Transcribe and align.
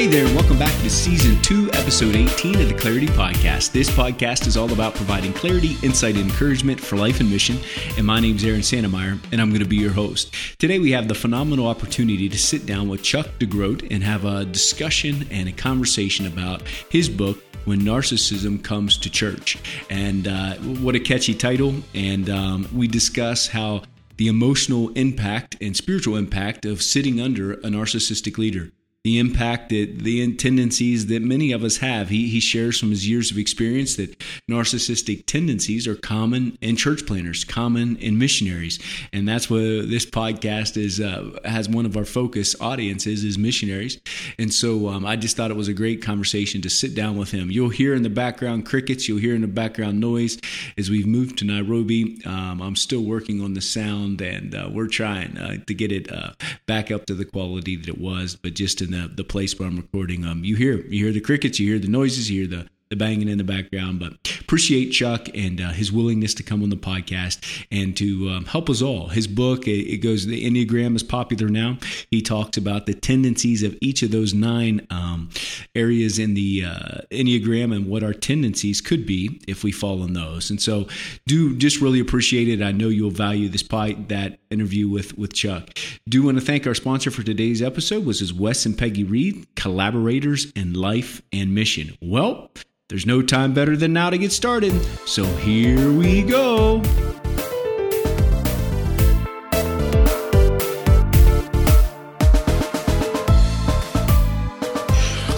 Hey 0.00 0.06
there, 0.06 0.24
and 0.24 0.34
welcome 0.34 0.58
back 0.58 0.72
to 0.80 0.88
season 0.88 1.38
two, 1.42 1.70
episode 1.74 2.16
18 2.16 2.58
of 2.58 2.68
the 2.70 2.74
Clarity 2.74 3.08
Podcast. 3.08 3.72
This 3.72 3.90
podcast 3.90 4.46
is 4.46 4.56
all 4.56 4.72
about 4.72 4.94
providing 4.94 5.34
clarity, 5.34 5.76
insight, 5.82 6.16
and 6.16 6.30
encouragement 6.30 6.80
for 6.80 6.96
life 6.96 7.20
and 7.20 7.28
mission. 7.28 7.58
And 7.98 8.06
my 8.06 8.18
name's 8.18 8.42
Aaron 8.42 8.62
Santemeyer, 8.62 9.22
and 9.30 9.42
I'm 9.42 9.50
going 9.50 9.62
to 9.62 9.68
be 9.68 9.76
your 9.76 9.92
host. 9.92 10.34
Today, 10.58 10.78
we 10.78 10.90
have 10.92 11.06
the 11.06 11.14
phenomenal 11.14 11.68
opportunity 11.68 12.30
to 12.30 12.38
sit 12.38 12.64
down 12.64 12.88
with 12.88 13.02
Chuck 13.02 13.26
DeGroat 13.38 13.88
and 13.90 14.02
have 14.02 14.24
a 14.24 14.46
discussion 14.46 15.26
and 15.30 15.50
a 15.50 15.52
conversation 15.52 16.26
about 16.26 16.62
his 16.88 17.10
book, 17.10 17.38
when 17.66 17.82
narcissism 17.82 18.64
comes 18.64 18.96
to 18.96 19.10
church. 19.10 19.58
And 19.90 20.26
uh, 20.26 20.54
what 20.80 20.94
a 20.94 21.00
catchy 21.00 21.34
title. 21.34 21.74
And 21.92 22.30
um, 22.30 22.66
we 22.74 22.88
discuss 22.88 23.48
how 23.48 23.82
the 24.16 24.28
emotional 24.28 24.88
impact 24.94 25.58
and 25.60 25.76
spiritual 25.76 26.16
impact 26.16 26.64
of 26.64 26.80
sitting 26.80 27.20
under 27.20 27.52
a 27.52 27.64
narcissistic 27.66 28.38
leader 28.38 28.72
the 29.02 29.18
impact 29.18 29.70
that 29.70 30.00
the 30.00 30.34
tendencies 30.34 31.06
that 31.06 31.22
many 31.22 31.52
of 31.52 31.64
us 31.64 31.78
have. 31.78 32.10
He, 32.10 32.28
he 32.28 32.38
shares 32.38 32.78
from 32.78 32.90
his 32.90 33.08
years 33.08 33.30
of 33.30 33.38
experience 33.38 33.96
that 33.96 34.18
narcissistic 34.48 35.24
tendencies 35.24 35.88
are 35.88 35.94
common 35.94 36.58
in 36.60 36.76
church 36.76 37.06
planters, 37.06 37.44
common 37.44 37.96
in 37.96 38.18
missionaries, 38.18 38.78
and 39.10 39.26
that's 39.26 39.48
what 39.48 39.60
this 39.60 40.04
podcast 40.04 40.76
is 40.76 41.00
uh, 41.00 41.38
has 41.46 41.66
one 41.66 41.86
of 41.86 41.96
our 41.96 42.04
focus 42.04 42.54
audiences 42.60 43.24
is 43.24 43.38
missionaries. 43.38 43.98
And 44.38 44.52
so 44.52 44.88
um, 44.88 45.06
I 45.06 45.16
just 45.16 45.34
thought 45.34 45.50
it 45.50 45.56
was 45.56 45.68
a 45.68 45.74
great 45.74 46.02
conversation 46.02 46.60
to 46.62 46.68
sit 46.68 46.94
down 46.94 47.16
with 47.16 47.30
him. 47.30 47.50
You'll 47.50 47.70
hear 47.70 47.94
in 47.94 48.02
the 48.02 48.10
background 48.10 48.66
crickets, 48.66 49.08
you'll 49.08 49.18
hear 49.18 49.34
in 49.34 49.40
the 49.40 49.48
background 49.48 49.98
noise 49.98 50.38
as 50.76 50.90
we've 50.90 51.06
moved 51.06 51.38
to 51.38 51.46
Nairobi. 51.46 52.20
Um, 52.26 52.60
I'm 52.60 52.76
still 52.76 53.02
working 53.02 53.40
on 53.40 53.54
the 53.54 53.62
sound, 53.62 54.20
and 54.20 54.54
uh, 54.54 54.68
we're 54.70 54.88
trying 54.88 55.38
uh, 55.38 55.56
to 55.66 55.74
get 55.74 55.90
it 55.90 56.12
uh, 56.12 56.32
back 56.66 56.90
up 56.90 57.06
to 57.06 57.14
the 57.14 57.24
quality 57.24 57.76
that 57.76 57.88
it 57.88 57.98
was, 57.98 58.36
but 58.36 58.52
just 58.52 58.82
in 58.82 58.89
in 58.92 59.00
the, 59.00 59.08
the 59.08 59.24
place 59.24 59.58
where 59.58 59.68
I'm 59.68 59.76
recording. 59.76 60.24
Um, 60.24 60.44
you 60.44 60.56
hear 60.56 60.80
you 60.86 61.04
hear 61.04 61.12
the 61.12 61.20
crickets, 61.20 61.58
you 61.58 61.68
hear 61.70 61.78
the 61.78 61.88
noises, 61.88 62.30
you 62.30 62.46
hear 62.46 62.58
the 62.58 62.68
the 62.90 62.96
banging 62.96 63.28
in 63.28 63.38
the 63.38 63.44
background. 63.44 64.00
But 64.00 64.12
appreciate 64.40 64.90
Chuck 64.90 65.28
and 65.34 65.60
uh, 65.60 65.70
his 65.70 65.92
willingness 65.92 66.34
to 66.34 66.42
come 66.42 66.62
on 66.62 66.70
the 66.70 66.76
podcast 66.76 67.64
and 67.70 67.96
to 67.96 68.28
um, 68.30 68.44
help 68.46 68.68
us 68.68 68.82
all. 68.82 69.08
His 69.08 69.26
book, 69.26 69.66
it, 69.66 69.92
it, 69.92 69.98
goes, 69.98 70.26
the 70.26 70.44
Enneagram 70.44 70.96
is 70.96 71.02
popular 71.02 71.48
now. 71.48 71.78
He 72.10 72.20
talks 72.20 72.56
about 72.56 72.86
the 72.86 72.94
tendencies 72.94 73.62
of 73.62 73.76
each 73.80 74.02
of 74.02 74.10
those 74.10 74.34
nine 74.34 74.86
um, 74.90 75.30
areas 75.74 76.18
in 76.18 76.34
the 76.34 76.64
uh, 76.66 76.98
Enneagram 77.10 77.74
and 77.74 77.86
what 77.86 78.02
our 78.02 78.12
tendencies 78.12 78.80
could 78.80 79.06
be 79.06 79.40
if 79.46 79.62
we 79.62 79.70
fall 79.70 80.02
in 80.02 80.12
those. 80.12 80.50
And 80.50 80.60
so, 80.60 80.88
do 81.26 81.56
just 81.56 81.80
really 81.80 82.00
appreciate 82.00 82.48
it. 82.48 82.60
I 82.60 82.72
know 82.72 82.88
you'll 82.88 83.10
value 83.10 83.48
this 83.48 83.62
part, 83.62 84.08
that 84.08 84.40
interview 84.50 84.88
with 84.88 85.16
with 85.16 85.32
Chuck. 85.32 85.78
Do 86.08 86.24
want 86.24 86.38
to 86.38 86.44
thank 86.44 86.66
our 86.66 86.74
sponsor 86.74 87.10
for 87.10 87.22
today's 87.22 87.62
episode, 87.62 88.04
was 88.04 88.20
is 88.20 88.32
Wes 88.32 88.66
and 88.66 88.76
Peggy 88.76 89.04
Reed, 89.04 89.46
collaborators 89.54 90.50
in 90.52 90.74
life 90.74 91.22
and 91.32 91.54
mission. 91.54 91.96
Well. 92.00 92.50
There's 92.90 93.06
no 93.06 93.22
time 93.22 93.54
better 93.54 93.76
than 93.76 93.92
now 93.92 94.10
to 94.10 94.18
get 94.18 94.32
started, 94.32 94.72
so 95.06 95.24
here 95.36 95.92
we 95.92 96.22
go. 96.22 96.82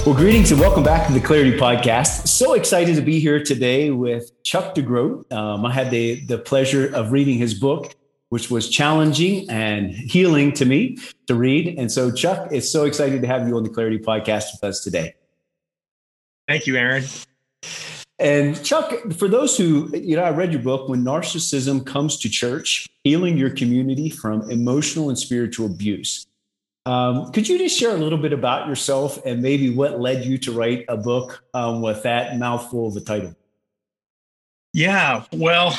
Well, 0.06 0.14
greetings 0.14 0.50
and 0.50 0.58
welcome 0.58 0.82
back 0.82 1.06
to 1.08 1.12
the 1.12 1.20
Clarity 1.20 1.58
Podcast. 1.58 2.26
So 2.26 2.54
excited 2.54 2.96
to 2.96 3.02
be 3.02 3.20
here 3.20 3.44
today 3.44 3.90
with 3.90 4.42
Chuck 4.42 4.74
DeGroat. 4.74 5.30
Um, 5.30 5.66
I 5.66 5.72
had 5.72 5.90
the, 5.90 6.24
the 6.24 6.38
pleasure 6.38 6.90
of 6.94 7.12
reading 7.12 7.36
his 7.36 7.52
book, 7.52 7.94
which 8.30 8.50
was 8.50 8.70
challenging 8.70 9.50
and 9.50 9.90
healing 9.90 10.52
to 10.52 10.64
me 10.64 10.96
to 11.26 11.34
read. 11.34 11.78
And 11.78 11.92
so, 11.92 12.10
Chuck, 12.10 12.48
it's 12.50 12.72
so 12.72 12.86
excited 12.86 13.20
to 13.20 13.28
have 13.28 13.46
you 13.46 13.58
on 13.58 13.62
the 13.62 13.68
Clarity 13.68 13.98
Podcast 13.98 14.52
with 14.54 14.64
us 14.64 14.82
today. 14.82 15.16
Thank 16.48 16.66
you, 16.66 16.76
Aaron. 16.76 17.04
And 18.18 18.62
Chuck, 18.64 18.92
for 19.14 19.26
those 19.26 19.56
who, 19.56 19.90
you 19.96 20.16
know, 20.16 20.22
I 20.22 20.30
read 20.30 20.52
your 20.52 20.62
book, 20.62 20.88
When 20.88 21.02
Narcissism 21.02 21.84
Comes 21.84 22.16
to 22.18 22.28
Church 22.28 22.88
Healing 23.02 23.36
Your 23.36 23.50
Community 23.50 24.10
from 24.10 24.48
Emotional 24.48 25.08
and 25.08 25.18
Spiritual 25.18 25.66
Abuse. 25.66 26.26
Um, 26.86 27.32
could 27.32 27.48
you 27.48 27.58
just 27.58 27.78
share 27.78 27.90
a 27.90 27.98
little 27.98 28.18
bit 28.18 28.32
about 28.32 28.68
yourself 28.68 29.18
and 29.24 29.42
maybe 29.42 29.70
what 29.70 30.00
led 30.00 30.24
you 30.24 30.38
to 30.38 30.52
write 30.52 30.84
a 30.88 30.96
book 30.96 31.42
um, 31.54 31.82
with 31.82 32.02
that 32.04 32.38
mouthful 32.38 32.88
of 32.88 32.96
a 32.96 33.00
title? 33.00 33.34
Yeah, 34.72 35.24
well, 35.32 35.76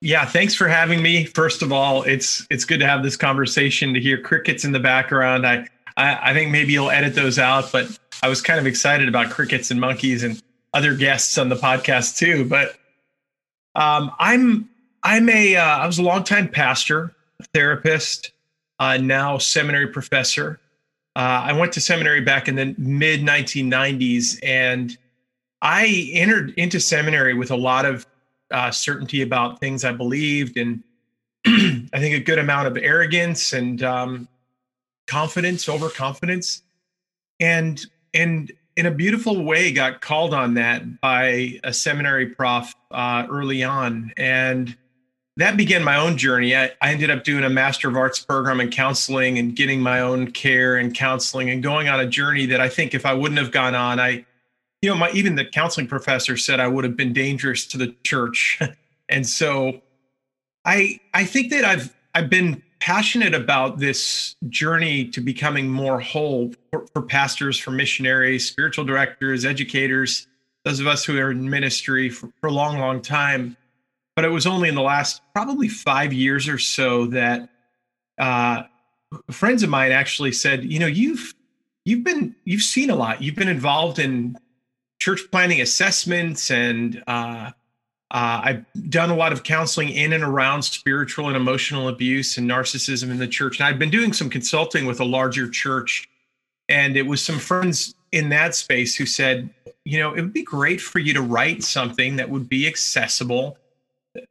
yeah, 0.00 0.24
thanks 0.24 0.54
for 0.54 0.68
having 0.68 1.02
me. 1.02 1.24
First 1.24 1.62
of 1.62 1.72
all, 1.72 2.02
it's 2.04 2.46
it's 2.50 2.64
good 2.64 2.80
to 2.80 2.86
have 2.86 3.02
this 3.02 3.16
conversation 3.16 3.94
to 3.94 4.00
hear 4.00 4.20
crickets 4.20 4.64
in 4.64 4.72
the 4.72 4.80
background. 4.80 5.46
I 5.46 5.68
I, 5.96 6.30
I 6.30 6.32
think 6.32 6.50
maybe 6.50 6.72
you'll 6.72 6.90
edit 6.90 7.14
those 7.14 7.38
out, 7.38 7.70
but 7.70 7.98
I 8.22 8.28
was 8.28 8.40
kind 8.40 8.58
of 8.58 8.66
excited 8.66 9.08
about 9.08 9.30
crickets 9.30 9.70
and 9.70 9.80
monkeys 9.80 10.22
and 10.22 10.42
other 10.74 10.94
guests 10.94 11.38
on 11.38 11.48
the 11.48 11.56
podcast 11.56 12.16
too. 12.18 12.44
But 12.44 12.76
um, 13.74 14.12
I'm 14.18 14.68
I'm 15.02 15.28
a 15.28 15.56
uh, 15.56 15.78
I 15.78 15.86
was 15.86 15.98
a 15.98 16.02
longtime 16.02 16.48
pastor, 16.48 17.14
therapist, 17.54 18.32
uh, 18.78 18.96
now 18.96 19.38
seminary 19.38 19.88
professor. 19.88 20.60
Uh, 21.14 21.44
I 21.44 21.52
went 21.52 21.72
to 21.74 21.80
seminary 21.80 22.22
back 22.22 22.48
in 22.48 22.54
the 22.54 22.74
mid 22.78 23.20
1990s, 23.20 24.38
and 24.42 24.96
I 25.60 26.10
entered 26.12 26.54
into 26.56 26.80
seminary 26.80 27.34
with 27.34 27.50
a 27.50 27.56
lot 27.56 27.84
of 27.84 28.06
uh, 28.50 28.70
certainty 28.70 29.22
about 29.22 29.60
things 29.60 29.84
I 29.84 29.92
believed, 29.92 30.56
and 30.56 30.82
I 31.46 31.98
think 31.98 32.14
a 32.14 32.20
good 32.20 32.38
amount 32.38 32.68
of 32.68 32.76
arrogance 32.76 33.52
and 33.52 33.82
um, 33.82 34.28
confidence, 35.06 35.68
overconfidence, 35.68 36.62
and 37.40 37.84
and 38.14 38.52
in 38.76 38.86
a 38.86 38.90
beautiful 38.90 39.44
way 39.44 39.72
got 39.72 40.00
called 40.00 40.32
on 40.32 40.54
that 40.54 41.00
by 41.00 41.58
a 41.64 41.72
seminary 41.72 42.26
prof 42.26 42.74
uh, 42.90 43.26
early 43.30 43.62
on. 43.62 44.12
And 44.16 44.76
that 45.36 45.56
began 45.56 45.82
my 45.82 45.96
own 45.96 46.16
journey. 46.16 46.54
I, 46.56 46.72
I, 46.80 46.92
ended 46.92 47.10
up 47.10 47.24
doing 47.24 47.44
a 47.44 47.50
master 47.50 47.88
of 47.88 47.96
arts 47.96 48.20
program 48.20 48.60
in 48.60 48.70
counseling 48.70 49.38
and 49.38 49.56
getting 49.56 49.80
my 49.80 50.00
own 50.00 50.30
care 50.30 50.76
and 50.76 50.94
counseling 50.94 51.50
and 51.50 51.62
going 51.62 51.88
on 51.88 52.00
a 52.00 52.06
journey 52.06 52.46
that 52.46 52.60
i 52.60 52.68
think 52.68 52.94
if 52.94 53.06
i 53.06 53.14
wouldn't 53.14 53.38
have 53.38 53.50
gone 53.50 53.74
on 53.74 53.98
i 53.98 54.24
you 54.82 54.90
know 54.90 54.94
my 54.94 55.10
even 55.12 55.34
the 55.34 55.44
counseling 55.44 55.86
professor 55.86 56.36
said 56.36 56.60
i 56.60 56.68
would 56.68 56.84
have 56.84 56.96
been 56.96 57.12
dangerous 57.12 57.66
to 57.66 57.78
the 57.78 57.94
church. 58.04 58.60
And 59.08 59.26
so 59.26 59.82
i 60.64 60.98
i 61.12 61.24
think 61.24 61.50
that 61.50 61.66
i've 61.66 61.94
i've 62.14 62.30
been 62.30 62.62
passionate 62.82 63.32
about 63.32 63.78
this 63.78 64.34
journey 64.48 65.04
to 65.04 65.20
becoming 65.20 65.70
more 65.70 66.00
whole 66.00 66.52
for, 66.72 66.84
for, 66.92 67.00
pastors, 67.00 67.56
for 67.56 67.70
missionaries, 67.70 68.44
spiritual 68.44 68.84
directors, 68.84 69.44
educators, 69.44 70.26
those 70.64 70.80
of 70.80 70.88
us 70.88 71.04
who 71.04 71.16
are 71.16 71.30
in 71.30 71.48
ministry 71.48 72.10
for, 72.10 72.28
for, 72.40 72.48
a 72.48 72.50
long, 72.50 72.80
long 72.80 73.00
time. 73.00 73.56
But 74.16 74.24
it 74.24 74.30
was 74.30 74.48
only 74.48 74.68
in 74.68 74.74
the 74.74 74.82
last 74.82 75.22
probably 75.32 75.68
five 75.68 76.12
years 76.12 76.48
or 76.48 76.58
so 76.58 77.06
that 77.06 77.48
uh, 78.18 78.64
friends 79.30 79.62
of 79.62 79.70
mine 79.70 79.92
actually 79.92 80.32
said, 80.32 80.64
you 80.64 80.80
know, 80.80 80.88
you've 80.88 81.34
you've 81.84 82.02
been 82.02 82.34
you've 82.44 82.62
seen 82.62 82.90
a 82.90 82.96
lot. 82.96 83.22
You've 83.22 83.36
been 83.36 83.48
involved 83.48 84.00
in 84.00 84.36
church 84.98 85.20
planting 85.30 85.60
assessments 85.60 86.50
and 86.50 87.00
uh, 87.06 87.52
uh, 88.12 88.42
I've 88.44 88.90
done 88.90 89.08
a 89.08 89.16
lot 89.16 89.32
of 89.32 89.42
counseling 89.42 89.88
in 89.88 90.12
and 90.12 90.22
around 90.22 90.62
spiritual 90.62 91.28
and 91.28 91.36
emotional 91.36 91.88
abuse 91.88 92.36
and 92.36 92.48
narcissism 92.48 93.10
in 93.10 93.18
the 93.18 93.26
church. 93.26 93.58
And 93.58 93.66
I've 93.66 93.78
been 93.78 93.90
doing 93.90 94.12
some 94.12 94.28
consulting 94.28 94.84
with 94.84 95.00
a 95.00 95.04
larger 95.04 95.48
church. 95.48 96.10
And 96.68 96.94
it 96.98 97.06
was 97.06 97.24
some 97.24 97.38
friends 97.38 97.94
in 98.12 98.28
that 98.28 98.54
space 98.54 98.94
who 98.94 99.06
said, 99.06 99.48
you 99.86 99.98
know, 99.98 100.12
it 100.12 100.20
would 100.20 100.34
be 100.34 100.42
great 100.42 100.78
for 100.78 100.98
you 100.98 101.14
to 101.14 101.22
write 101.22 101.64
something 101.64 102.16
that 102.16 102.28
would 102.28 102.50
be 102.50 102.66
accessible, 102.68 103.56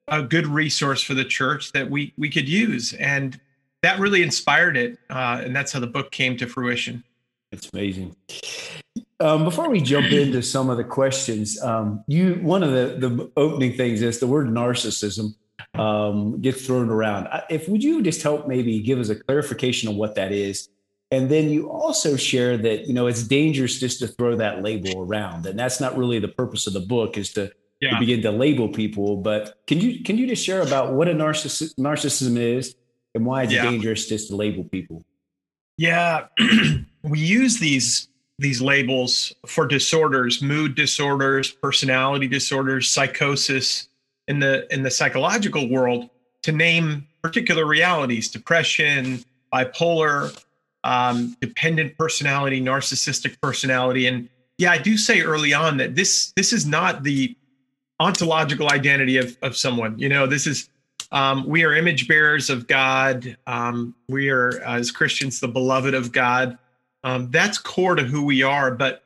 a 0.08 0.22
good 0.22 0.46
resource 0.46 1.02
for 1.02 1.16
the 1.16 1.26
church 1.26 1.72
that 1.72 1.90
we 1.90 2.14
we 2.20 2.30
could 2.30 2.48
use. 2.48 2.94
And 2.94 3.40
that 3.82 3.98
really 3.98 4.22
inspired 4.22 4.78
it. 4.78 5.00
Uh, 5.10 5.42
and 5.44 5.56
that's 5.56 5.72
how 5.72 5.80
the 5.80 5.88
book 5.88 6.12
came 6.12 6.38
to 6.38 6.46
fruition. 6.46 7.04
It's 7.52 7.68
amazing. 7.74 8.16
Um, 9.22 9.44
before 9.44 9.70
we 9.70 9.82
jump 9.82 10.12
into 10.12 10.42
some 10.42 10.70
of 10.72 10.78
the 10.78 10.84
questions, 10.84 11.62
um, 11.62 12.04
you 12.08 12.36
one 12.42 12.64
of 12.64 12.72
the, 12.72 13.08
the 13.08 13.32
opening 13.38 13.74
things 13.74 14.02
is 14.02 14.20
the 14.20 14.26
word 14.26 14.48
narcissism 14.48 15.36
um, 15.76 16.42
gets 16.42 16.66
thrown 16.66 16.90
around. 16.90 17.28
If 17.50 17.70
would 17.70 17.84
you 17.84 18.02
just 18.02 18.24
help 18.24 18.48
maybe 18.48 18.82
give 18.82 19.00
us 19.00 19.10
a 19.10 19.16
clarification 19.16 19.90
of 19.90 19.96
what 19.96 20.16
that 20.16 20.32
is, 20.32 20.70
and 21.12 21.30
then 21.30 21.50
you 21.50 21.70
also 21.70 22.16
share 22.16 22.58
that 22.58 22.88
you 22.88 22.94
know 22.94 23.06
it's 23.06 23.24
dangerous 23.24 23.80
just 23.80 24.00
to 24.00 24.08
throw 24.08 24.36
that 24.38 24.64
label 24.64 25.02
around, 25.02 25.46
and 25.46 25.58
that's 25.58 25.80
not 25.80 25.96
really 25.96 26.18
the 26.18 26.28
purpose 26.28 26.66
of 26.66 26.74
the 26.74 26.80
book 26.80 27.16
is 27.16 27.32
to, 27.34 27.52
yeah. 27.80 27.92
to 27.92 28.00
begin 28.00 28.24
to 28.24 28.32
label 28.32 28.70
people. 28.70 29.18
But 29.18 29.62
can 29.68 29.80
you 29.80 30.04
can 30.04 30.18
you 30.18 30.26
just 30.26 30.44
share 30.44 30.62
about 30.62 30.94
what 30.94 31.08
a 31.08 31.14
narciss- 31.14 31.76
narcissism 31.76 32.38
is 32.38 32.76
and 33.14 33.24
why 33.24 33.44
it's 33.44 33.54
yeah. 33.54 33.70
dangerous 33.70 34.10
just 34.10 34.30
to 34.30 34.36
label 34.36 34.64
people? 34.64 35.06
Yeah, 35.78 36.26
we 37.04 37.20
use 37.20 37.60
these 37.60 38.08
these 38.42 38.62
labels 38.62 39.34
for 39.46 39.68
disorders, 39.68 40.42
mood 40.42 40.76
disorders, 40.76 41.52
personality 41.52 42.28
disorders, 42.28 42.90
psychosis 42.90 43.88
in 44.28 44.40
the 44.40 44.72
in 44.74 44.84
the 44.84 44.92
psychological 44.92 45.70
world 45.70 46.10
to 46.44 46.52
name 46.52 47.08
particular 47.22 47.66
realities, 47.66 48.30
depression, 48.30 49.24
bipolar, 49.54 50.44
um, 50.84 51.38
dependent 51.40 51.98
personality, 51.98 52.60
narcissistic 52.60 53.40
personality, 53.42 54.08
and 54.08 54.28
yeah, 54.58 54.72
I 54.72 54.78
do 54.78 54.96
say 54.96 55.22
early 55.22 55.54
on 55.54 55.78
that 55.78 55.96
this 55.96 56.34
this 56.36 56.54
is 56.54 56.66
not 56.66 57.04
the 57.04 57.36
ontological 58.00 58.70
identity 58.70 59.18
of 59.18 59.38
of 59.42 59.58
someone. 59.58 59.98
You 59.98 60.10
know, 60.10 60.28
this 60.28 60.46
is 60.46 60.70
um, 61.12 61.48
we 61.48 61.64
are 61.64 61.74
image 61.74 62.08
bearers 62.08 62.50
of 62.50 62.68
God. 62.68 63.38
Um, 63.48 63.96
we 64.08 64.30
are 64.30 64.62
as 64.62 64.92
Christians 64.92 65.40
the 65.40 65.48
beloved 65.48 65.94
of 65.94 66.12
God. 66.12 66.58
Um, 67.04 67.32
that's 67.32 67.58
core 67.58 67.96
to 67.96 68.04
who 68.04 68.24
we 68.24 68.44
are, 68.44 68.72
but 68.72 69.04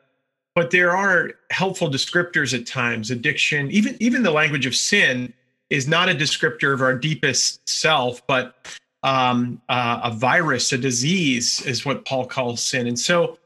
but 0.53 0.71
there 0.71 0.95
are 0.95 1.31
helpful 1.51 1.89
descriptors 1.89 2.57
at 2.57 2.65
times. 2.65 3.11
Addiction, 3.11 3.69
even 3.71 3.97
even 3.99 4.23
the 4.23 4.31
language 4.31 4.65
of 4.65 4.75
sin, 4.75 5.33
is 5.69 5.87
not 5.87 6.09
a 6.09 6.13
descriptor 6.13 6.73
of 6.73 6.81
our 6.81 6.93
deepest 6.97 7.67
self, 7.67 8.25
but 8.27 8.55
um, 9.03 9.61
uh, 9.69 10.01
a 10.03 10.11
virus, 10.11 10.71
a 10.71 10.77
disease, 10.77 11.61
is 11.65 11.85
what 11.85 12.05
Paul 12.05 12.25
calls 12.25 12.63
sin. 12.63 12.87
And 12.87 12.97
so, 12.97 13.37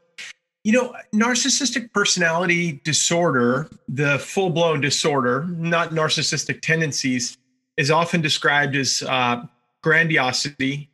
you 0.64 0.72
know, 0.72 0.94
narcissistic 1.14 1.92
personality 1.92 2.80
disorder, 2.84 3.68
the 3.88 4.18
full 4.18 4.50
blown 4.50 4.80
disorder, 4.80 5.44
not 5.48 5.90
narcissistic 5.90 6.62
tendencies, 6.62 7.36
is 7.76 7.90
often 7.90 8.20
described 8.20 8.74
as 8.76 9.02
uh, 9.06 9.44
grandiosity, 9.82 10.90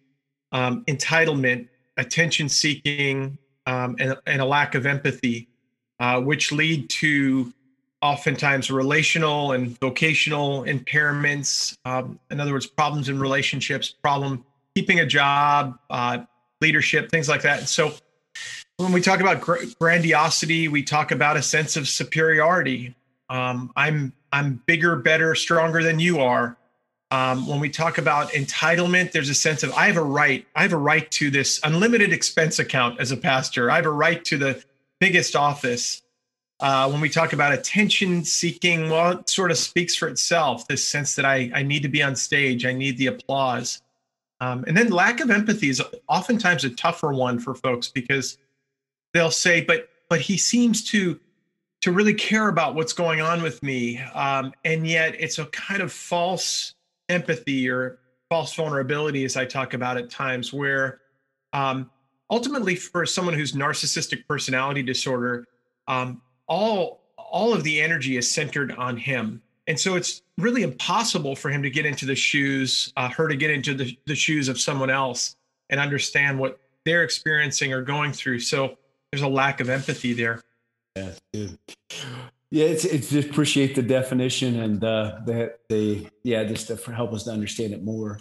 um, 0.53 0.85
entitlement, 0.87 1.69
attention 1.97 2.49
seeking, 2.49 3.39
um, 3.67 3.97
and, 3.99 4.17
and, 4.27 4.41
a 4.41 4.45
lack 4.45 4.75
of 4.75 4.87
empathy, 4.87 5.49
uh, 6.01 6.21
which 6.21 6.53
lead 6.53 6.89
to 6.89 7.53
oftentimes 8.03 8.71
relational 8.71 9.53
and 9.53 9.79
vocational 9.81 10.63
impairments. 10.63 11.77
Um, 11.85 12.21
in 12.31 12.41
other 12.41 12.53
words, 12.53 12.67
problems 12.67 13.09
in 13.09 13.19
relationships, 13.19 13.91
problem 13.91 14.45
keeping 14.75 15.01
a 15.01 15.07
job, 15.07 15.79
uh, 15.91 16.19
leadership, 16.61 17.11
things 17.11 17.29
like 17.29 17.43
that. 17.43 17.61
And 17.61 17.69
so 17.69 17.95
when 18.77 18.93
we 18.93 19.01
talk 19.01 19.21
about 19.21 19.41
gr- 19.41 19.65
grandiosity, 19.81 20.69
we 20.69 20.83
talk 20.83 21.11
about 21.11 21.37
a 21.37 21.43
sense 21.43 21.77
of 21.77 21.89
superiority. 21.89 22.95
Um, 23.29 23.73
I'm 23.77 24.13
I'm 24.33 24.63
bigger, 24.67 24.97
better, 24.97 25.35
stronger 25.35 25.83
than 25.83 25.99
you 25.99 26.21
are. 26.21 26.59
Um, 27.13 27.47
when 27.47 27.61
we 27.61 27.71
talk 27.71 27.99
about 27.99 28.31
entitlement, 28.31 29.13
there's 29.13 29.29
a 29.29 29.35
sense 29.35 29.63
of 29.63 29.73
I 29.75 29.87
have 29.87 29.97
a 29.97 30.03
right. 30.03 30.45
I 30.57 30.63
have 30.63 30.73
a 30.73 30.79
right 30.79 31.09
to 31.13 31.31
this 31.31 31.61
unlimited 31.63 32.13
expense 32.13 32.59
account 32.59 32.99
as 32.99 33.13
a 33.13 33.17
pastor. 33.17 33.71
I 33.71 33.77
have 33.77 33.87
a 33.87 33.93
right 33.93 34.25
to 34.25 34.37
the 34.37 34.65
biggest 34.99 35.37
office. 35.37 36.03
Uh, 36.59 36.89
when 36.89 37.01
we 37.01 37.09
talk 37.09 37.33
about 37.33 37.53
attention 37.53 38.25
seeking, 38.25 38.91
well, 38.91 39.13
it 39.13 39.29
sort 39.29 39.51
of 39.51 39.59
speaks 39.59 39.95
for 39.95 40.09
itself. 40.09 40.67
This 40.67 40.87
sense 40.87 41.15
that 41.15 41.25
I 41.25 41.51
I 41.55 41.63
need 41.63 41.83
to 41.83 41.89
be 41.89 42.03
on 42.03 42.17
stage. 42.17 42.67
I 42.67 42.73
need 42.73 42.99
the 42.99 43.07
applause. 43.07 43.83
Um, 44.41 44.65
and 44.67 44.77
then 44.77 44.91
lack 44.91 45.21
of 45.21 45.31
empathy 45.31 45.69
is 45.69 45.83
oftentimes 46.09 46.65
a 46.65 46.71
tougher 46.71 47.13
one 47.13 47.39
for 47.39 47.55
folks 47.55 47.89
because 47.89 48.37
they'll 49.15 49.31
say, 49.31 49.61
"But 49.61 49.89
but 50.09 50.21
he 50.21 50.37
seems 50.37 50.83
to 50.91 51.21
to 51.83 51.93
really 51.93 52.15
care 52.15 52.49
about 52.49 52.75
what's 52.75 52.93
going 52.93 53.21
on 53.21 53.43
with 53.43 53.63
me," 53.63 53.99
um, 53.99 54.53
and 54.65 54.87
yet 54.89 55.15
it's 55.21 55.39
a 55.39 55.47
kind 55.47 55.83
of 55.83 55.93
false 55.93 56.75
empathy 57.09 57.69
or 57.69 57.99
false 58.29 58.55
vulnerability, 58.55 59.25
as 59.25 59.37
I 59.37 59.45
talk 59.45 59.75
about 59.75 59.97
at 59.97 60.11
times, 60.11 60.53
where 60.53 61.01
um, 61.53 61.91
ultimately 62.31 62.75
for 62.75 63.07
someone 63.07 63.35
who's 63.35 63.53
narcissistic 63.53 64.27
personality 64.27 64.83
disorder, 64.83 65.47
um, 65.89 66.23
all 66.49 67.03
all 67.17 67.53
of 67.53 67.65
the 67.65 67.81
energy 67.81 68.17
is 68.17 68.31
centered 68.31 68.73
on 68.73 68.97
him 68.97 69.43
and 69.67 69.79
so 69.79 69.97
it's 69.97 70.23
really 70.39 70.63
impossible 70.63 71.35
for 71.35 71.51
him 71.51 71.63
to 71.63 71.71
get 71.71 71.87
into 71.87 72.07
the 72.07 72.15
shoes, 72.15 72.93
uh, 72.97 73.09
her 73.09 73.29
to 73.29 73.37
get 73.37 73.51
into 73.51 73.75
the, 73.75 73.99
the 74.07 74.15
shoes 74.15 74.49
of 74.49 74.61
someone 74.61 74.91
else 74.91 75.37
and 75.71 75.81
understand 75.81 76.39
what 76.39 76.61
they're 76.85 77.03
experiencing 77.03 77.73
or 77.73 77.83
going 77.83 78.13
through. 78.13 78.41
So 78.41 78.79
there's 79.11 79.23
a 79.23 79.29
lack 79.29 79.61
of 79.61 79.69
empathy 79.69 80.13
there. 80.13 80.43
Yeah. 80.95 81.49
Yeah, 82.51 82.67
it's 82.67 82.85
it's 82.85 83.11
just 83.11 83.29
appreciate 83.29 83.75
the 83.75 83.83
definition 83.83 84.61
and 84.61 84.85
uh, 84.85 85.19
that 85.27 85.61
they 85.69 86.09
yeah 86.23 86.45
just 86.45 86.69
to 86.69 86.77
help 86.93 87.13
us 87.13 87.25
to 87.25 87.31
understand 87.31 87.73
it 87.73 87.83
more. 87.83 88.21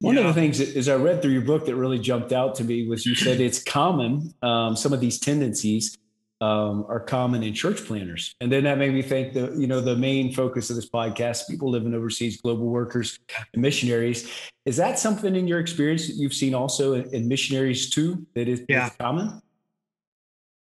One 0.00 0.14
yeah. 0.14 0.22
of 0.22 0.26
the 0.26 0.34
things 0.34 0.58
that, 0.58 0.76
as 0.76 0.88
I 0.88 0.96
read 0.96 1.22
through 1.22 1.32
your 1.32 1.42
book 1.42 1.66
that 1.66 1.74
really 1.74 1.98
jumped 1.98 2.32
out 2.32 2.54
to 2.56 2.64
me 2.64 2.86
was 2.86 3.06
you 3.06 3.14
said 3.14 3.40
it's 3.40 3.62
common 3.62 4.34
um, 4.42 4.76
some 4.76 4.92
of 4.92 5.00
these 5.00 5.18
tendencies 5.18 5.96
um, 6.40 6.84
are 6.88 7.00
common 7.00 7.42
in 7.42 7.54
church 7.54 7.84
planters. 7.84 8.34
And 8.40 8.52
then 8.52 8.64
that 8.64 8.78
made 8.78 8.92
me 8.92 9.02
think 9.02 9.32
that, 9.34 9.56
you 9.56 9.66
know, 9.66 9.80
the 9.80 9.96
main 9.96 10.32
focus 10.32 10.68
of 10.70 10.76
this 10.76 10.88
podcast, 10.88 11.48
people 11.48 11.70
living 11.70 11.94
overseas, 11.94 12.40
global 12.40 12.66
workers 12.66 13.18
and 13.54 13.62
missionaries. 13.62 14.30
Is 14.66 14.76
that 14.76 14.98
something 14.98 15.34
in 15.34 15.48
your 15.48 15.60
experience 15.60 16.06
that 16.08 16.16
you've 16.16 16.34
seen 16.34 16.54
also 16.54 16.94
in, 16.94 17.14
in 17.14 17.28
missionaries 17.28 17.88
too, 17.88 18.26
that 18.34 18.48
is, 18.48 18.62
yeah. 18.68 18.90
common? 19.00 19.40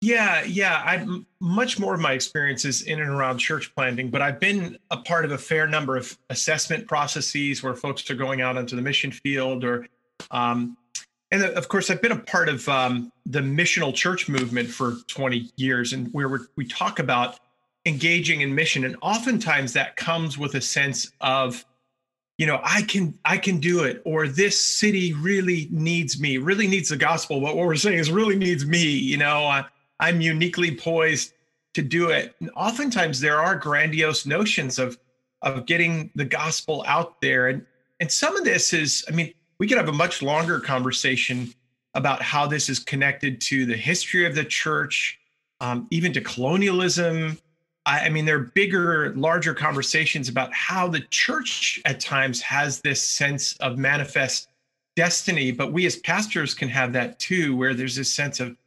Yeah, 0.01 0.43
yeah. 0.43 0.81
I 0.85 1.05
much 1.39 1.79
more 1.79 1.95
of 1.95 2.01
my 2.01 2.13
experiences 2.13 2.83
in 2.83 2.99
and 2.99 3.09
around 3.09 3.39
church 3.39 3.73
planting, 3.73 4.09
but 4.09 4.21
I've 4.21 4.39
been 4.39 4.77
a 4.91 4.97
part 4.97 5.25
of 5.25 5.31
a 5.31 5.37
fair 5.37 5.67
number 5.67 5.97
of 5.97 6.15
assessment 6.29 6.87
processes 6.87 7.63
where 7.63 7.73
folks 7.75 8.07
are 8.09 8.15
going 8.15 8.41
out 8.41 8.57
onto 8.57 8.75
the 8.75 8.81
mission 8.81 9.11
field 9.11 9.63
or 9.63 9.87
um, 10.31 10.77
and 11.31 11.43
of 11.43 11.67
course, 11.67 11.89
I've 11.89 12.01
been 12.01 12.11
a 12.11 12.19
part 12.19 12.49
of 12.49 12.67
um, 12.69 13.11
the 13.25 13.39
missional 13.39 13.93
church 13.93 14.29
movement 14.29 14.69
for 14.69 14.95
20 15.07 15.51
years, 15.57 15.91
and 15.91 16.13
where 16.13 16.47
we 16.55 16.65
talk 16.65 16.99
about 16.99 17.39
engaging 17.85 18.41
in 18.41 18.53
mission, 18.53 18.85
and 18.85 18.95
oftentimes 19.01 19.73
that 19.73 19.95
comes 19.95 20.37
with 20.37 20.55
a 20.55 20.61
sense 20.61 21.11
of, 21.21 21.65
you 22.37 22.45
know, 22.45 22.59
I 22.63 22.83
can 22.83 23.17
I 23.25 23.37
can 23.37 23.59
do 23.59 23.83
it, 23.83 24.01
or 24.05 24.27
this 24.27 24.59
city 24.59 25.13
really 25.13 25.67
needs 25.71 26.19
me, 26.19 26.37
really 26.37 26.67
needs 26.67 26.89
the 26.89 26.97
gospel. 26.97 27.41
But 27.41 27.55
what 27.55 27.65
we're 27.65 27.75
saying 27.75 27.97
is 27.97 28.11
really 28.11 28.35
needs 28.35 28.65
me. 28.65 28.85
You 28.85 29.17
know, 29.17 29.45
I, 29.45 29.65
I'm 29.99 30.21
uniquely 30.21 30.75
poised 30.75 31.33
to 31.73 31.81
do 31.81 32.09
it. 32.09 32.35
And 32.39 32.49
oftentimes 32.55 33.19
there 33.19 33.39
are 33.39 33.55
grandiose 33.55 34.25
notions 34.25 34.79
of 34.79 34.97
of 35.41 35.65
getting 35.65 36.09
the 36.15 36.25
gospel 36.25 36.83
out 36.87 37.21
there, 37.21 37.47
and 37.47 37.65
and 37.99 38.11
some 38.11 38.35
of 38.35 38.43
this 38.43 38.73
is, 38.73 39.05
I 39.07 39.11
mean 39.11 39.33
we 39.59 39.67
could 39.67 39.77
have 39.77 39.89
a 39.89 39.93
much 39.93 40.21
longer 40.21 40.59
conversation 40.59 41.53
about 41.93 42.21
how 42.21 42.45
this 42.45 42.67
is 42.67 42.79
connected 42.79 43.39
to 43.39 43.65
the 43.65 43.75
history 43.75 44.25
of 44.25 44.35
the 44.35 44.43
church, 44.43 45.17
um, 45.61 45.87
even 45.91 46.11
to 46.13 46.21
colonialism. 46.21 47.37
I, 47.85 48.07
I 48.07 48.09
mean, 48.09 48.25
there 48.25 48.37
are 48.37 48.51
bigger, 48.53 49.13
larger 49.15 49.53
conversations 49.53 50.27
about 50.27 50.53
how 50.53 50.89
the 50.89 51.01
church 51.09 51.81
at 51.85 51.99
times 51.99 52.41
has 52.41 52.81
this 52.81 53.01
sense 53.01 53.55
of 53.57 53.77
manifest 53.77 54.49
destiny, 54.95 55.51
but 55.51 55.71
we 55.71 55.85
as 55.85 55.95
pastors 55.97 56.53
can 56.53 56.67
have 56.67 56.91
that 56.93 57.19
too, 57.19 57.55
where 57.55 57.73
there's 57.73 57.95
this 57.95 58.11
sense 58.11 58.39
of, 58.39 58.57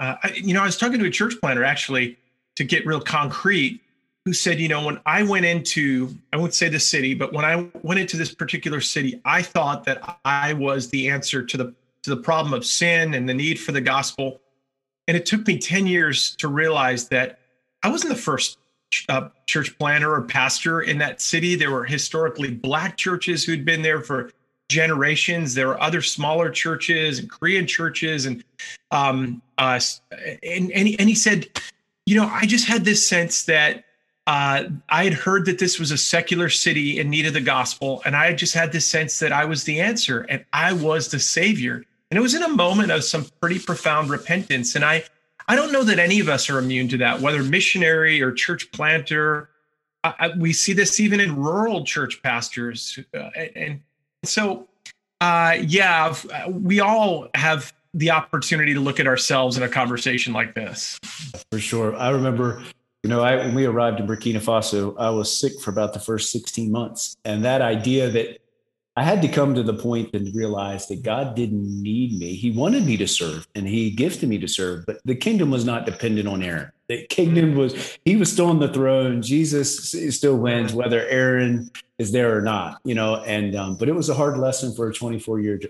uh, 0.00 0.16
I, 0.22 0.32
you 0.34 0.54
know, 0.54 0.62
I 0.62 0.66
was 0.66 0.78
talking 0.78 0.98
to 0.98 1.06
a 1.06 1.10
church 1.10 1.34
planter 1.40 1.62
actually 1.62 2.18
to 2.56 2.64
get 2.64 2.86
real 2.86 3.00
concrete 3.00 3.80
who 4.24 4.32
said, 4.32 4.58
you 4.58 4.68
know, 4.68 4.84
when 4.84 5.00
I 5.06 5.22
went 5.22 5.44
into, 5.46 6.14
I 6.32 6.36
won't 6.36 6.54
say 6.54 6.68
the 6.68 6.80
city, 6.80 7.14
but 7.14 7.32
when 7.32 7.44
I 7.44 7.68
went 7.82 8.00
into 8.00 8.16
this 8.16 8.34
particular 8.34 8.80
city, 8.80 9.20
I 9.24 9.42
thought 9.42 9.84
that 9.84 10.18
I 10.24 10.54
was 10.54 10.88
the 10.88 11.08
answer 11.08 11.42
to 11.44 11.56
the 11.56 11.74
to 12.02 12.10
the 12.10 12.16
problem 12.16 12.54
of 12.54 12.64
sin 12.64 13.12
and 13.12 13.28
the 13.28 13.34
need 13.34 13.60
for 13.60 13.72
the 13.72 13.80
gospel. 13.80 14.40
And 15.06 15.16
it 15.16 15.26
took 15.26 15.46
me 15.46 15.58
10 15.58 15.86
years 15.86 16.34
to 16.36 16.48
realize 16.48 17.08
that 17.08 17.40
I 17.82 17.90
wasn't 17.90 18.14
the 18.14 18.20
first 18.20 18.56
uh, 19.10 19.28
church 19.44 19.78
planter 19.78 20.14
or 20.14 20.22
pastor 20.22 20.80
in 20.80 20.96
that 20.98 21.20
city. 21.20 21.56
There 21.56 21.70
were 21.70 21.84
historically 21.84 22.50
black 22.50 22.96
churches 22.96 23.44
who'd 23.44 23.66
been 23.66 23.82
there 23.82 24.00
for 24.00 24.30
generations. 24.70 25.52
There 25.52 25.68
were 25.68 25.82
other 25.82 26.00
smaller 26.00 26.48
churches 26.48 27.18
and 27.18 27.28
Korean 27.28 27.66
churches, 27.66 28.24
and 28.24 28.42
um, 28.90 29.42
uh, 29.58 29.80
and 30.42 30.72
and 30.72 30.88
he, 30.88 30.98
and 30.98 31.08
he 31.08 31.14
said, 31.14 31.48
you 32.06 32.16
know, 32.16 32.26
I 32.26 32.46
just 32.46 32.66
had 32.66 32.86
this 32.86 33.06
sense 33.06 33.44
that 33.44 33.84
uh, 34.26 34.64
I 34.88 35.04
had 35.04 35.12
heard 35.12 35.44
that 35.46 35.58
this 35.58 35.78
was 35.78 35.90
a 35.90 35.98
secular 35.98 36.48
city 36.48 36.98
in 36.98 37.10
need 37.10 37.26
of 37.26 37.34
the 37.34 37.40
gospel, 37.40 38.00
and 38.06 38.16
I 38.16 38.32
just 38.32 38.54
had 38.54 38.72
this 38.72 38.86
sense 38.86 39.18
that 39.18 39.32
I 39.32 39.44
was 39.44 39.64
the 39.64 39.80
answer 39.80 40.22
and 40.28 40.44
I 40.52 40.72
was 40.72 41.10
the 41.10 41.18
savior. 41.18 41.84
And 42.10 42.18
it 42.18 42.20
was 42.20 42.34
in 42.34 42.42
a 42.42 42.48
moment 42.48 42.90
of 42.90 43.04
some 43.04 43.26
pretty 43.40 43.60
profound 43.60 44.10
repentance. 44.10 44.74
And 44.74 44.84
I, 44.84 45.04
I 45.46 45.54
don't 45.54 45.70
know 45.70 45.84
that 45.84 46.00
any 46.00 46.18
of 46.18 46.28
us 46.28 46.50
are 46.50 46.58
immune 46.58 46.88
to 46.88 46.96
that, 46.98 47.20
whether 47.20 47.42
missionary 47.42 48.20
or 48.20 48.32
church 48.32 48.70
planter. 48.72 49.50
I, 50.02 50.14
I, 50.18 50.28
we 50.36 50.52
see 50.52 50.72
this 50.72 50.98
even 50.98 51.20
in 51.20 51.36
rural 51.36 51.84
church 51.84 52.20
pastors, 52.22 52.98
uh, 53.14 53.30
and, 53.36 53.50
and, 53.56 53.80
so, 54.24 54.68
uh, 55.20 55.56
yeah, 55.60 56.14
we 56.48 56.80
all 56.80 57.28
have 57.34 57.72
the 57.92 58.10
opportunity 58.10 58.74
to 58.74 58.80
look 58.80 59.00
at 59.00 59.06
ourselves 59.06 59.56
in 59.56 59.62
a 59.62 59.68
conversation 59.68 60.32
like 60.32 60.54
this. 60.54 60.98
For 61.50 61.58
sure, 61.58 61.96
I 61.96 62.10
remember 62.10 62.62
you 63.02 63.08
know, 63.08 63.22
I, 63.22 63.36
when 63.36 63.54
we 63.54 63.64
arrived 63.64 63.98
in 63.98 64.06
Burkina 64.06 64.42
Faso, 64.42 64.94
I 64.98 65.10
was 65.10 65.34
sick 65.34 65.58
for 65.60 65.70
about 65.70 65.94
the 65.94 66.00
first 66.00 66.30
16 66.32 66.70
months. 66.70 67.16
And 67.24 67.44
that 67.44 67.62
idea 67.62 68.10
that 68.10 68.42
I 68.96 69.04
had 69.04 69.22
to 69.22 69.28
come 69.28 69.54
to 69.54 69.62
the 69.62 69.72
point 69.72 70.10
and 70.12 70.34
realize 70.34 70.86
that 70.88 71.02
God 71.02 71.34
didn't 71.34 71.82
need 71.82 72.18
me. 72.18 72.34
He 72.34 72.50
wanted 72.50 72.84
me 72.84 72.98
to 72.98 73.08
serve 73.08 73.48
and 73.54 73.66
he 73.66 73.90
gifted 73.90 74.28
me 74.28 74.38
to 74.38 74.48
serve, 74.48 74.84
but 74.84 75.00
the 75.04 75.14
kingdom 75.14 75.50
was 75.50 75.64
not 75.64 75.86
dependent 75.86 76.28
on 76.28 76.42
Aaron. 76.42 76.70
The 76.90 77.06
kingdom 77.06 77.54
was, 77.54 77.98
he 78.04 78.16
was 78.16 78.32
still 78.32 78.46
on 78.46 78.58
the 78.58 78.72
throne. 78.72 79.22
Jesus 79.22 79.94
still 80.14 80.36
wins, 80.36 80.72
whether 80.74 81.06
Aaron 81.06 81.70
is 81.98 82.10
there 82.10 82.36
or 82.36 82.42
not, 82.42 82.80
you 82.84 82.96
know, 82.96 83.22
and, 83.24 83.54
um, 83.54 83.76
but 83.76 83.88
it 83.88 83.94
was 83.94 84.08
a 84.08 84.14
hard 84.14 84.38
lesson 84.38 84.74
for 84.74 84.88
a 84.88 84.92
24 84.92 85.38
year 85.40 85.60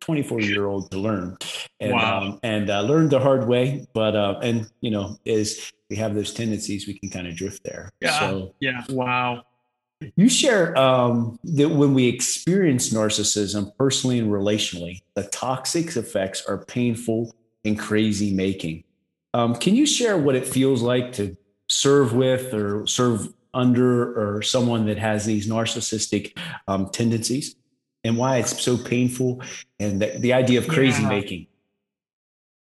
24 0.00 0.40
year 0.40 0.66
old 0.66 0.90
to 0.90 0.98
learn. 0.98 1.36
and 1.80 1.92
wow. 1.92 2.20
um, 2.20 2.40
and 2.42 2.70
uh, 2.70 2.82
learned 2.82 3.10
the 3.10 3.18
hard 3.18 3.48
way. 3.48 3.86
But 3.94 4.14
uh, 4.14 4.38
and 4.42 4.70
you 4.80 4.90
know, 4.90 5.16
is 5.24 5.72
we 5.88 5.96
have 5.96 6.14
those 6.14 6.32
tendencies, 6.32 6.86
we 6.86 6.98
can 6.98 7.10
kind 7.10 7.26
of 7.26 7.34
drift 7.34 7.64
there. 7.64 7.90
Yeah. 8.00 8.18
So, 8.20 8.54
yeah. 8.60 8.84
Wow. 8.88 9.44
You 10.16 10.30
share 10.30 10.76
um, 10.78 11.38
that 11.44 11.68
when 11.68 11.92
we 11.92 12.06
experience 12.06 12.90
narcissism 12.90 13.76
personally 13.76 14.18
and 14.18 14.30
relationally, 14.30 15.02
the 15.14 15.24
toxic 15.24 15.94
effects 15.96 16.46
are 16.46 16.64
painful 16.64 17.34
and 17.66 17.78
crazy 17.78 18.32
making. 18.32 18.84
Um, 19.32 19.54
can 19.54 19.74
you 19.74 19.86
share 19.86 20.18
what 20.18 20.34
it 20.34 20.46
feels 20.46 20.82
like 20.82 21.12
to 21.12 21.36
serve 21.68 22.14
with 22.14 22.52
or 22.52 22.86
serve 22.86 23.32
under 23.54 24.36
or 24.36 24.42
someone 24.42 24.86
that 24.86 24.98
has 24.98 25.24
these 25.24 25.48
narcissistic 25.48 26.36
um, 26.68 26.88
tendencies 26.90 27.56
and 28.04 28.16
why 28.16 28.38
it's 28.38 28.60
so 28.60 28.76
painful 28.76 29.40
and 29.78 30.00
the, 30.00 30.18
the 30.18 30.32
idea 30.32 30.58
of 30.58 30.68
crazy 30.68 31.02
yeah. 31.02 31.08
making? 31.08 31.46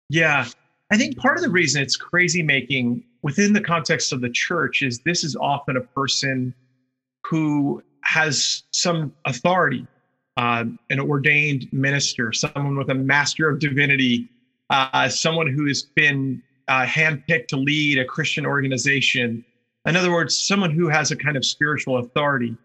Yeah. 0.10 0.46
I 0.92 0.98
think 0.98 1.18
part 1.18 1.38
of 1.38 1.44
the 1.44 1.50
reason 1.50 1.82
it's 1.82 1.98
crazy 1.98 2.44
making 2.44 3.04
within 3.24 3.54
the 3.54 3.62
context 3.62 4.14
of 4.14 4.22
the 4.22 4.30
church 4.30 4.84
is 4.84 5.00
this 5.00 5.24
is 5.24 5.36
often 5.36 5.78
a 5.78 5.82
person 5.82 6.54
who 7.26 7.82
has 8.04 8.64
some 8.72 9.14
authority, 9.26 9.88
uh, 10.38 10.66
an 10.90 11.00
ordained 11.00 11.72
minister, 11.72 12.32
someone 12.34 12.78
with 12.78 12.90
a 12.90 12.96
master 12.96 13.50
of 13.50 13.60
divinity, 13.60 14.30
uh, 14.70 15.08
someone 15.10 15.48
who 15.48 15.66
has 15.68 15.82
been 15.82 16.44
uh, 16.68 16.86
handpicked 16.86 17.48
to 17.48 17.58
lead 17.58 18.00
a 18.00 18.06
Christian 18.06 18.46
organization. 18.46 19.44
In 19.86 19.96
other 19.96 20.12
words, 20.12 20.38
someone 20.38 20.72
who 20.72 20.90
has 20.90 21.12
a 21.12 21.16
kind 21.16 21.36
of 21.36 21.46
spiritual 21.46 21.98
authority. 21.98 22.56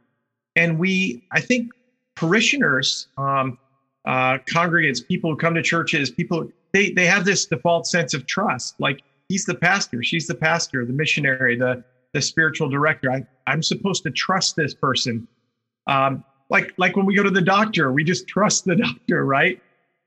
And 0.56 0.78
we, 0.78 1.24
I 1.32 1.40
think, 1.40 1.70
parishioners, 2.16 3.08
um, 3.16 3.58
uh, 4.04 4.38
congregants, 4.50 5.06
people 5.06 5.30
who 5.30 5.36
come 5.36 5.54
to 5.54 5.62
churches, 5.62 6.10
people, 6.10 6.50
they, 6.72 6.90
they 6.90 7.06
have 7.06 7.24
this 7.24 7.46
default 7.46 7.86
sense 7.86 8.14
of 8.14 8.26
trust. 8.26 8.74
Like 8.80 9.02
he's 9.28 9.44
the 9.44 9.54
pastor, 9.54 10.02
she's 10.02 10.26
the 10.26 10.34
pastor, 10.34 10.84
the 10.84 10.92
missionary, 10.92 11.56
the 11.56 11.84
the 12.14 12.22
spiritual 12.22 12.68
director. 12.68 13.10
I, 13.10 13.26
I'm 13.46 13.62
supposed 13.62 14.02
to 14.04 14.10
trust 14.10 14.56
this 14.56 14.74
person. 14.74 15.28
Um, 15.86 16.24
like 16.50 16.72
like 16.78 16.96
when 16.96 17.06
we 17.06 17.14
go 17.14 17.22
to 17.22 17.30
the 17.30 17.42
doctor, 17.42 17.92
we 17.92 18.04
just 18.04 18.26
trust 18.26 18.64
the 18.64 18.76
doctor, 18.86 19.24
right? 19.24 19.60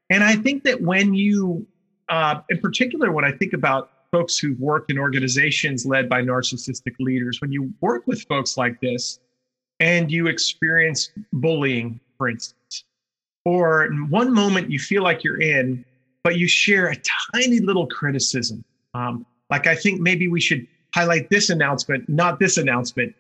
And 0.10 0.24
I 0.24 0.36
think 0.36 0.64
that 0.64 0.82
when 0.82 1.14
you, 1.14 1.66
uh, 2.12 2.42
in 2.50 2.60
particular, 2.60 3.12
when 3.12 3.24
I 3.24 3.32
think 3.32 3.54
about 3.54 3.90
folks 4.12 4.38
who've 4.38 4.60
worked 4.60 4.92
in 4.92 5.00
organizations 5.00 5.86
led 5.86 6.10
by 6.10 6.22
narcissistic 6.22 6.94
leaders, 7.00 7.40
when 7.40 7.52
you 7.52 7.74
work 7.80 8.06
with 8.06 8.22
folks 8.24 8.58
like 8.58 8.80
this 8.82 9.20
and 9.80 10.12
you 10.12 10.28
experience 10.28 11.10
bullying, 11.32 12.00
for 12.18 12.28
instance, 12.28 12.84
or 13.46 13.86
in 13.86 14.10
one 14.10 14.32
moment 14.32 14.70
you 14.70 14.78
feel 14.78 15.02
like 15.02 15.24
you're 15.24 15.42
in, 15.42 15.86
but 16.24 16.38
you 16.38 16.48
share 16.48 16.88
a 16.88 16.96
tiny 17.34 17.60
little 17.60 17.88
criticism. 17.88 18.64
Um, 18.94 19.26
like 19.50 19.66
I 19.66 19.76
think 19.76 20.02
maybe 20.02 20.28
we 20.28 20.42
should 20.42 20.68
highlight 20.94 21.30
this 21.30 21.50
announcement, 21.50 22.10
not 22.10 22.40
this 22.40 22.58
announcement, 22.58 23.16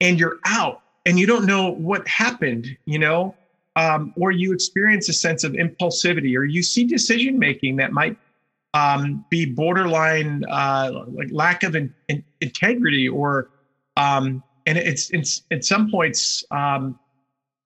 and 0.00 0.18
you're 0.18 0.40
out 0.44 0.82
and 1.06 1.16
you 1.18 1.26
don't 1.26 1.46
know 1.46 1.70
what 1.70 2.06
happened, 2.08 2.76
you 2.86 2.98
know, 2.98 3.36
um, 3.76 4.12
or 4.16 4.32
you 4.32 4.52
experience 4.52 5.08
a 5.08 5.12
sense 5.12 5.44
of 5.44 5.52
impulsivity, 5.52 6.36
or 6.36 6.44
you 6.44 6.62
see 6.62 6.84
decision 6.84 7.38
making 7.38 7.76
that 7.76 7.92
might 7.92 8.16
um, 8.74 9.24
be 9.30 9.44
borderline 9.44 10.44
uh, 10.50 11.04
like 11.08 11.28
lack 11.30 11.62
of 11.62 11.76
in, 11.76 11.94
in, 12.08 12.24
integrity, 12.40 13.08
or 13.08 13.50
um, 13.96 14.42
and 14.66 14.78
it's, 14.78 15.10
it's 15.10 15.42
at 15.50 15.64
some 15.64 15.90
points 15.90 16.44
um, 16.50 16.98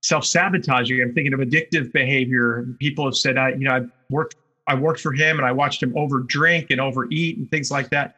self 0.03 0.25
sabotaging. 0.25 1.01
I'm 1.03 1.15
thinking 1.15 1.33
of 1.33 1.41
addictive 1.41 1.93
behavior. 1.93 2.67
People 2.79 3.05
have 3.05 3.17
said, 3.17 3.39
I, 3.39 3.51
you 3.51 3.69
know, 3.69 3.77
I 3.77 3.81
worked, 4.11 4.37
I 4.67 4.75
worked 4.75 5.01
for 5.01 5.13
him, 5.13 5.39
and 5.39 5.47
I 5.47 5.53
watched 5.53 5.83
him 5.83 5.97
over 5.97 6.21
drink 6.21 6.71
and 6.71 6.81
overeat 6.81 7.39
and 7.39 7.51
things 7.51 7.71
like 7.71 7.91
that 7.91 8.17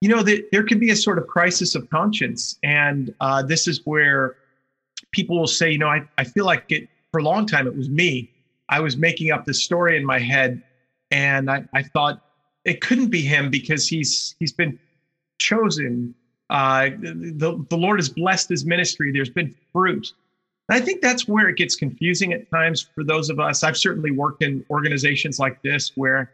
you 0.00 0.08
know, 0.08 0.22
that 0.22 0.50
there 0.52 0.62
can 0.62 0.78
be 0.78 0.90
a 0.90 0.96
sort 0.96 1.18
of 1.18 1.26
crisis 1.26 1.74
of 1.74 1.88
conscience. 1.90 2.58
And 2.62 3.14
uh, 3.20 3.42
this 3.42 3.66
is 3.66 3.80
where 3.84 4.36
people 5.12 5.38
will 5.38 5.46
say, 5.46 5.70
you 5.70 5.78
know, 5.78 5.88
I, 5.88 6.02
I 6.18 6.24
feel 6.24 6.44
like 6.44 6.70
it 6.70 6.88
for 7.10 7.20
a 7.20 7.22
long 7.22 7.46
time, 7.46 7.66
it 7.66 7.74
was 7.74 7.88
me. 7.88 8.30
I 8.68 8.80
was 8.80 8.96
making 8.96 9.30
up 9.30 9.44
this 9.44 9.62
story 9.62 9.96
in 9.96 10.04
my 10.04 10.18
head. 10.18 10.62
And 11.10 11.50
I, 11.50 11.64
I 11.74 11.82
thought 11.82 12.22
it 12.64 12.80
couldn't 12.80 13.08
be 13.08 13.22
him 13.22 13.50
because 13.50 13.88
he's 13.88 14.34
he's 14.38 14.52
been 14.52 14.78
chosen. 15.38 16.14
Uh, 16.50 16.90
the, 16.98 17.64
the 17.68 17.76
Lord 17.76 17.98
has 17.98 18.08
blessed 18.08 18.48
his 18.48 18.64
ministry. 18.64 19.12
There's 19.12 19.30
been 19.30 19.54
fruit. 19.72 20.12
And 20.68 20.80
I 20.80 20.84
think 20.84 21.00
that's 21.00 21.28
where 21.28 21.48
it 21.48 21.56
gets 21.56 21.76
confusing 21.76 22.32
at 22.32 22.50
times 22.50 22.82
for 22.94 23.04
those 23.04 23.30
of 23.30 23.38
us. 23.38 23.62
I've 23.62 23.76
certainly 23.76 24.10
worked 24.10 24.42
in 24.42 24.64
organizations 24.70 25.38
like 25.38 25.62
this 25.62 25.92
where 25.94 26.32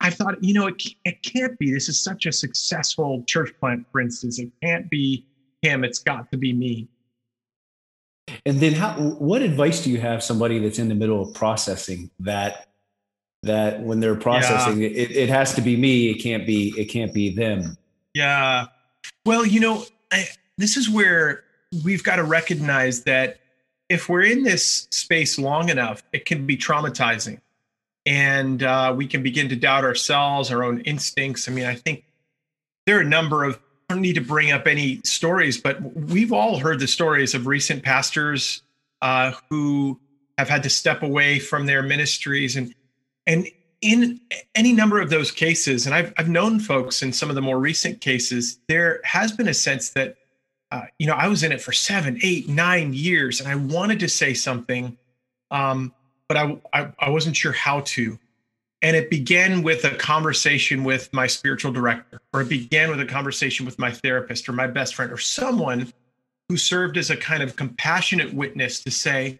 I 0.00 0.10
thought, 0.10 0.42
you 0.42 0.54
know, 0.54 0.66
it, 0.66 0.82
it 1.04 1.22
can't 1.22 1.58
be. 1.58 1.72
This 1.72 1.88
is 1.88 2.00
such 2.00 2.26
a 2.26 2.32
successful 2.32 3.22
church 3.26 3.52
plant, 3.60 3.86
for 3.90 4.00
instance. 4.00 4.38
It 4.38 4.50
can't 4.62 4.90
be 4.90 5.26
him. 5.62 5.84
It's 5.84 5.98
got 5.98 6.30
to 6.32 6.38
be 6.38 6.52
me. 6.52 6.88
And 8.44 8.60
then, 8.60 8.72
how? 8.72 8.92
What 8.94 9.42
advice 9.42 9.84
do 9.84 9.90
you 9.90 10.00
have 10.00 10.22
somebody 10.22 10.58
that's 10.58 10.78
in 10.78 10.88
the 10.88 10.94
middle 10.94 11.22
of 11.22 11.34
processing 11.34 12.10
that? 12.20 12.68
That 13.42 13.80
when 13.80 14.00
they're 14.00 14.16
processing, 14.16 14.80
yeah. 14.80 14.88
it, 14.88 15.10
it 15.12 15.28
has 15.28 15.54
to 15.54 15.60
be 15.60 15.76
me. 15.76 16.10
It 16.10 16.22
can't 16.22 16.46
be. 16.46 16.74
It 16.76 16.86
can't 16.86 17.14
be 17.14 17.30
them. 17.30 17.76
Yeah. 18.14 18.66
Well, 19.24 19.44
you 19.44 19.60
know, 19.60 19.84
I, 20.12 20.26
this 20.58 20.76
is 20.76 20.88
where 20.88 21.44
we've 21.84 22.02
got 22.02 22.16
to 22.16 22.24
recognize 22.24 23.04
that 23.04 23.40
if 23.88 24.08
we're 24.08 24.22
in 24.22 24.42
this 24.42 24.88
space 24.90 25.38
long 25.38 25.68
enough, 25.68 26.02
it 26.12 26.24
can 26.24 26.46
be 26.46 26.56
traumatizing 26.56 27.40
and 28.04 28.62
uh, 28.62 28.94
we 28.96 29.06
can 29.06 29.22
begin 29.22 29.48
to 29.48 29.56
doubt 29.56 29.84
ourselves, 29.84 30.50
our 30.50 30.64
own 30.64 30.80
instincts. 30.80 31.48
I 31.48 31.52
mean, 31.52 31.66
I 31.66 31.74
think 31.74 32.04
there 32.86 32.98
are 32.98 33.02
a 33.02 33.04
number 33.04 33.44
of, 33.44 33.60
I 33.88 33.94
don't 33.94 34.02
need 34.02 34.14
to 34.14 34.20
bring 34.20 34.50
up 34.50 34.66
any 34.66 35.00
stories, 35.04 35.60
but 35.60 35.80
we've 35.94 36.32
all 36.32 36.58
heard 36.58 36.80
the 36.80 36.88
stories 36.88 37.34
of 37.34 37.46
recent 37.46 37.82
pastors 37.82 38.62
uh, 39.02 39.32
who 39.50 40.00
have 40.38 40.48
had 40.48 40.62
to 40.62 40.70
step 40.70 41.02
away 41.02 41.38
from 41.38 41.66
their 41.66 41.82
ministries. 41.82 42.56
And, 42.56 42.74
and 43.26 43.48
in 43.82 44.20
any 44.54 44.72
number 44.72 45.00
of 45.00 45.10
those 45.10 45.30
cases, 45.30 45.86
and 45.86 45.94
I've, 45.94 46.12
I've 46.16 46.28
known 46.28 46.60
folks 46.60 47.02
in 47.02 47.12
some 47.12 47.28
of 47.28 47.34
the 47.34 47.42
more 47.42 47.58
recent 47.58 48.00
cases, 48.00 48.58
there 48.68 49.00
has 49.04 49.32
been 49.32 49.48
a 49.48 49.54
sense 49.54 49.90
that, 49.90 50.16
uh, 50.70 50.82
you 50.98 51.06
know, 51.06 51.14
I 51.14 51.28
was 51.28 51.42
in 51.42 51.52
it 51.52 51.60
for 51.60 51.72
seven, 51.72 52.18
eight, 52.22 52.48
nine 52.48 52.94
years, 52.94 53.40
and 53.40 53.48
I 53.48 53.54
wanted 53.54 54.00
to 54.00 54.08
say 54.08 54.34
something. 54.34 54.96
Um, 55.50 55.94
but 56.28 56.36
I, 56.36 56.60
I, 56.72 56.92
I 56.98 57.10
wasn't 57.10 57.36
sure 57.36 57.52
how 57.52 57.80
to. 57.80 58.18
And 58.82 58.96
it 58.96 59.10
began 59.10 59.62
with 59.62 59.84
a 59.84 59.94
conversation 59.94 60.84
with 60.84 61.12
my 61.12 61.26
spiritual 61.26 61.72
director, 61.72 62.20
or 62.32 62.42
it 62.42 62.48
began 62.48 62.90
with 62.90 63.00
a 63.00 63.06
conversation 63.06 63.66
with 63.66 63.78
my 63.78 63.90
therapist 63.90 64.48
or 64.48 64.52
my 64.52 64.66
best 64.66 64.94
friend 64.94 65.12
or 65.12 65.18
someone 65.18 65.92
who 66.48 66.56
served 66.56 66.96
as 66.96 67.10
a 67.10 67.16
kind 67.16 67.42
of 67.42 67.56
compassionate 67.56 68.32
witness 68.32 68.82
to 68.84 68.90
say, 68.90 69.38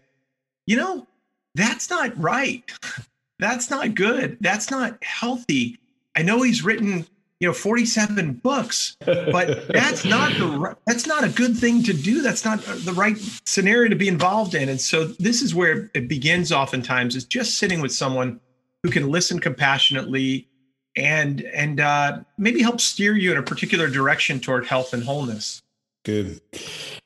you 0.65 0.75
know, 0.75 1.07
that's 1.55 1.89
not 1.89 2.17
right. 2.17 2.63
that's 3.39 3.69
not 3.69 3.95
good. 3.95 4.37
That's 4.41 4.71
not 4.71 5.03
healthy. 5.03 5.79
I 6.15 6.23
know 6.23 6.41
he's 6.41 6.63
written 6.63 7.05
you 7.39 7.47
know 7.47 7.53
47 7.53 8.33
books 8.33 8.97
but 9.05 9.67
that's 9.67 10.03
not 10.03 10.31
the 10.33 10.75
that's 10.85 11.05
not 11.05 11.23
a 11.23 11.29
good 11.29 11.55
thing 11.55 11.83
to 11.83 11.93
do. 11.93 12.21
That's 12.21 12.43
not 12.43 12.61
the 12.61 12.93
right 12.93 13.17
scenario 13.45 13.89
to 13.89 13.95
be 13.95 14.07
involved 14.07 14.55
in. 14.55 14.69
And 14.69 14.81
so 14.81 15.05
this 15.05 15.41
is 15.41 15.53
where 15.53 15.91
it 15.93 16.07
begins 16.07 16.51
oftentimes 16.51 17.15
is 17.15 17.25
just 17.25 17.57
sitting 17.57 17.81
with 17.81 17.93
someone 17.93 18.39
who 18.83 18.89
can 18.89 19.09
listen 19.09 19.39
compassionately 19.39 20.47
and 20.95 21.41
and 21.41 21.79
uh, 21.79 22.19
maybe 22.37 22.61
help 22.61 22.81
steer 22.81 23.15
you 23.15 23.31
in 23.31 23.37
a 23.37 23.43
particular 23.43 23.87
direction 23.87 24.39
toward 24.39 24.65
health 24.65 24.93
and 24.93 25.03
wholeness. 25.03 25.61
Good. 26.03 26.41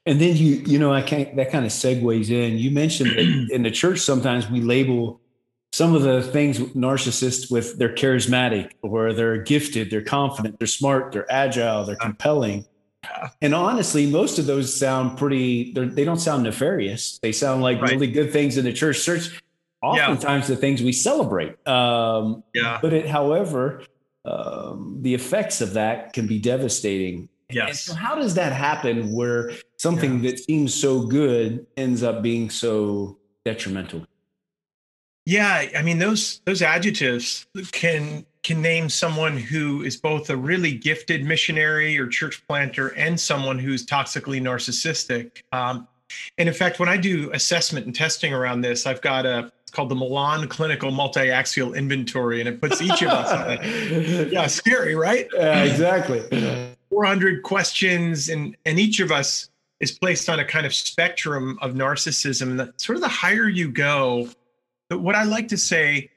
And 0.05 0.21
then 0.21 0.37
you 0.37 0.63
you 0.65 0.79
know 0.79 0.93
i 0.93 1.01
can't 1.01 1.35
that 1.35 1.51
kind 1.51 1.65
of 1.65 1.71
segues 1.71 2.29
in. 2.29 2.57
You 2.57 2.71
mentioned 2.71 3.11
that 3.11 3.49
in 3.53 3.63
the 3.63 3.71
church 3.71 3.99
sometimes 3.99 4.49
we 4.49 4.61
label 4.61 5.20
some 5.73 5.95
of 5.95 6.01
the 6.01 6.21
things 6.21 6.59
narcissists 6.59 7.49
with 7.49 7.77
they're 7.77 7.95
charismatic 7.95 8.71
or 8.81 9.13
they're 9.13 9.37
gifted, 9.37 9.89
they're 9.89 10.01
confident, 10.01 10.59
they're 10.59 10.67
smart, 10.67 11.11
they're 11.11 11.31
agile, 11.31 11.85
they're 11.85 11.95
compelling. 11.95 12.65
And 13.41 13.55
honestly, 13.55 14.05
most 14.05 14.37
of 14.37 14.45
those 14.45 14.77
sound 14.77 15.17
pretty, 15.17 15.73
they 15.73 16.03
don't 16.03 16.19
sound 16.19 16.43
nefarious. 16.43 17.19
They 17.19 17.31
sound 17.31 17.61
like 17.61 17.81
right. 17.81 17.91
really 17.91 18.07
good 18.07 18.31
things 18.31 18.57
in 18.57 18.65
the 18.65 18.73
church. 18.73 19.03
Church, 19.03 19.41
oftentimes 19.81 20.49
yeah. 20.49 20.55
the 20.55 20.61
things 20.61 20.83
we 20.83 20.91
celebrate. 20.91 21.55
Um, 21.67 22.43
yeah. 22.53 22.79
But 22.81 22.93
it, 22.93 23.07
however, 23.07 23.83
um, 24.25 24.99
the 25.01 25.13
effects 25.13 25.61
of 25.61 25.73
that 25.73 26.13
can 26.13 26.27
be 26.27 26.39
devastating. 26.39 27.29
Yes. 27.49 27.83
so 27.83 27.93
how 27.93 28.15
does 28.15 28.35
that 28.35 28.53
happen 28.53 29.11
where 29.11 29.51
something 29.77 30.23
yeah. 30.23 30.31
that 30.31 30.39
seems 30.39 30.73
so 30.73 31.05
good 31.05 31.65
ends 31.75 32.03
up 32.03 32.21
being 32.21 32.49
so 32.49 33.17
detrimental? 33.43 34.05
Yeah, 35.25 35.67
I 35.77 35.81
mean 35.81 35.99
those 35.99 36.41
those 36.45 36.61
adjectives 36.61 37.45
can 37.71 38.25
can 38.43 38.61
name 38.61 38.89
someone 38.89 39.37
who 39.37 39.83
is 39.83 39.97
both 39.97 40.29
a 40.29 40.35
really 40.35 40.73
gifted 40.73 41.23
missionary 41.23 41.97
or 41.99 42.07
church 42.07 42.45
planter 42.47 42.89
and 42.89 43.19
someone 43.19 43.59
who's 43.59 43.85
toxically 43.85 44.41
narcissistic. 44.41 45.43
Um, 45.51 45.87
and 46.37 46.49
in 46.49 46.55
fact, 46.55 46.79
when 46.79 46.89
I 46.89 46.97
do 46.97 47.31
assessment 47.33 47.85
and 47.85 47.95
testing 47.95 48.33
around 48.33 48.61
this, 48.61 48.85
I've 48.85 49.01
got 49.01 49.25
a 49.25 49.51
called 49.71 49.89
the 49.89 49.95
Millon 49.95 50.47
Clinical 50.49 50.91
Multi-Axial 50.91 51.73
Inventory, 51.73 52.41
and 52.41 52.49
it 52.49 52.59
puts 52.59 52.81
each 52.81 53.01
of 53.01 53.09
us 53.09 53.31
on 53.31 53.51
it. 53.51 54.31
Yeah, 54.31 54.47
scary, 54.47 54.95
right? 54.95 55.27
Yeah, 55.33 55.63
exactly. 55.63 56.21
400 56.89 57.43
questions, 57.43 58.29
and 58.29 58.55
and 58.65 58.79
each 58.79 58.99
of 58.99 59.11
us 59.11 59.49
is 59.79 59.91
placed 59.91 60.29
on 60.29 60.39
a 60.39 60.45
kind 60.45 60.65
of 60.65 60.73
spectrum 60.73 61.57
of 61.61 61.73
narcissism. 61.73 62.57
That 62.57 62.79
sort 62.79 62.97
of 62.97 63.01
the 63.01 63.07
higher 63.07 63.47
you 63.47 63.71
go, 63.71 64.29
what 64.97 65.15
I 65.15 65.23
like 65.23 65.47
to 65.49 65.57
say 65.57 66.09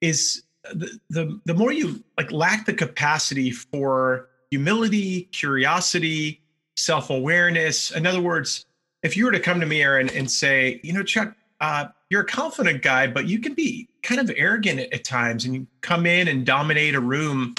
is 0.00 0.42
the, 0.74 0.98
the 1.10 1.40
the 1.44 1.54
more 1.54 1.72
you 1.72 2.02
like 2.18 2.32
lack 2.32 2.66
the 2.66 2.74
capacity 2.74 3.50
for 3.50 4.28
humility, 4.50 5.22
curiosity, 5.32 6.40
self-awareness. 6.76 7.90
In 7.90 8.06
other 8.06 8.20
words, 8.20 8.64
if 9.02 9.16
you 9.16 9.24
were 9.24 9.32
to 9.32 9.40
come 9.40 9.60
to 9.60 9.66
me, 9.66 9.82
Aaron, 9.82 10.08
and 10.10 10.30
say, 10.30 10.80
you 10.82 10.92
know, 10.92 11.02
Chuck, 11.02 11.34
uh, 11.60 11.86
you're 12.10 12.22
a 12.22 12.26
confident 12.26 12.82
guy, 12.82 13.06
but 13.06 13.26
you 13.26 13.38
can 13.38 13.54
be 13.54 13.88
kind 14.02 14.20
of 14.20 14.30
arrogant 14.36 14.80
at, 14.80 14.92
at 14.92 15.04
times, 15.04 15.44
and 15.44 15.54
you 15.54 15.66
come 15.80 16.06
in 16.06 16.28
and 16.28 16.44
dominate 16.44 16.94
a 16.94 17.00
room. 17.00 17.54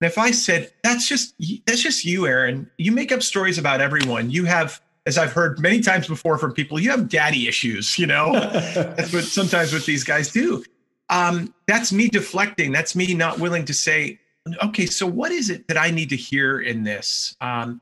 And 0.00 0.10
if 0.10 0.18
I 0.18 0.32
said, 0.32 0.72
that's 0.82 1.08
just 1.08 1.34
that's 1.66 1.82
just 1.82 2.04
you, 2.04 2.26
Aaron, 2.26 2.70
you 2.78 2.92
make 2.92 3.12
up 3.12 3.22
stories 3.22 3.58
about 3.58 3.80
everyone. 3.80 4.30
You 4.30 4.44
have 4.44 4.80
as 5.06 5.18
I've 5.18 5.32
heard 5.32 5.60
many 5.60 5.80
times 5.80 6.08
before 6.08 6.38
from 6.38 6.52
people, 6.52 6.80
you 6.80 6.90
have 6.90 7.08
daddy 7.08 7.46
issues, 7.46 7.98
you 7.98 8.06
know? 8.06 8.32
that's 8.74 9.12
what 9.12 9.24
sometimes 9.24 9.72
what 9.72 9.84
these 9.84 10.04
guys 10.04 10.32
do. 10.32 10.64
Um, 11.10 11.52
that's 11.66 11.92
me 11.92 12.08
deflecting. 12.08 12.72
That's 12.72 12.96
me 12.96 13.12
not 13.14 13.38
willing 13.38 13.66
to 13.66 13.74
say, 13.74 14.18
okay, 14.62 14.86
so 14.86 15.06
what 15.06 15.30
is 15.30 15.50
it 15.50 15.68
that 15.68 15.76
I 15.76 15.90
need 15.90 16.08
to 16.10 16.16
hear 16.16 16.60
in 16.60 16.84
this? 16.84 17.36
Um, 17.40 17.80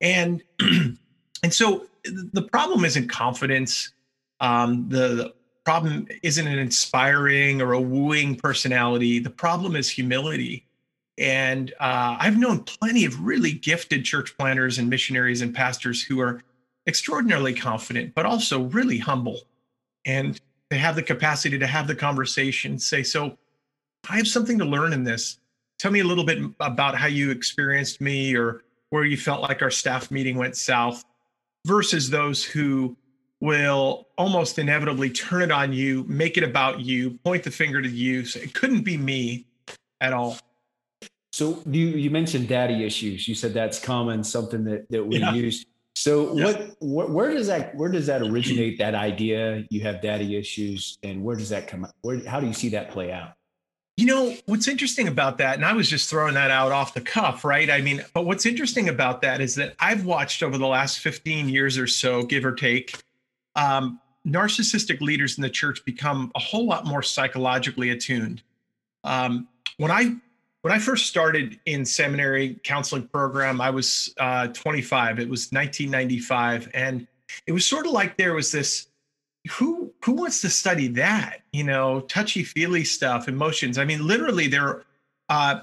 and 0.00 0.42
and 0.60 1.54
so 1.54 1.86
the 2.04 2.42
problem 2.42 2.84
isn't 2.84 3.08
confidence. 3.08 3.92
Um, 4.40 4.88
the, 4.88 5.08
the 5.08 5.34
problem 5.64 6.06
isn't 6.22 6.46
an 6.46 6.58
inspiring 6.58 7.60
or 7.62 7.72
a 7.72 7.80
wooing 7.80 8.36
personality. 8.36 9.18
The 9.18 9.30
problem 9.30 9.74
is 9.74 9.90
humility. 9.90 10.66
And 11.16 11.72
uh, 11.80 12.16
I've 12.18 12.38
known 12.38 12.60
plenty 12.60 13.04
of 13.04 13.20
really 13.20 13.52
gifted 13.52 14.04
church 14.04 14.36
planters 14.38 14.78
and 14.78 14.88
missionaries 14.88 15.40
and 15.40 15.54
pastors 15.54 16.02
who 16.02 16.20
are 16.20 16.42
extraordinarily 16.88 17.54
confident, 17.54 18.14
but 18.14 18.26
also 18.26 18.62
really 18.62 18.98
humble. 18.98 19.42
And 20.06 20.40
they 20.70 20.78
have 20.78 20.96
the 20.96 21.02
capacity 21.02 21.58
to 21.58 21.66
have 21.66 21.86
the 21.86 21.94
conversation, 21.94 22.78
say, 22.78 23.02
So 23.02 23.36
I 24.08 24.16
have 24.16 24.26
something 24.26 24.58
to 24.58 24.64
learn 24.64 24.92
in 24.92 25.04
this. 25.04 25.38
Tell 25.78 25.92
me 25.92 26.00
a 26.00 26.04
little 26.04 26.24
bit 26.24 26.38
about 26.58 26.96
how 26.96 27.06
you 27.06 27.30
experienced 27.30 28.00
me 28.00 28.34
or 28.34 28.64
where 28.90 29.04
you 29.04 29.16
felt 29.16 29.42
like 29.42 29.62
our 29.62 29.70
staff 29.70 30.10
meeting 30.10 30.36
went 30.36 30.56
south 30.56 31.04
versus 31.66 32.10
those 32.10 32.42
who 32.42 32.96
will 33.40 34.08
almost 34.16 34.58
inevitably 34.58 35.10
turn 35.10 35.42
it 35.42 35.52
on 35.52 35.72
you, 35.72 36.04
make 36.08 36.36
it 36.36 36.42
about 36.42 36.80
you, 36.80 37.12
point 37.24 37.44
the 37.44 37.50
finger 37.50 37.80
to 37.80 37.88
you. 37.88 38.24
Say, 38.24 38.40
it 38.40 38.54
couldn't 38.54 38.82
be 38.82 38.96
me 38.96 39.46
at 40.00 40.12
all. 40.12 40.38
So 41.32 41.62
you 41.66 41.86
you 41.86 42.10
mentioned 42.10 42.48
daddy 42.48 42.84
issues. 42.84 43.28
You 43.28 43.34
said 43.34 43.54
that's 43.54 43.78
common, 43.78 44.24
something 44.24 44.64
that 44.64 44.90
that 44.90 45.06
we 45.06 45.18
yeah. 45.18 45.34
use. 45.34 45.66
So 46.00 46.32
what, 46.32 46.76
what, 46.78 47.10
where 47.10 47.32
does 47.32 47.48
that 47.48 47.74
where 47.74 47.88
does 47.88 48.06
that 48.06 48.22
originate 48.22 48.78
that 48.78 48.94
idea 48.94 49.64
you 49.68 49.80
have 49.80 50.00
daddy 50.00 50.36
issues 50.36 50.96
and 51.02 51.24
where 51.24 51.34
does 51.34 51.48
that 51.48 51.66
come 51.66 51.88
where 52.02 52.24
how 52.24 52.38
do 52.38 52.46
you 52.46 52.52
see 52.52 52.68
that 52.68 52.92
play 52.92 53.10
out? 53.10 53.32
You 53.96 54.06
know, 54.06 54.36
what's 54.46 54.68
interesting 54.68 55.08
about 55.08 55.38
that 55.38 55.56
and 55.56 55.64
I 55.64 55.72
was 55.72 55.90
just 55.90 56.08
throwing 56.08 56.34
that 56.34 56.52
out 56.52 56.70
off 56.70 56.94
the 56.94 57.00
cuff, 57.00 57.44
right? 57.44 57.68
I 57.68 57.80
mean, 57.80 58.04
but 58.14 58.26
what's 58.26 58.46
interesting 58.46 58.88
about 58.88 59.22
that 59.22 59.40
is 59.40 59.56
that 59.56 59.74
I've 59.80 60.04
watched 60.04 60.44
over 60.44 60.56
the 60.56 60.68
last 60.68 61.00
15 61.00 61.48
years 61.48 61.76
or 61.76 61.88
so, 61.88 62.22
give 62.22 62.44
or 62.44 62.52
take, 62.52 63.02
um, 63.56 63.98
narcissistic 64.24 65.00
leaders 65.00 65.36
in 65.36 65.42
the 65.42 65.50
church 65.50 65.84
become 65.84 66.30
a 66.36 66.38
whole 66.38 66.64
lot 66.64 66.86
more 66.86 67.02
psychologically 67.02 67.90
attuned. 67.90 68.40
Um, 69.02 69.48
when 69.78 69.90
I 69.90 70.14
when 70.62 70.72
I 70.72 70.78
first 70.78 71.06
started 71.06 71.58
in 71.66 71.84
seminary 71.84 72.58
counseling 72.64 73.06
program, 73.08 73.60
I 73.60 73.70
was 73.70 74.14
uh, 74.18 74.48
25. 74.48 75.18
It 75.18 75.28
was 75.28 75.50
1995, 75.52 76.70
and 76.74 77.06
it 77.46 77.52
was 77.52 77.64
sort 77.64 77.86
of 77.86 77.92
like 77.92 78.16
there 78.16 78.34
was 78.34 78.50
this 78.50 78.88
who 79.50 79.92
who 80.04 80.12
wants 80.12 80.40
to 80.42 80.50
study 80.50 80.88
that? 80.88 81.40
You 81.52 81.64
know, 81.64 82.00
touchy 82.00 82.42
feely 82.42 82.84
stuff, 82.84 83.28
emotions. 83.28 83.78
I 83.78 83.84
mean, 83.84 84.06
literally, 84.06 84.48
there. 84.48 84.84
Uh, 85.28 85.60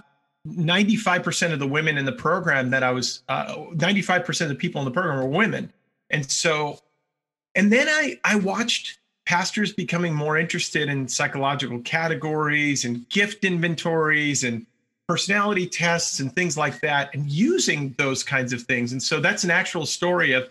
95% 0.48 1.54
of 1.54 1.60
the 1.60 1.68
women 1.68 1.98
in 1.98 2.06
the 2.06 2.12
program 2.12 2.70
that 2.70 2.84
I 2.84 2.92
was, 2.92 3.24
uh, 3.30 3.56
95% 3.74 4.42
of 4.42 4.50
the 4.50 4.56
people 4.56 4.80
in 4.80 4.86
the 4.86 4.92
program 4.92 5.18
were 5.18 5.26
women. 5.26 5.74
And 6.12 6.30
so, 6.30 6.80
and 7.56 7.74
then 7.74 7.88
I, 7.90 8.20
I 8.24 8.36
watched 8.36 9.00
pastors 9.26 9.74
becoming 9.74 10.14
more 10.14 10.38
interested 10.38 10.88
in 10.88 11.08
psychological 11.08 11.80
categories 11.80 12.86
and 12.86 13.10
gift 13.10 13.44
inventories 13.44 14.44
and 14.44 14.68
personality 15.08 15.68
tests 15.68 16.20
and 16.20 16.34
things 16.34 16.58
like 16.58 16.80
that 16.82 17.14
and 17.14 17.30
using 17.30 17.94
those 17.98 18.24
kinds 18.24 18.54
of 18.54 18.64
things. 18.64 18.92
And 18.92 19.02
so 19.02 19.20
that's 19.20 19.44
an 19.44 19.52
actual 19.52 19.86
story 19.86 20.34
of 20.34 20.50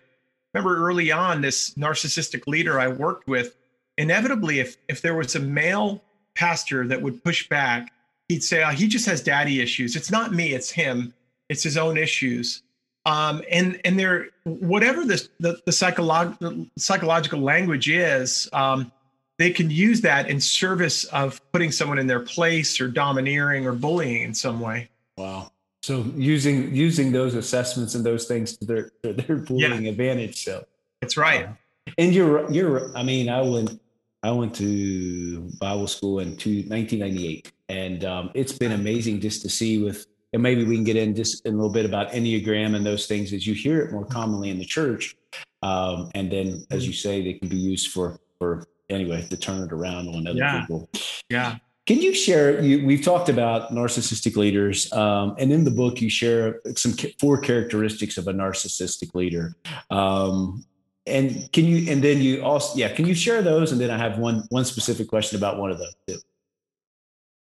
remember 0.52 0.76
early 0.76 1.10
on 1.10 1.40
this 1.40 1.74
narcissistic 1.74 2.46
leader 2.46 2.78
I 2.78 2.88
worked 2.88 3.26
with 3.26 3.56
inevitably 3.98 4.60
if 4.60 4.76
if 4.88 5.02
there 5.02 5.14
was 5.14 5.34
a 5.34 5.40
male 5.40 6.02
pastor 6.34 6.86
that 6.86 7.00
would 7.00 7.22
push 7.24 7.48
back 7.48 7.92
he'd 8.28 8.42
say 8.42 8.62
oh, 8.64 8.70
he 8.70 8.88
just 8.88 9.06
has 9.06 9.22
daddy 9.22 9.60
issues. 9.60 9.96
It's 9.96 10.10
not 10.10 10.32
me 10.32 10.52
it's 10.52 10.70
him. 10.70 11.12
It's 11.48 11.62
his 11.62 11.76
own 11.76 11.96
issues. 11.96 12.62
Um, 13.06 13.42
and 13.50 13.80
and 13.84 13.98
there 13.98 14.28
whatever 14.44 15.04
this 15.04 15.28
the, 15.40 15.60
the, 15.66 15.72
psycholo- 15.72 16.38
the 16.38 16.66
psychological 16.78 17.40
language 17.40 17.88
is 17.88 18.48
um, 18.52 18.90
they 19.38 19.50
can 19.50 19.70
use 19.70 20.00
that 20.02 20.28
in 20.28 20.40
service 20.40 21.04
of 21.04 21.40
putting 21.52 21.72
someone 21.72 21.98
in 21.98 22.06
their 22.06 22.20
place 22.20 22.80
or 22.80 22.88
domineering 22.88 23.66
or 23.66 23.72
bullying 23.72 24.22
in 24.22 24.34
some 24.34 24.60
way. 24.60 24.88
Wow. 25.16 25.50
So 25.82 26.04
using 26.16 26.74
using 26.74 27.12
those 27.12 27.34
assessments 27.34 27.94
and 27.94 28.04
those 28.04 28.26
things 28.26 28.56
to 28.58 28.64
their 28.64 28.90
to 29.02 29.12
their 29.12 29.36
bullying 29.36 29.84
yeah. 29.84 29.90
advantage. 29.90 30.44
So 30.44 30.64
that's 31.00 31.16
right. 31.16 31.46
Uh, 31.46 31.52
and 31.98 32.14
you're 32.14 32.50
you're 32.50 32.96
I 32.96 33.02
mean 33.02 33.28
I 33.28 33.42
went 33.42 33.80
I 34.22 34.30
went 34.30 34.54
to 34.56 35.50
Bible 35.60 35.86
school 35.86 36.20
in 36.20 36.36
two, 36.36 36.62
1998 36.68 37.52
and 37.68 38.04
um, 38.04 38.30
it's 38.34 38.52
been 38.52 38.72
amazing 38.72 39.20
just 39.20 39.42
to 39.42 39.50
see 39.50 39.82
with 39.82 40.06
and 40.32 40.42
maybe 40.42 40.64
we 40.64 40.74
can 40.74 40.84
get 40.84 40.96
in 40.96 41.14
just 41.14 41.46
a 41.46 41.50
little 41.50 41.70
bit 41.70 41.84
about 41.84 42.10
enneagram 42.12 42.74
and 42.74 42.84
those 42.84 43.06
things 43.06 43.32
as 43.32 43.46
you 43.46 43.54
hear 43.54 43.80
it 43.80 43.92
more 43.92 44.06
commonly 44.06 44.48
in 44.48 44.58
the 44.58 44.64
church 44.64 45.16
um, 45.62 46.10
and 46.14 46.32
then 46.32 46.64
as 46.70 46.86
you 46.86 46.92
say 46.92 47.22
they 47.22 47.34
can 47.34 47.48
be 47.48 47.56
used 47.56 47.92
for 47.92 48.18
for 48.38 48.66
anyway 48.94 49.26
to 49.28 49.36
turn 49.36 49.62
it 49.62 49.72
around 49.72 50.08
on 50.08 50.26
other 50.26 50.38
yeah. 50.38 50.60
people. 50.60 50.88
Yeah. 51.28 51.56
Can 51.86 52.00
you 52.00 52.14
share? 52.14 52.62
You, 52.62 52.86
we've 52.86 53.02
talked 53.02 53.28
about 53.28 53.70
narcissistic 53.70 54.36
leaders, 54.36 54.90
um, 54.94 55.34
and 55.38 55.52
in 55.52 55.64
the 55.64 55.70
book 55.70 56.00
you 56.00 56.08
share 56.08 56.60
some 56.76 56.94
four 57.20 57.38
characteristics 57.38 58.16
of 58.16 58.26
a 58.26 58.32
narcissistic 58.32 59.14
leader. 59.14 59.54
Um, 59.90 60.64
and 61.06 61.52
can 61.52 61.66
you? 61.66 61.92
And 61.92 62.02
then 62.02 62.22
you 62.22 62.42
also, 62.42 62.78
yeah, 62.78 62.88
can 62.88 63.06
you 63.06 63.14
share 63.14 63.42
those? 63.42 63.70
And 63.70 63.78
then 63.78 63.90
I 63.90 63.98
have 63.98 64.18
one 64.18 64.46
one 64.48 64.64
specific 64.64 65.08
question 65.08 65.36
about 65.36 65.58
one 65.58 65.70
of 65.70 65.78
those 65.78 65.94
too. 66.08 66.18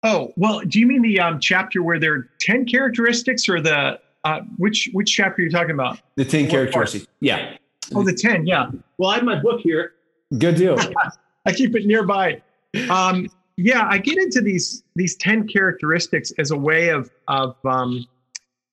Oh 0.03 0.35
well, 0.37 0.61
do 0.61 0.81
you 0.81 0.87
mean 0.87 1.01
the 1.01 1.19
um, 1.19 1.41
chapter 1.41 1.83
where 1.83 1.99
there 1.99 2.13
are 2.13 2.29
ten 2.39 2.67
characteristics, 2.67 3.49
or 3.49 3.63
the 3.63 3.99
uh, 4.25 4.41
which 4.59 4.91
which 4.93 5.15
chapter 5.15 5.41
are 5.41 5.47
you 5.47 5.51
talking 5.51 5.71
about? 5.71 5.99
The 6.17 6.27
ten 6.27 6.43
what 6.43 6.51
characteristics. 6.51 7.07
Part? 7.07 7.17
Yeah. 7.21 7.57
Oh, 7.95 8.05
the 8.05 8.13
ten. 8.13 8.47
Yeah. 8.47 8.71
Well, 8.99 9.09
I 9.09 9.15
have 9.15 9.25
my 9.25 9.41
book 9.41 9.61
here. 9.61 9.95
Good 10.37 10.57
deal. 10.57 10.77
I 11.47 11.53
keep 11.53 11.75
it 11.77 11.87
nearby. 11.87 12.43
Um, 12.91 13.29
yeah, 13.57 13.87
I 13.89 13.99
get 13.99 14.19
into 14.19 14.41
these 14.41 14.83
these 14.97 15.17
ten 15.17 15.49
characteristics 15.49 16.33
as 16.39 16.51
a 16.51 16.57
way 16.57 16.91
of 16.91 17.11
of 17.29 17.57
um, 17.65 18.07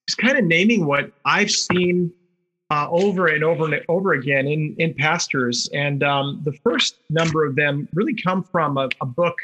just 0.08 0.18
kind 0.18 0.36
of 0.36 0.44
naming 0.44 0.84
what 0.84 1.12
I've 1.24 1.50
seen 1.50 2.12
uh, 2.70 2.88
over 2.90 3.28
and 3.28 3.42
over 3.42 3.64
and 3.64 3.82
over 3.88 4.12
again 4.12 4.46
in 4.46 4.74
in 4.78 4.94
pastors. 4.94 5.68
And 5.72 6.02
um, 6.02 6.42
the 6.44 6.52
first 6.52 6.96
number 7.08 7.44
of 7.44 7.56
them 7.56 7.88
really 7.94 8.14
come 8.14 8.42
from 8.42 8.76
a, 8.76 8.88
a 9.00 9.06
book, 9.06 9.36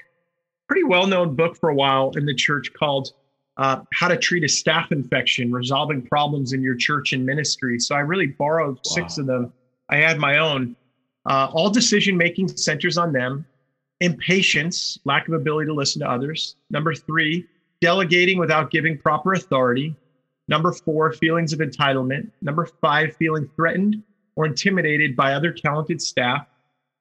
pretty 0.68 0.84
well 0.84 1.06
known 1.06 1.34
book 1.34 1.56
for 1.56 1.70
a 1.70 1.74
while 1.74 2.10
in 2.16 2.26
the 2.26 2.34
church 2.34 2.72
called 2.74 3.12
uh, 3.56 3.80
"How 3.94 4.08
to 4.08 4.18
Treat 4.18 4.44
a 4.44 4.48
Staff 4.48 4.92
Infection: 4.92 5.52
Resolving 5.52 6.02
Problems 6.02 6.52
in 6.52 6.62
Your 6.62 6.76
Church 6.76 7.12
and 7.12 7.24
Ministry." 7.24 7.78
So 7.78 7.94
I 7.94 8.00
really 8.00 8.26
borrowed 8.26 8.76
wow. 8.76 8.82
six 8.82 9.16
of 9.16 9.26
them. 9.26 9.52
I 9.88 9.96
had 9.96 10.18
my 10.18 10.38
own. 10.38 10.76
Uh, 11.28 11.48
all 11.52 11.70
decision 11.70 12.16
making 12.16 12.48
centers 12.48 12.96
on 12.96 13.12
them. 13.12 13.44
Impatience, 14.00 14.98
lack 15.04 15.28
of 15.28 15.34
ability 15.34 15.66
to 15.66 15.74
listen 15.74 16.00
to 16.00 16.10
others. 16.10 16.56
Number 16.70 16.94
three, 16.94 17.46
delegating 17.80 18.38
without 18.38 18.70
giving 18.70 18.96
proper 18.96 19.34
authority. 19.34 19.94
Number 20.48 20.72
four, 20.72 21.12
feelings 21.12 21.52
of 21.52 21.58
entitlement. 21.58 22.30
Number 22.40 22.66
five, 22.80 23.14
feeling 23.16 23.48
threatened 23.54 24.02
or 24.36 24.46
intimidated 24.46 25.14
by 25.14 25.34
other 25.34 25.52
talented 25.52 26.00
staff. 26.00 26.46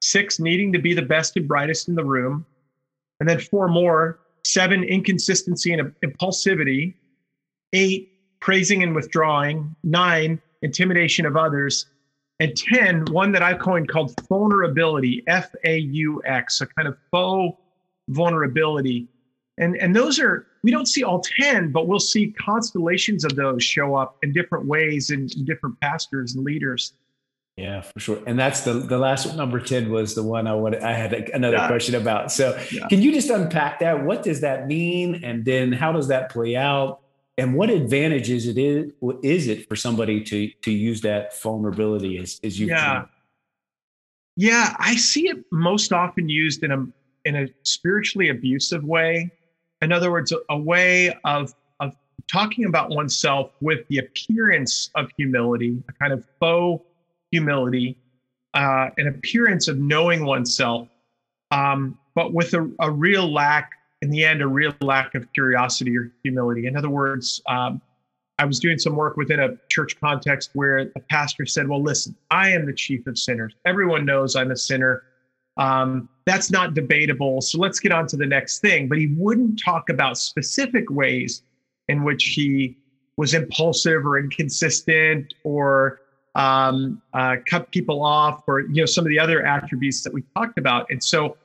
Six, 0.02 0.38
needing 0.38 0.72
to 0.72 0.78
be 0.78 0.94
the 0.94 1.02
best 1.02 1.36
and 1.36 1.48
brightest 1.48 1.88
in 1.88 1.94
the 1.94 2.04
room. 2.04 2.44
And 3.18 3.28
then 3.28 3.38
four 3.38 3.68
more, 3.68 4.20
seven, 4.44 4.84
inconsistency 4.84 5.72
and 5.72 5.94
impulsivity. 6.04 6.94
Eight, 7.72 8.12
praising 8.40 8.82
and 8.82 8.94
withdrawing. 8.94 9.74
Nine, 9.84 10.40
intimidation 10.62 11.24
of 11.24 11.36
others 11.36 11.86
and 12.40 12.56
10, 12.56 13.04
one 13.12 13.30
that 13.32 13.42
I've 13.42 13.58
coined 13.58 13.88
called 13.88 14.14
vulnerability, 14.28 15.22
F 15.26 15.54
A 15.64 15.78
U 15.78 16.22
X, 16.24 16.60
a 16.60 16.66
kind 16.66 16.88
of 16.88 16.96
faux 17.10 17.60
vulnerability. 18.08 19.06
And, 19.58 19.76
and 19.76 19.94
those 19.94 20.18
are, 20.18 20.46
we 20.62 20.70
don't 20.70 20.86
see 20.86 21.04
all 21.04 21.20
10, 21.20 21.70
but 21.70 21.86
we'll 21.86 22.00
see 22.00 22.32
constellations 22.32 23.24
of 23.24 23.36
those 23.36 23.62
show 23.62 23.94
up 23.94 24.16
in 24.22 24.32
different 24.32 24.66
ways 24.66 25.10
in, 25.10 25.28
in 25.36 25.44
different 25.44 25.78
pastors 25.80 26.34
and 26.34 26.44
leaders. 26.44 26.94
Yeah, 27.56 27.82
for 27.82 28.00
sure. 28.00 28.22
And 28.26 28.38
that's 28.38 28.62
the 28.62 28.72
the 28.72 28.96
last 28.96 29.26
one, 29.26 29.36
number 29.36 29.60
10 29.60 29.90
was 29.90 30.14
the 30.14 30.22
one 30.22 30.46
I 30.46 30.54
wanted 30.54 30.82
I 30.82 30.92
had 30.92 31.12
another 31.34 31.58
yeah. 31.58 31.66
question 31.66 31.94
about. 31.94 32.32
So 32.32 32.58
yeah. 32.72 32.88
can 32.88 33.02
you 33.02 33.12
just 33.12 33.28
unpack 33.28 33.80
that? 33.80 34.02
What 34.02 34.22
does 34.22 34.40
that 34.40 34.66
mean? 34.66 35.22
And 35.22 35.44
then 35.44 35.72
how 35.72 35.92
does 35.92 36.08
that 36.08 36.30
play 36.30 36.56
out? 36.56 37.00
And 37.40 37.54
what 37.54 37.70
advantages 37.70 38.46
it 38.46 38.58
is 38.58 38.92
is 39.22 39.48
it 39.48 39.66
for 39.66 39.74
somebody 39.74 40.22
to 40.24 40.48
to 40.60 40.70
use 40.70 41.00
that 41.00 41.40
vulnerability 41.40 42.18
as, 42.18 42.38
as 42.44 42.60
you 42.60 42.66
Yeah. 42.66 43.06
Yeah, 44.36 44.76
I 44.78 44.96
see 44.96 45.28
it 45.28 45.44
most 45.50 45.90
often 45.92 46.28
used 46.28 46.62
in 46.62 46.70
a 46.70 46.86
in 47.24 47.36
a 47.36 47.48
spiritually 47.62 48.28
abusive 48.28 48.84
way. 48.84 49.30
In 49.80 49.90
other 49.90 50.10
words, 50.10 50.32
a, 50.32 50.38
a 50.50 50.58
way 50.58 51.18
of 51.24 51.54
of 51.80 51.96
talking 52.30 52.66
about 52.66 52.90
oneself 52.90 53.52
with 53.62 53.88
the 53.88 53.98
appearance 53.98 54.90
of 54.94 55.08
humility, 55.16 55.82
a 55.88 55.92
kind 55.94 56.12
of 56.12 56.26
faux 56.40 56.84
humility, 57.30 57.96
uh, 58.52 58.90
an 58.98 59.08
appearance 59.08 59.66
of 59.66 59.78
knowing 59.78 60.26
oneself, 60.26 60.88
um, 61.52 61.98
but 62.14 62.34
with 62.34 62.52
a, 62.52 62.70
a, 62.80 62.90
real 62.90 63.32
lack, 63.32 63.70
in 64.02 64.10
the 64.10 64.24
end, 64.24 64.42
a 64.42 64.46
real 64.46 64.74
lack 64.80 65.14
of 65.14 65.30
curiosity 65.32 65.96
or 65.96 66.10
humility. 66.22 66.66
In 66.66 66.76
other 66.76 66.88
words, 66.88 67.42
um, 67.48 67.80
I 68.38 68.46
was 68.46 68.58
doing 68.58 68.78
some 68.78 68.96
work 68.96 69.18
within 69.18 69.40
a 69.40 69.56
church 69.68 70.00
context 70.00 70.50
where 70.54 70.78
a 70.78 71.00
pastor 71.10 71.44
said, 71.44 71.68
Well, 71.68 71.82
listen, 71.82 72.16
I 72.30 72.50
am 72.50 72.64
the 72.64 72.72
chief 72.72 73.06
of 73.06 73.18
sinners. 73.18 73.54
Everyone 73.66 74.06
knows 74.06 74.34
I'm 74.34 74.50
a 74.50 74.56
sinner. 74.56 75.02
Um, 75.58 76.08
that's 76.24 76.50
not 76.50 76.72
debatable. 76.72 77.42
So 77.42 77.58
let's 77.58 77.78
get 77.80 77.92
on 77.92 78.06
to 78.06 78.16
the 78.16 78.24
next 78.24 78.60
thing. 78.60 78.88
But 78.88 78.96
he 78.96 79.08
wouldn't 79.08 79.62
talk 79.62 79.90
about 79.90 80.16
specific 80.16 80.88
ways 80.90 81.42
in 81.88 82.02
which 82.02 82.28
he 82.28 82.78
was 83.18 83.34
impulsive 83.34 84.06
or 84.06 84.18
inconsistent 84.18 85.34
or 85.44 86.00
um, 86.34 87.02
uh, 87.12 87.36
cut 87.44 87.70
people 87.72 88.02
off, 88.02 88.44
or 88.46 88.60
you 88.60 88.76
know 88.76 88.86
some 88.86 89.04
of 89.04 89.10
the 89.10 89.18
other 89.18 89.44
attributes 89.44 90.02
that 90.04 90.14
we 90.14 90.22
talked 90.34 90.58
about. 90.58 90.86
And 90.88 91.02
so, 91.02 91.36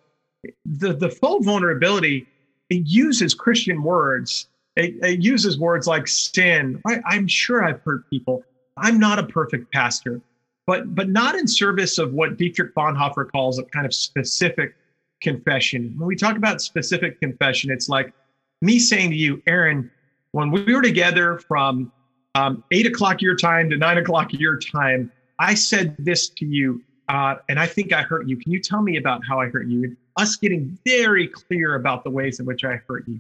the 0.66 0.94
the 0.94 1.10
faux 1.10 1.46
vulnerability 1.46 2.28
it 2.70 2.84
uses 2.86 3.34
Christian 3.34 3.84
words. 3.84 4.48
It, 4.76 4.96
it 5.04 5.22
uses 5.22 5.58
words 5.58 5.88
like 5.88 6.08
sin. 6.08 6.82
I, 6.86 7.00
I'm 7.06 7.28
sure 7.28 7.64
I've 7.64 7.82
hurt 7.82 8.10
people. 8.10 8.44
I'm 8.78 9.00
not 9.00 9.20
a 9.20 9.24
perfect 9.24 9.72
pastor, 9.72 10.22
but 10.68 10.94
but 10.94 11.10
not 11.10 11.36
in 11.36 11.48
service 11.48 11.98
of 11.98 12.14
what 12.14 12.38
Dietrich 12.38 12.76
Bonhoeffer 12.76 13.32
calls 13.32 13.58
a 13.58 13.64
kind 13.64 13.86
of 13.86 13.94
specific 13.94 14.76
confession. 15.22 15.94
When 15.98 16.08
we 16.08 16.16
talk 16.16 16.36
about 16.36 16.62
specific 16.62 17.20
confession, 17.22 17.72
it's 17.72 17.88
like 17.88 18.14
me 18.62 18.80
saying 18.80 19.12
to 19.12 19.16
you, 19.16 19.42
Aaron, 19.48 19.90
when 20.34 20.52
we 20.52 20.74
were 20.74 20.82
together 20.82 21.40
from 21.40 21.92
um, 22.36 22.64
eight 22.72 22.86
o'clock 22.86 23.22
your 23.22 23.36
time 23.36 23.70
to 23.70 23.78
nine 23.78 23.98
o'clock 23.98 24.32
your 24.34 24.60
time. 24.60 25.12
I 25.40 25.56
said 25.56 25.96
this 25.98 26.30
to 26.30 26.46
you, 26.46 26.82
uh, 27.10 27.36
and 27.50 27.60
I 27.60 27.66
think 27.66 27.94
I 27.94 28.04
hurt 28.04 28.28
you. 28.28 28.38
Can 28.38 28.52
you 28.52 28.60
tell 28.60 28.82
me 28.82 28.98
about 28.98 29.22
how 29.28 29.40
I 29.40 29.48
hurt 29.48 29.68
you? 29.68 29.98
Us 30.18 30.36
getting 30.38 30.78
very 30.86 31.28
clear 31.28 31.76
about 31.76 32.04
the 32.04 32.10
ways 32.10 32.40
in 32.40 32.46
which 32.46 32.64
I 32.64 32.80
hurt 32.88 33.08
you. 33.08 33.20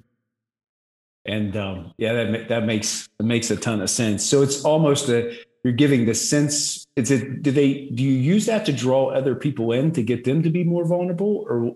And 1.26 1.58
um, 1.58 1.94
yeah, 1.98 2.14
that 2.14 2.48
that 2.50 2.66
makes 2.66 3.10
that 3.18 3.26
makes 3.26 3.50
a 3.52 3.56
ton 3.56 3.82
of 3.82 3.90
sense. 3.90 4.24
So 4.24 4.42
it's 4.42 4.64
almost 4.64 5.10
a 5.10 5.36
you're 5.64 5.74
giving 5.74 6.06
the 6.06 6.14
sense. 6.14 6.86
Is 6.96 7.10
it 7.12 7.42
do 7.42 7.52
they 7.52 7.90
do 7.90 8.04
you 8.04 8.12
use 8.12 8.46
that 8.46 8.66
to 8.68 8.74
draw 8.74 9.10
other 9.10 9.34
people 9.34 9.72
in 9.72 9.92
to 9.94 10.04
get 10.04 10.24
them 10.24 10.44
to 10.44 10.50
be 10.50 10.64
more 10.64 10.86
vulnerable, 10.86 11.46
or 11.50 11.76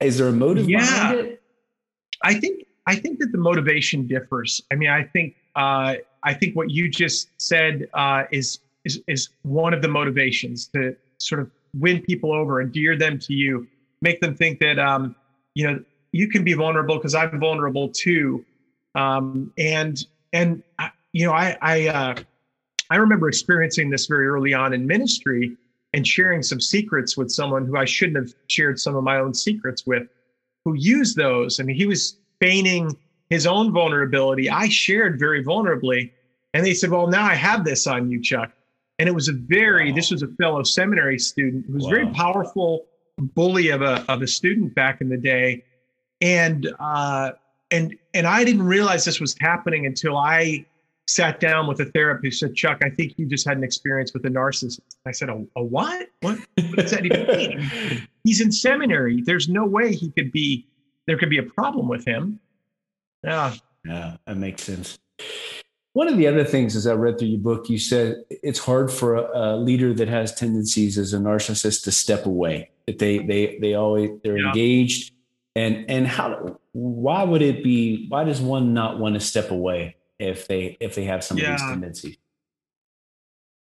is 0.00 0.18
there 0.18 0.28
a 0.28 0.32
motive 0.32 0.68
yeah. 0.68 0.80
behind 0.80 1.18
it? 1.20 1.42
I 2.22 2.34
think 2.34 2.66
I 2.86 2.96
think 2.96 3.20
that 3.20 3.30
the 3.32 3.38
motivation 3.38 4.06
differs. 4.06 4.60
I 4.72 4.74
mean, 4.74 4.90
I 4.90 5.04
think 5.04 5.36
uh, 5.54 5.94
I 6.22 6.34
think 6.34 6.56
what 6.56 6.70
you 6.70 6.88
just 6.88 7.30
said 7.38 7.88
uh, 7.94 8.24
is, 8.30 8.60
is 8.84 9.00
is 9.06 9.28
one 9.42 9.72
of 9.72 9.82
the 9.82 9.88
motivations 9.88 10.66
to 10.68 10.96
sort 11.18 11.40
of 11.40 11.50
win 11.78 12.02
people 12.02 12.32
over, 12.32 12.60
endear 12.60 12.96
them 12.96 13.18
to 13.20 13.32
you, 13.32 13.66
make 14.02 14.20
them 14.20 14.34
think 14.34 14.58
that 14.60 14.78
um, 14.78 15.14
you 15.54 15.66
know 15.66 15.82
you 16.12 16.28
can 16.28 16.44
be 16.44 16.54
vulnerable 16.54 16.96
because 16.96 17.14
I'm 17.14 17.38
vulnerable 17.38 17.88
too, 17.88 18.44
um, 18.94 19.52
and 19.58 20.04
and 20.32 20.62
you 21.12 21.26
know 21.26 21.32
I 21.32 21.56
I 21.60 21.88
uh, 21.88 22.14
I 22.90 22.96
remember 22.96 23.28
experiencing 23.28 23.90
this 23.90 24.06
very 24.06 24.26
early 24.26 24.52
on 24.52 24.72
in 24.72 24.86
ministry 24.86 25.56
and 25.92 26.06
sharing 26.06 26.42
some 26.42 26.60
secrets 26.60 27.16
with 27.16 27.30
someone 27.30 27.66
who 27.66 27.76
I 27.76 27.84
shouldn't 27.84 28.16
have 28.16 28.34
shared 28.48 28.78
some 28.78 28.96
of 28.96 29.04
my 29.04 29.18
own 29.18 29.34
secrets 29.34 29.86
with, 29.86 30.04
who 30.64 30.74
used 30.74 31.16
those. 31.16 31.58
I 31.58 31.64
mean, 31.64 31.76
he 31.76 31.86
was 31.86 32.16
feigning 32.40 32.96
his 33.28 33.46
own 33.46 33.72
vulnerability. 33.72 34.50
I 34.50 34.68
shared 34.68 35.18
very 35.18 35.44
vulnerably. 35.44 36.10
And 36.52 36.64
they 36.64 36.74
said, 36.74 36.90
Well, 36.90 37.06
now 37.06 37.24
I 37.24 37.34
have 37.34 37.64
this 37.64 37.86
on 37.86 38.10
you, 38.10 38.20
Chuck. 38.20 38.52
And 38.98 39.08
it 39.08 39.12
was 39.12 39.28
a 39.28 39.32
very, 39.32 39.90
wow. 39.90 39.96
this 39.96 40.10
was 40.10 40.22
a 40.22 40.28
fellow 40.28 40.62
seminary 40.62 41.18
student 41.18 41.66
who 41.66 41.74
was 41.74 41.84
wow. 41.84 41.90
very 41.90 42.06
powerful 42.08 42.86
bully 43.20 43.68
of 43.68 43.82
a 43.82 44.04
of 44.08 44.22
a 44.22 44.26
student 44.26 44.74
back 44.74 45.00
in 45.00 45.08
the 45.08 45.16
day. 45.16 45.64
And 46.20 46.68
uh 46.78 47.32
and 47.70 47.96
and 48.14 48.26
I 48.26 48.44
didn't 48.44 48.64
realize 48.64 49.04
this 49.04 49.20
was 49.20 49.36
happening 49.40 49.86
until 49.86 50.16
I 50.16 50.66
sat 51.06 51.40
down 51.40 51.66
with 51.66 51.80
a 51.80 51.86
therapist 51.86 52.40
who 52.40 52.48
said, 52.48 52.54
Chuck, 52.54 52.78
I 52.84 52.90
think 52.90 53.14
you 53.18 53.26
just 53.26 53.46
had 53.46 53.56
an 53.56 53.64
experience 53.64 54.12
with 54.14 54.24
a 54.26 54.28
narcissist. 54.28 54.80
I 55.06 55.10
said, 55.10 55.28
A, 55.28 55.44
a 55.56 55.62
what? 55.62 56.08
What, 56.20 56.38
what 56.54 56.76
does 56.76 56.92
that 56.92 57.04
even 57.04 57.26
mean? 57.26 58.08
He's 58.24 58.40
in 58.40 58.52
seminary. 58.52 59.20
There's 59.22 59.48
no 59.48 59.64
way 59.64 59.92
he 59.92 60.10
could 60.10 60.30
be 60.30 60.66
there 61.06 61.18
could 61.18 61.30
be 61.30 61.38
a 61.38 61.42
problem 61.42 61.88
with 61.88 62.04
him. 62.04 62.38
Yeah. 63.24 63.54
Yeah, 63.84 64.16
that 64.26 64.36
makes 64.36 64.62
sense. 64.62 64.98
One 65.92 66.06
of 66.06 66.16
the 66.16 66.28
other 66.28 66.44
things, 66.44 66.76
as 66.76 66.86
I 66.86 66.92
read 66.92 67.18
through 67.18 67.28
your 67.28 67.40
book, 67.40 67.68
you 67.68 67.78
said 67.78 68.22
it's 68.30 68.60
hard 68.60 68.92
for 68.92 69.16
a, 69.16 69.54
a 69.54 69.56
leader 69.56 69.92
that 69.94 70.06
has 70.06 70.32
tendencies 70.32 70.96
as 70.96 71.12
a 71.12 71.18
narcissist 71.18 71.82
to 71.84 71.92
step 71.92 72.26
away. 72.26 72.70
That 72.90 72.98
they 72.98 73.18
they 73.18 73.58
they 73.60 73.74
always 73.74 74.10
they're 74.24 74.36
yeah. 74.36 74.48
engaged, 74.48 75.12
and 75.54 75.88
and 75.88 76.06
how 76.06 76.58
why 76.72 77.22
would 77.22 77.40
it 77.42 77.62
be? 77.62 78.06
Why 78.08 78.24
does 78.24 78.40
one 78.40 78.74
not 78.74 78.98
want 78.98 79.14
to 79.14 79.20
step 79.20 79.52
away 79.52 79.96
if 80.18 80.48
they 80.48 80.76
if 80.80 80.96
they 80.96 81.04
have 81.04 81.22
some 81.22 81.38
yeah. 81.38 81.54
of 81.54 81.60
these 81.60 81.68
tendencies? 81.68 82.16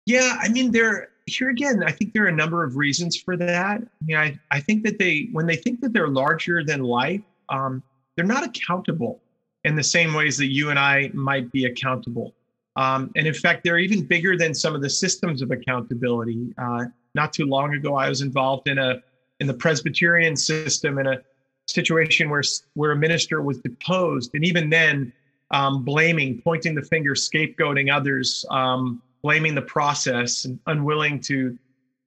Yeah, 0.07 0.39
I 0.41 0.49
mean, 0.49 0.73
there 0.73 1.11
here 1.27 1.51
again, 1.51 1.83
I 1.85 1.93
think 1.93 2.15
there 2.15 2.25
are 2.25 2.29
a 2.29 2.35
number 2.35 2.65
of 2.65 2.77
reasons 2.77 3.17
for 3.17 3.37
that. 3.37 3.83
I 3.83 4.05
mean, 4.05 4.17
I, 4.17 4.39
I 4.51 4.61
think 4.61 4.83
that 4.85 4.99
they 4.99 5.29
when 5.33 5.47
they 5.47 5.57
think 5.57 5.81
that 5.83 5.93
they're 5.93 6.09
larger 6.09 6.65
than 6.65 6.83
life, 6.83 7.21
um, 7.51 7.83
they're 8.17 8.25
not 8.25 8.45
accountable 8.45 9.21
in 9.65 9.77
the 9.77 9.83
same 9.83 10.15
ways 10.15 10.39
that 10.39 10.51
you 10.51 10.71
and 10.71 10.79
I 10.79 11.11
might 11.13 11.53
be 11.53 11.67
accountable. 11.67 12.35
Um, 12.77 13.11
and 13.17 13.27
in 13.27 13.35
fact, 13.35 13.65
they're 13.65 13.79
even 13.79 14.05
bigger 14.05 14.37
than 14.37 14.55
some 14.55 14.75
of 14.75 14.81
the 14.81 14.91
systems 14.91 15.43
of 15.43 15.51
accountability. 15.51 16.55
Uh, 16.57 16.87
not 17.15 17.33
too 17.33 17.45
long 17.45 17.75
ago, 17.75 17.95
I 17.95 18.09
was 18.09 18.23
involved 18.23 18.69
in 18.69 18.79
a 18.79 19.03
in 19.41 19.47
the 19.47 19.55
Presbyterian 19.55 20.37
system 20.37 20.99
in 20.99 21.07
a 21.07 21.21
situation 21.67 22.31
where 22.31 22.43
where 22.75 22.93
a 22.93 22.97
minister 22.97 23.43
was 23.43 23.59
deposed, 23.59 24.35
and 24.35 24.45
even 24.45 24.71
then, 24.71 25.13
um, 25.51 25.85
blaming, 25.85 26.41
pointing 26.41 26.75
the 26.75 26.83
finger, 26.83 27.15
scapegoating 27.15 27.95
others, 27.95 28.47
um, 28.51 29.03
blaming 29.23 29.55
the 29.55 29.63
process, 29.63 30.45
and 30.47 30.59
unwilling 30.67 31.21
to 31.21 31.59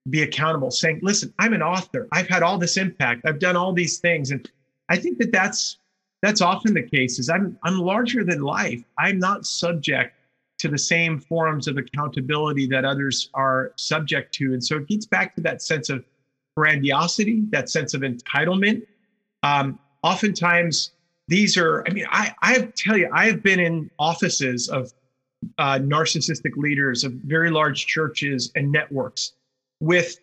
be 0.09 0.23
accountable, 0.23 0.71
saying, 0.71 0.99
"Listen, 1.03 1.31
I'm 1.37 1.53
an 1.53 1.61
author. 1.61 2.07
I've 2.11 2.27
had 2.27 2.41
all 2.41 2.57
this 2.57 2.77
impact. 2.77 3.21
I've 3.25 3.39
done 3.39 3.55
all 3.55 3.73
these 3.73 3.99
things," 3.99 4.31
and 4.31 4.49
I 4.89 4.97
think 4.97 5.19
that 5.19 5.31
that's 5.31 5.77
that's 6.23 6.41
often 6.41 6.73
the 6.73 6.81
case 6.81 7.19
is 7.19 7.29
I'm 7.29 7.57
I'm 7.63 7.77
larger 7.77 8.23
than 8.23 8.41
life. 8.41 8.83
I'm 8.97 9.19
not 9.19 9.45
subject 9.45 10.14
to 10.59 10.67
the 10.67 10.77
same 10.77 11.19
forms 11.19 11.67
of 11.67 11.77
accountability 11.77 12.67
that 12.67 12.85
others 12.85 13.29
are 13.33 13.73
subject 13.75 14.33
to. 14.35 14.53
And 14.53 14.63
so 14.63 14.77
it 14.77 14.87
gets 14.87 15.05
back 15.05 15.35
to 15.35 15.41
that 15.41 15.61
sense 15.61 15.89
of 15.89 16.05
grandiosity, 16.55 17.43
that 17.49 17.69
sense 17.69 17.93
of 17.93 18.01
entitlement. 18.01 18.85
Um, 19.43 19.79
oftentimes 20.03 20.91
these 21.27 21.57
are, 21.57 21.83
I 21.87 21.91
mean, 21.91 22.05
I, 22.09 22.33
I 22.41 22.71
tell 22.75 22.97
you, 22.97 23.09
I 23.13 23.25
have 23.25 23.43
been 23.43 23.59
in 23.59 23.89
offices 23.99 24.69
of 24.69 24.93
uh, 25.57 25.79
narcissistic 25.79 26.55
leaders 26.55 27.03
of 27.03 27.13
very 27.13 27.51
large 27.51 27.85
churches 27.85 28.51
and 28.55 28.71
networks 28.71 29.33
with 29.79 30.17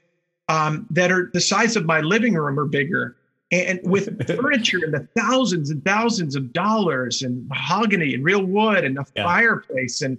um, 0.49 0.87
that 0.91 1.13
are 1.13 1.31
the 1.33 1.41
size 1.41 1.77
of 1.77 1.85
my 1.85 2.01
living 2.01 2.35
room 2.35 2.59
or 2.59 2.67
bigger 2.67 3.17
and 3.53 3.79
with 3.85 4.27
furniture 4.41 4.81
and 4.83 4.93
the 4.93 5.07
thousands 5.17 5.71
and 5.71 5.85
thousands 5.85 6.35
of 6.35 6.53
dollars 6.53 7.23
and 7.23 7.47
mahogany 7.49 8.15
and 8.15 8.25
real 8.25 8.45
wood 8.45 8.85
and 8.85 8.99
a 8.99 9.05
yeah. 9.15 9.23
fireplace 9.23 10.03
and 10.03 10.19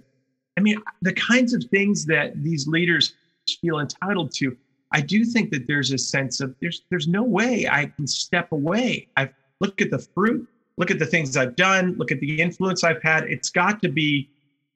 i 0.56 0.60
mean 0.60 0.80
the 1.02 1.12
kinds 1.12 1.52
of 1.52 1.62
things 1.64 2.06
that 2.06 2.42
these 2.42 2.66
leaders 2.66 3.14
feel 3.60 3.80
entitled 3.80 4.32
to 4.32 4.56
i 4.92 5.00
do 5.00 5.24
think 5.24 5.50
that 5.50 5.66
there's 5.66 5.92
a 5.92 5.98
sense 5.98 6.40
of 6.40 6.54
there's 6.60 6.82
there's 6.90 7.08
no 7.08 7.22
way 7.22 7.68
i 7.68 7.86
can 7.86 8.06
step 8.06 8.50
away 8.52 9.06
i 9.16 9.28
look 9.60 9.80
at 9.82 9.90
the 9.90 9.98
fruit 9.98 10.48
look 10.76 10.90
at 10.90 10.98
the 10.98 11.06
things 11.06 11.36
i've 11.36 11.56
done 11.56 11.94
look 11.98 12.12
at 12.12 12.20
the 12.20 12.40
influence 12.40 12.84
i've 12.84 13.02
had 13.02 13.24
it's 13.24 13.50
got 13.50 13.82
to 13.82 13.88
be 13.88 14.28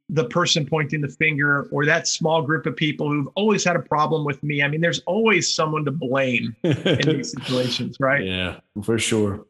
the 0.08 0.24
person 0.24 0.66
pointing 0.66 1.00
the 1.00 1.08
finger 1.08 1.68
or 1.70 1.84
that 1.84 2.08
small 2.08 2.42
group 2.42 2.66
of 2.66 2.74
people 2.74 3.10
who've 3.10 3.28
always 3.34 3.64
had 3.64 3.76
a 3.76 3.80
problem 3.80 4.24
with 4.24 4.42
me. 4.42 4.62
I 4.62 4.68
mean, 4.68 4.80
there's 4.80 5.00
always 5.00 5.52
someone 5.52 5.84
to 5.84 5.90
blame 5.90 6.56
in 6.62 7.00
these 7.00 7.32
situations, 7.32 7.96
right? 8.00 8.24
Yeah, 8.24 8.60
for 8.82 8.98
sure. 8.98 9.46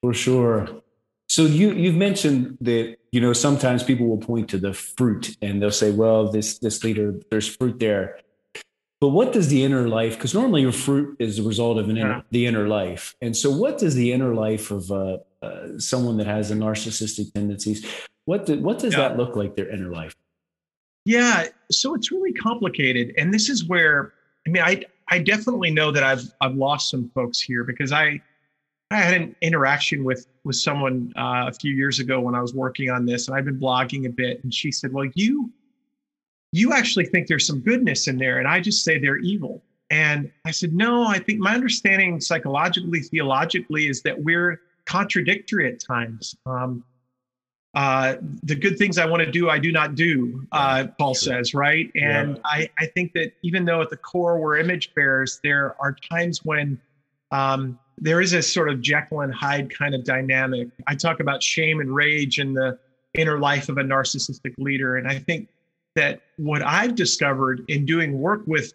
For 0.00 0.14
sure. 0.14 0.68
So 1.28 1.44
you 1.44 1.72
you've 1.72 1.94
mentioned 1.94 2.58
that 2.60 2.96
you 3.10 3.20
know 3.20 3.32
sometimes 3.32 3.82
people 3.82 4.06
will 4.06 4.18
point 4.18 4.48
to 4.50 4.58
the 4.58 4.74
fruit 4.74 5.36
and 5.40 5.62
they'll 5.62 5.70
say, 5.70 5.90
well, 5.90 6.30
this 6.30 6.58
this 6.58 6.84
leader, 6.84 7.14
there's 7.30 7.54
fruit 7.56 7.78
there. 7.78 8.18
But 9.00 9.08
what 9.08 9.32
does 9.32 9.48
the 9.48 9.64
inner 9.64 9.88
life? 9.88 10.14
Because 10.14 10.32
normally 10.32 10.62
your 10.62 10.70
fruit 10.70 11.16
is 11.18 11.36
the 11.36 11.42
result 11.42 11.76
of 11.78 11.88
an 11.88 11.96
yeah. 11.96 12.02
inner, 12.02 12.22
the 12.30 12.46
inner 12.46 12.68
life. 12.68 13.16
And 13.20 13.36
so, 13.36 13.50
what 13.50 13.78
does 13.78 13.96
the 13.96 14.12
inner 14.12 14.32
life 14.34 14.70
of 14.70 14.92
uh, 14.92 15.18
uh, 15.42 15.78
someone 15.78 16.18
that 16.18 16.28
has 16.28 16.50
a 16.52 16.54
narcissistic 16.54 17.32
tendencies? 17.32 17.84
What 18.24 18.46
do, 18.46 18.60
what 18.60 18.78
does 18.78 18.92
yeah. 18.94 19.08
that 19.08 19.16
look 19.16 19.36
like? 19.36 19.56
Their 19.56 19.68
inner 19.68 19.88
life? 19.88 20.14
Yeah, 21.04 21.48
so 21.70 21.94
it's 21.94 22.12
really 22.12 22.32
complicated, 22.32 23.12
and 23.18 23.34
this 23.34 23.48
is 23.48 23.64
where 23.64 24.12
I 24.46 24.50
mean, 24.50 24.62
I 24.62 24.84
I 25.08 25.18
definitely 25.18 25.70
know 25.70 25.90
that 25.90 26.02
I've 26.02 26.32
I've 26.40 26.54
lost 26.54 26.90
some 26.90 27.10
folks 27.14 27.40
here 27.40 27.64
because 27.64 27.92
I 27.92 28.20
I 28.90 28.96
had 28.96 29.20
an 29.20 29.36
interaction 29.40 30.04
with 30.04 30.26
with 30.44 30.56
someone 30.56 31.12
uh, 31.16 31.46
a 31.48 31.52
few 31.52 31.74
years 31.74 31.98
ago 31.98 32.20
when 32.20 32.34
I 32.34 32.40
was 32.40 32.54
working 32.54 32.90
on 32.90 33.06
this, 33.06 33.28
and 33.28 33.36
I've 33.36 33.44
been 33.44 33.58
blogging 33.58 34.06
a 34.06 34.10
bit, 34.10 34.42
and 34.44 34.52
she 34.52 34.70
said, 34.70 34.92
"Well, 34.92 35.06
you 35.14 35.50
you 36.52 36.72
actually 36.72 37.06
think 37.06 37.26
there's 37.26 37.46
some 37.46 37.60
goodness 37.60 38.06
in 38.06 38.18
there, 38.18 38.38
and 38.38 38.46
I 38.46 38.60
just 38.60 38.84
say 38.84 38.98
they're 38.98 39.18
evil." 39.18 39.62
And 39.90 40.30
I 40.44 40.50
said, 40.50 40.72
"No, 40.72 41.06
I 41.06 41.18
think 41.18 41.40
my 41.40 41.54
understanding 41.54 42.20
psychologically, 42.20 43.00
theologically, 43.00 43.88
is 43.88 44.02
that 44.02 44.22
we're 44.22 44.60
contradictory 44.84 45.72
at 45.72 45.80
times." 45.80 46.36
Um, 46.46 46.84
uh, 47.74 48.16
the 48.42 48.54
good 48.54 48.76
things 48.76 48.98
I 48.98 49.06
want 49.06 49.22
to 49.22 49.30
do, 49.30 49.48
I 49.48 49.58
do 49.58 49.72
not 49.72 49.94
do, 49.94 50.46
uh, 50.52 50.88
Paul 50.98 51.14
says, 51.14 51.54
right? 51.54 51.90
And 51.94 52.36
yeah. 52.36 52.42
I, 52.44 52.70
I 52.78 52.86
think 52.86 53.12
that 53.14 53.32
even 53.42 53.64
though 53.64 53.80
at 53.80 53.88
the 53.88 53.96
core 53.96 54.38
we're 54.38 54.58
image 54.58 54.94
bearers, 54.94 55.40
there 55.42 55.74
are 55.80 55.96
times 56.10 56.44
when 56.44 56.78
um, 57.30 57.78
there 57.96 58.20
is 58.20 58.34
a 58.34 58.42
sort 58.42 58.68
of 58.68 58.82
Jekyll 58.82 59.22
and 59.22 59.34
Hyde 59.34 59.74
kind 59.74 59.94
of 59.94 60.04
dynamic. 60.04 60.68
I 60.86 60.94
talk 60.94 61.20
about 61.20 61.42
shame 61.42 61.80
and 61.80 61.94
rage 61.94 62.38
in 62.38 62.52
the 62.52 62.78
inner 63.14 63.38
life 63.38 63.70
of 63.70 63.78
a 63.78 63.82
narcissistic 63.82 64.54
leader. 64.58 64.96
And 64.96 65.08
I 65.08 65.18
think 65.18 65.48
that 65.94 66.20
what 66.36 66.62
I've 66.62 66.94
discovered 66.94 67.64
in 67.68 67.86
doing 67.86 68.18
work 68.18 68.42
with 68.46 68.74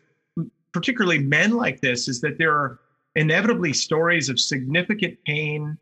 particularly 0.72 1.20
men 1.20 1.52
like 1.52 1.82
this 1.82 2.08
is 2.08 2.22
that 2.22 2.38
there 2.38 2.54
are 2.54 2.80
inevitably 3.16 3.74
stories 3.74 4.30
of 4.30 4.40
significant 4.40 5.18
pain, 5.26 5.78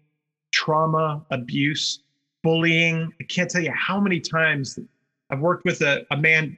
trauma, 0.51 1.25
abuse, 1.31 1.99
bullying. 2.45 3.11
I 3.19 3.23
can't 3.23 3.49
tell 3.49 3.63
you 3.63 3.71
how 3.71 3.99
many 3.99 4.19
times 4.19 4.77
I've 5.31 5.39
worked 5.39 5.65
with 5.65 5.81
a, 5.81 6.05
a 6.11 6.17
man 6.17 6.55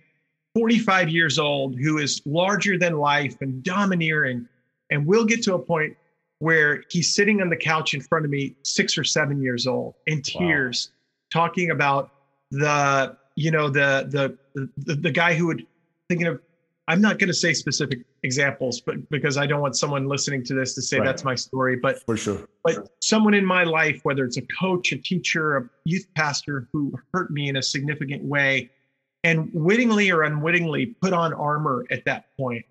45 0.54 1.08
years 1.08 1.40
old 1.40 1.80
who 1.80 1.98
is 1.98 2.22
larger 2.26 2.78
than 2.78 2.98
life 2.98 3.38
and 3.40 3.64
domineering. 3.64 4.50
And 4.92 5.08
we'll 5.08 5.24
get 5.24 5.42
to 5.44 5.54
a 5.54 5.60
point 5.60 5.96
where 6.40 6.84
he's 6.90 7.16
sitting 7.16 7.42
on 7.42 7.50
the 7.50 7.56
couch 7.56 7.94
in 7.94 8.02
front 8.02 8.26
of 8.26 8.32
me, 8.32 8.54
six 8.64 8.98
or 8.98 9.06
seven 9.06 9.42
years 9.42 9.66
old, 9.66 9.96
in 10.08 10.22
tears, 10.22 10.92
wow. 11.34 11.42
talking 11.42 11.72
about 11.72 12.12
the, 12.52 13.16
you 13.36 13.52
know, 13.52 13.70
the, 13.70 14.08
the 14.10 14.68
the 14.76 14.96
the 14.96 15.12
guy 15.12 15.36
who 15.36 15.48
would 15.48 15.66
thinking 16.10 16.28
of. 16.28 16.42
I'm 16.90 17.02
not 17.02 17.20
going 17.20 17.28
to 17.28 17.34
say 17.34 17.54
specific 17.54 18.00
examples, 18.24 18.82
but 18.82 19.10
because 19.10 19.38
I 19.38 19.46
don't 19.46 19.62
want 19.62 19.76
someone 19.76 20.08
listening 20.08 20.44
to 20.46 20.54
this 20.54 20.74
to 20.76 20.82
say 20.82 20.98
right. 20.98 21.06
that's 21.06 21.24
my 21.24 21.36
story. 21.36 21.76
But 21.76 22.04
for 22.06 22.18
sure, 22.18 22.48
but 22.64 22.74
sure. 22.74 22.88
someone 23.02 23.34
in 23.34 23.46
my 23.46 23.64
life, 23.64 24.00
whether 24.04 24.26
it's 24.26 24.38
a 24.38 24.44
coach, 24.60 24.92
a 24.92 24.98
teacher, 24.98 25.58
a 25.58 25.70
youth 25.86 26.08
pastor 26.16 26.68
who 26.72 26.94
hurt 27.14 27.32
me 27.32 27.50
in 27.50 27.58
a 27.58 27.64
significant 27.64 28.24
way, 28.24 28.70
and 29.24 29.50
wittingly 29.54 30.12
or 30.12 30.24
unwittingly 30.24 30.88
put 31.02 31.14
on 31.14 31.34
armor 31.34 31.86
at 31.92 32.06
that 32.06 32.26
point, 32.38 32.66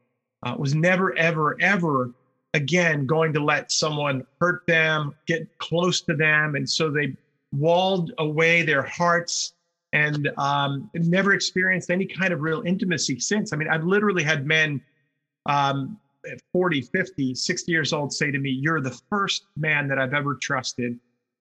uh, 0.44 0.54
was 0.58 0.74
never, 0.74 1.16
ever, 1.18 1.56
ever 1.60 2.10
again 2.54 3.06
going 3.06 3.32
to 3.32 3.40
let 3.40 3.70
someone 3.70 4.26
hurt 4.40 4.62
them, 4.66 5.14
get 5.26 5.46
close 5.58 6.00
to 6.02 6.14
them. 6.14 6.54
And 6.54 6.68
so 6.68 6.90
they 6.90 7.14
walled 7.52 8.12
away 8.18 8.62
their 8.62 8.82
hearts 8.82 9.54
and 9.92 10.30
um, 10.36 10.90
never 10.94 11.32
experienced 11.32 11.90
any 11.90 12.06
kind 12.06 12.32
of 12.32 12.40
real 12.40 12.62
intimacy 12.66 13.18
since. 13.18 13.52
I 13.52 13.56
mean, 13.56 13.68
I've 13.68 13.84
literally 13.84 14.22
had 14.22 14.46
men 14.46 14.80
um, 15.48 15.98
40, 16.52 16.82
50, 16.82 17.34
60 17.34 17.72
years 17.72 17.92
old 17.92 18.12
say 18.12 18.30
to 18.30 18.38
me, 18.38 18.50
You're 18.50 18.80
the 18.80 18.98
first 19.10 19.46
man 19.56 19.88
that 19.88 19.98
I've 19.98 20.14
ever 20.14 20.34
trusted 20.34 20.98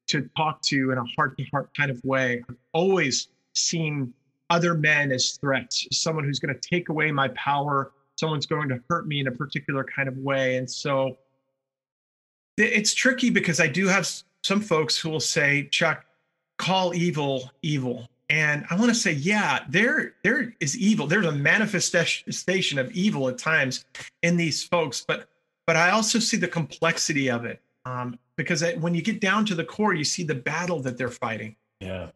to 0.07 0.29
talk 0.37 0.61
to 0.63 0.91
in 0.91 0.97
a 0.97 1.03
heart 1.17 1.37
to 1.37 1.43
heart 1.45 1.69
kind 1.75 1.89
of 1.89 2.03
way. 2.03 2.43
I've 2.47 2.55
always 2.73 3.29
seen 3.53 4.13
other 4.49 4.75
men 4.75 5.11
as 5.11 5.37
threats, 5.41 5.87
someone 5.91 6.23
who's 6.23 6.39
going 6.39 6.53
to 6.53 6.69
take 6.69 6.89
away 6.89 7.11
my 7.11 7.29
power, 7.29 7.91
someone's 8.19 8.45
going 8.45 8.69
to 8.69 8.79
hurt 8.89 9.07
me 9.07 9.19
in 9.19 9.27
a 9.27 9.31
particular 9.31 9.83
kind 9.83 10.07
of 10.07 10.17
way. 10.17 10.57
And 10.57 10.69
so 10.69 11.17
it's 12.57 12.93
tricky 12.93 13.29
because 13.29 13.59
I 13.59 13.67
do 13.67 13.87
have 13.87 14.07
some 14.43 14.61
folks 14.61 14.97
who 14.97 15.09
will 15.09 15.19
say, 15.19 15.67
Chuck, 15.71 16.05
call 16.57 16.93
evil 16.93 17.51
evil. 17.61 18.07
And 18.29 18.65
I 18.69 18.75
want 18.75 18.89
to 18.89 18.95
say, 18.95 19.11
yeah, 19.11 19.63
there 19.69 20.15
there 20.23 20.53
is 20.59 20.77
evil. 20.77 21.05
There's 21.05 21.25
a 21.25 21.31
manifestation 21.31 22.79
of 22.79 22.91
evil 22.91 23.29
at 23.29 23.37
times 23.37 23.85
in 24.23 24.35
these 24.37 24.63
folks, 24.63 25.05
but 25.07 25.27
but 25.67 25.75
I 25.75 25.91
also 25.91 26.19
see 26.19 26.37
the 26.37 26.47
complexity 26.47 27.29
of 27.29 27.45
it 27.45 27.61
um, 27.85 28.17
because 28.35 28.63
when 28.79 28.95
you 28.95 29.01
get 29.01 29.21
down 29.21 29.45
to 29.45 29.55
the 29.55 29.63
core, 29.63 29.93
you 29.93 30.03
see 30.03 30.23
the 30.23 30.35
battle 30.35 30.81
that 30.81 30.97
they're 30.97 31.09
fighting. 31.09 31.55
Yeah. 31.79 32.09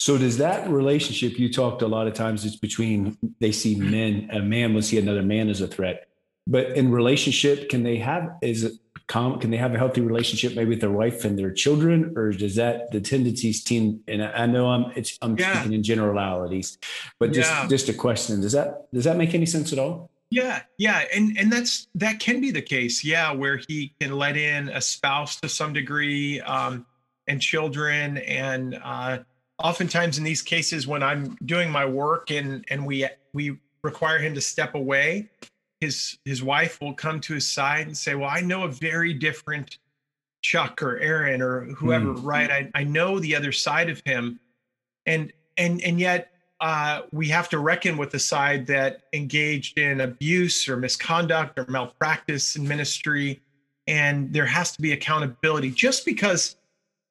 So 0.00 0.18
does 0.18 0.38
that 0.38 0.68
relationship 0.68 1.38
you 1.38 1.52
talked 1.52 1.82
a 1.82 1.86
lot 1.86 2.06
of 2.06 2.14
times 2.14 2.44
it's 2.44 2.56
between 2.56 3.16
they 3.38 3.52
see 3.52 3.76
men 3.76 4.28
a 4.32 4.40
man 4.40 4.74
will 4.74 4.82
see 4.82 4.98
another 4.98 5.22
man 5.22 5.48
as 5.48 5.60
a 5.60 5.68
threat, 5.68 6.08
but 6.46 6.76
in 6.76 6.90
relationship 6.90 7.68
can 7.68 7.82
they 7.82 7.96
have 7.98 8.36
is 8.42 8.80
can 9.08 9.50
they 9.50 9.56
have 9.56 9.74
a 9.74 9.78
healthy 9.78 10.00
relationship 10.00 10.54
maybe 10.54 10.70
with 10.70 10.80
their 10.80 10.90
wife 10.90 11.24
and 11.24 11.38
their 11.38 11.50
children 11.50 12.12
or 12.16 12.30
does 12.30 12.56
that 12.56 12.90
the 12.92 13.00
tendencies 13.00 13.64
team 13.64 14.00
and 14.06 14.22
I 14.22 14.46
know 14.46 14.68
I'm 14.68 14.92
it's 14.94 15.18
I'm 15.22 15.36
yeah. 15.38 15.54
speaking 15.54 15.72
in 15.72 15.82
generalities, 15.82 16.78
but 17.18 17.32
just 17.32 17.50
yeah. 17.50 17.66
just 17.68 17.88
a 17.88 17.94
question 17.94 18.40
does 18.40 18.52
that 18.52 18.92
does 18.92 19.04
that 19.04 19.16
make 19.16 19.34
any 19.34 19.46
sense 19.46 19.72
at 19.72 19.78
all? 19.78 20.10
Yeah, 20.30 20.60
yeah, 20.76 21.04
and 21.14 21.38
and 21.38 21.50
that's 21.50 21.88
that 21.94 22.20
can 22.20 22.42
be 22.42 22.50
the 22.50 22.60
case. 22.60 23.02
Yeah, 23.02 23.32
where 23.32 23.58
he 23.66 23.94
can 23.98 24.12
let 24.12 24.36
in 24.36 24.68
a 24.68 24.80
spouse 24.80 25.40
to 25.40 25.48
some 25.48 25.72
degree, 25.72 26.38
um, 26.42 26.84
and 27.26 27.40
children, 27.40 28.18
and 28.18 28.78
uh, 28.84 29.20
oftentimes 29.58 30.18
in 30.18 30.24
these 30.24 30.42
cases 30.42 30.86
when 30.86 31.02
i'm 31.02 31.36
doing 31.44 31.70
my 31.70 31.84
work 31.84 32.30
and 32.30 32.64
and 32.68 32.86
we 32.86 33.06
we 33.32 33.56
require 33.82 34.18
him 34.18 34.34
to 34.34 34.40
step 34.40 34.74
away 34.74 35.28
his 35.80 36.18
his 36.24 36.42
wife 36.42 36.80
will 36.80 36.94
come 36.94 37.20
to 37.20 37.34
his 37.34 37.50
side 37.50 37.86
and 37.86 37.96
say 37.96 38.14
well 38.14 38.30
i 38.30 38.40
know 38.40 38.64
a 38.64 38.68
very 38.68 39.12
different 39.14 39.78
chuck 40.42 40.82
or 40.82 40.98
aaron 40.98 41.42
or 41.42 41.66
whoever 41.74 42.14
mm. 42.14 42.24
right 42.24 42.50
I, 42.50 42.70
I 42.74 42.84
know 42.84 43.18
the 43.18 43.34
other 43.34 43.52
side 43.52 43.90
of 43.90 44.00
him 44.04 44.40
and 45.06 45.32
and 45.56 45.82
and 45.82 45.98
yet 45.98 46.32
uh, 46.60 47.02
we 47.12 47.28
have 47.28 47.48
to 47.48 47.60
reckon 47.60 47.96
with 47.96 48.10
the 48.10 48.18
side 48.18 48.66
that 48.66 49.02
engaged 49.12 49.78
in 49.78 50.00
abuse 50.00 50.68
or 50.68 50.76
misconduct 50.76 51.56
or 51.56 51.64
malpractice 51.68 52.56
in 52.56 52.66
ministry 52.66 53.40
and 53.86 54.32
there 54.32 54.46
has 54.46 54.72
to 54.72 54.82
be 54.82 54.92
accountability 54.92 55.70
just 55.70 56.04
because 56.04 56.56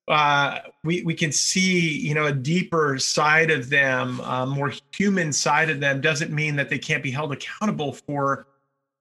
uh, 0.08 0.60
we 0.84 1.04
we 1.04 1.14
can 1.14 1.32
see 1.32 1.98
you 1.98 2.14
know 2.14 2.28
a 2.28 2.32
deeper 2.32 2.98
side 2.98 3.52
of 3.52 3.70
them, 3.70 4.22
a 4.22 4.46
more 4.46 4.72
human 4.96 5.34
side 5.34 5.70
of 5.70 5.82
them. 5.82 6.00
Doesn't 6.00 6.32
mean 6.32 6.56
that 6.56 6.70
they 6.70 6.78
can't 6.78 7.04
be 7.04 7.12
held 7.12 7.34
accountable 7.34 7.92
for 7.92 8.48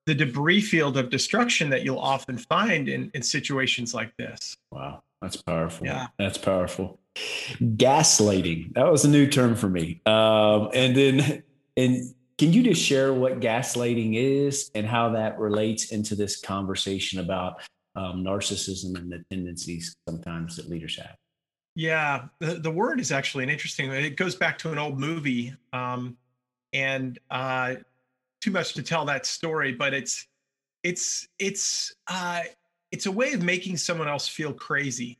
the 0.06 0.14
debris 0.14 0.60
field 0.60 0.96
of 0.96 1.10
destruction 1.10 1.68
that 1.70 1.82
you'll 1.82 1.98
often 1.98 2.38
find 2.38 2.88
in 2.88 3.10
in 3.14 3.22
situations 3.22 3.94
like 3.94 4.16
this. 4.16 4.56
Wow, 4.70 5.02
that's 5.20 5.36
powerful. 5.36 5.86
Yeah, 5.86 6.06
that's 6.18 6.38
powerful. 6.38 6.98
Gaslighting. 7.60 8.74
That 8.74 8.90
was 8.90 9.04
a 9.04 9.08
new 9.08 9.26
term 9.26 9.56
for 9.56 9.68
me. 9.68 10.00
Um, 10.06 10.70
and 10.74 10.96
then 10.96 11.42
and 11.76 12.14
can 12.38 12.52
you 12.52 12.62
just 12.62 12.82
share 12.82 13.12
what 13.12 13.40
gaslighting 13.40 14.14
is 14.14 14.70
and 14.74 14.86
how 14.86 15.10
that 15.10 15.38
relates 15.38 15.90
into 15.90 16.14
this 16.14 16.40
conversation 16.40 17.20
about 17.20 17.60
um, 17.96 18.22
narcissism 18.22 18.96
and 18.96 19.10
the 19.10 19.24
tendencies 19.30 19.96
sometimes 20.08 20.56
that 20.56 20.68
leaders 20.68 20.96
have. 20.96 21.16
Yeah, 21.74 22.26
the, 22.38 22.54
the 22.54 22.70
word 22.70 23.00
is 23.00 23.10
actually 23.10 23.44
an 23.44 23.50
interesting. 23.50 23.90
It 23.90 24.16
goes 24.16 24.34
back 24.34 24.58
to 24.58 24.72
an 24.72 24.78
old 24.78 24.98
movie, 24.98 25.54
um, 25.72 26.16
and 26.72 27.18
uh, 27.30 27.76
too 28.40 28.50
much 28.50 28.74
to 28.74 28.82
tell 28.82 29.04
that 29.06 29.26
story, 29.26 29.72
but 29.72 29.94
it's 29.94 30.26
it's 30.82 31.28
it's 31.38 31.94
uh, 32.06 32.42
it's 32.92 33.06
a 33.06 33.12
way 33.12 33.32
of 33.32 33.42
making 33.42 33.76
someone 33.76 34.08
else 34.08 34.28
feel 34.28 34.52
crazy. 34.52 35.18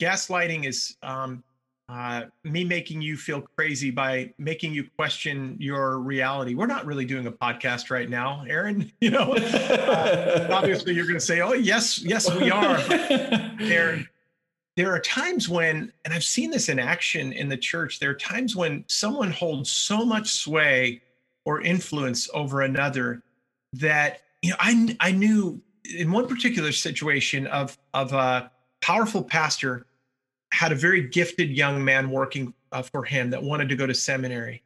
Gaslighting 0.00 0.66
is 0.66 0.96
um, 1.02 1.44
uh, 1.88 2.22
me 2.42 2.64
making 2.64 3.02
you 3.02 3.16
feel 3.16 3.42
crazy 3.56 3.90
by 3.90 4.32
making 4.38 4.72
you 4.72 4.84
question 4.96 5.56
your 5.60 5.98
reality. 5.98 6.54
We're 6.54 6.66
not 6.66 6.86
really 6.86 7.04
doing 7.04 7.26
a 7.26 7.32
podcast 7.32 7.90
right 7.90 8.08
now, 8.08 8.44
Aaron. 8.48 8.90
You 9.00 9.10
know, 9.10 9.34
uh, 9.34 10.48
obviously 10.50 10.94
you're 10.94 11.04
going 11.04 11.18
to 11.18 11.24
say, 11.24 11.42
"Oh, 11.42 11.52
yes, 11.52 12.02
yes, 12.02 12.34
we 12.34 12.50
are." 12.50 12.78
there, 13.58 14.02
there 14.76 14.92
are 14.92 15.00
times 15.00 15.48
when, 15.48 15.92
and 16.04 16.14
I've 16.14 16.24
seen 16.24 16.50
this 16.50 16.70
in 16.70 16.78
action 16.78 17.32
in 17.34 17.50
the 17.50 17.56
church. 17.56 18.00
There 18.00 18.10
are 18.10 18.14
times 18.14 18.56
when 18.56 18.84
someone 18.88 19.30
holds 19.30 19.70
so 19.70 20.06
much 20.06 20.32
sway 20.32 21.02
or 21.44 21.60
influence 21.60 22.28
over 22.34 22.62
another 22.62 23.22
that 23.74 24.22
you 24.42 24.50
know. 24.50 24.56
I 24.58 24.96
I 25.00 25.12
knew 25.12 25.60
in 25.98 26.10
one 26.10 26.26
particular 26.26 26.72
situation 26.72 27.46
of 27.48 27.78
of 27.92 28.12
a 28.12 28.50
powerful 28.80 29.22
pastor 29.22 29.86
had 30.52 30.72
a 30.72 30.76
very 30.76 31.08
gifted 31.08 31.50
young 31.50 31.84
man 31.84 32.10
working 32.10 32.54
uh, 32.72 32.82
for 32.82 33.04
him 33.04 33.30
that 33.30 33.42
wanted 33.42 33.68
to 33.68 33.76
go 33.76 33.86
to 33.86 33.94
seminary. 33.94 34.62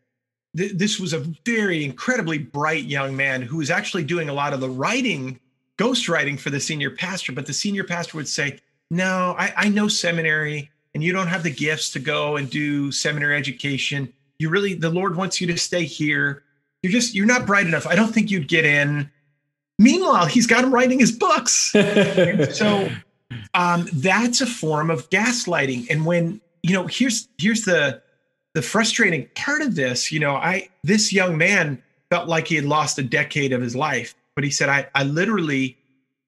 Th- 0.57 0.73
this 0.73 0.99
was 1.01 1.13
a 1.13 1.21
very 1.47 1.85
incredibly 1.85 2.39
bright 2.39 2.85
young 2.85 3.17
man 3.17 3.43
who 3.43 3.59
was 3.59 3.71
actually 3.71 4.05
doing 4.05 4.29
a 4.29 4.33
lot 4.33 4.53
of 4.53 4.61
the 4.61 4.69
writing, 4.69 5.41
ghostwriting 5.79 6.39
for 6.39 6.51
the 6.51 6.61
senior 6.61 6.91
pastor. 6.91 7.33
But 7.33 7.47
the 7.47 7.53
senior 7.53 7.85
pastor 7.85 8.17
would 8.17 8.29
say, 8.29 8.59
No, 8.91 9.35
I, 9.39 9.53
I 9.57 9.69
know 9.69 9.89
seminary 9.89 10.71
and 10.95 11.03
you 11.03 11.13
don't 11.13 11.29
have 11.29 11.43
the 11.43 11.51
gifts 11.51 11.91
to 11.93 12.01
go 12.01 12.37
and 12.37 12.51
do 12.51 12.91
seminary 12.91 13.37
education. 13.37 14.13
You 14.39 14.49
really, 14.49 14.75
the 14.75 14.91
Lord 14.91 15.17
wants 15.17 15.41
you 15.41 15.47
to 15.49 15.57
stay 15.57 15.85
here. 15.85 16.45
You're 16.83 16.93
just, 16.93 17.15
you're 17.15 17.27
not 17.27 17.47
bright 17.47 17.67
enough. 17.67 17.87
I 17.87 17.95
don't 17.95 18.13
think 18.13 18.31
you'd 18.31 18.49
get 18.49 18.65
in. 18.65 19.11
Meanwhile, 19.79 20.27
he's 20.27 20.47
got 20.47 20.65
him 20.65 20.73
writing 20.73 20.99
his 20.99 21.13
books. 21.13 21.53
so 22.53 22.89
um, 23.55 23.89
that's 23.93 24.41
a 24.41 24.47
form 24.47 24.91
of 24.91 25.09
gaslighting. 25.11 25.89
And 25.91 26.05
when, 26.05 26.41
you 26.63 26.75
know, 26.75 26.87
here's, 26.87 27.29
here's 27.39 27.63
the, 27.63 28.03
the 28.55 28.63
frustrating 28.63 29.29
part 29.35 29.63
of 29.63 29.75
this, 29.75 30.11
you 30.11 30.21
know, 30.21 30.35
I, 30.35 30.69
this 30.83 31.13
young 31.13 31.37
man 31.37 31.83
felt 32.11 32.29
like 32.29 32.49
he 32.49 32.57
had 32.57 32.65
lost 32.65 32.99
a 32.99 33.03
decade 33.03 33.53
of 33.53 33.61
his 33.61 33.77
life, 33.77 34.15
but 34.35 34.45
he 34.45 34.51
said, 34.51 34.69
I, 34.69 34.89
I 34.95 35.05
literally, 35.05 35.77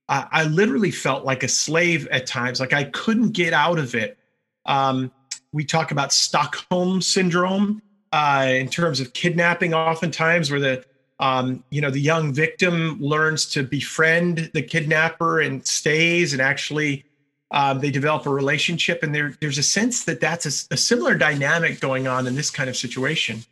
I, 0.09 0.27
I 0.31 0.45
literally 0.45 0.91
felt 0.91 1.25
like 1.25 1.43
a 1.43 1.49
slave 1.49 2.07
at 2.09 2.27
times. 2.27 2.61
Like 2.61 2.73
I 2.73 2.85
couldn't 2.85 3.33
get 3.33 3.53
out 3.53 3.79
of 3.79 3.95
it. 3.95 4.19
Um, 4.67 5.11
we 5.53 5.65
talk 5.65 5.91
about 5.91 6.13
Stockholm 6.13 7.03
syndrome 7.03 7.83
uh, 8.13 8.47
in 8.49 8.69
terms 8.69 9.01
of 9.01 9.13
kidnapping, 9.13 9.75
oftentimes, 9.75 10.51
where 10.51 10.61
the 10.61 10.85
um, 11.19 11.63
you 11.71 11.81
know 11.81 11.91
the 11.91 12.01
young 12.01 12.33
victim 12.33 12.99
learns 13.01 13.47
to 13.53 13.63
befriend 13.63 14.51
the 14.55 14.63
kidnapper 14.63 15.41
and 15.41 15.67
stays, 15.67 16.33
and 16.33 16.41
actually 16.41 17.05
um, 17.51 17.81
they 17.81 17.91
develop 17.91 18.27
a 18.27 18.31
relationship. 18.31 19.03
And 19.03 19.15
there, 19.15 19.35
there's 19.41 19.59
a 19.59 19.63
sense 19.63 20.05
that 20.05 20.21
that's 20.21 20.47
a, 20.47 20.75
a 20.75 20.77
similar 20.77 21.15
dynamic 21.15 21.81
going 21.81 22.07
on 22.07 22.27
in 22.27 22.37
this 22.37 22.51
kind 22.51 22.71
of 22.71 22.77
situation. 22.77 23.45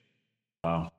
Wow. 0.65 0.93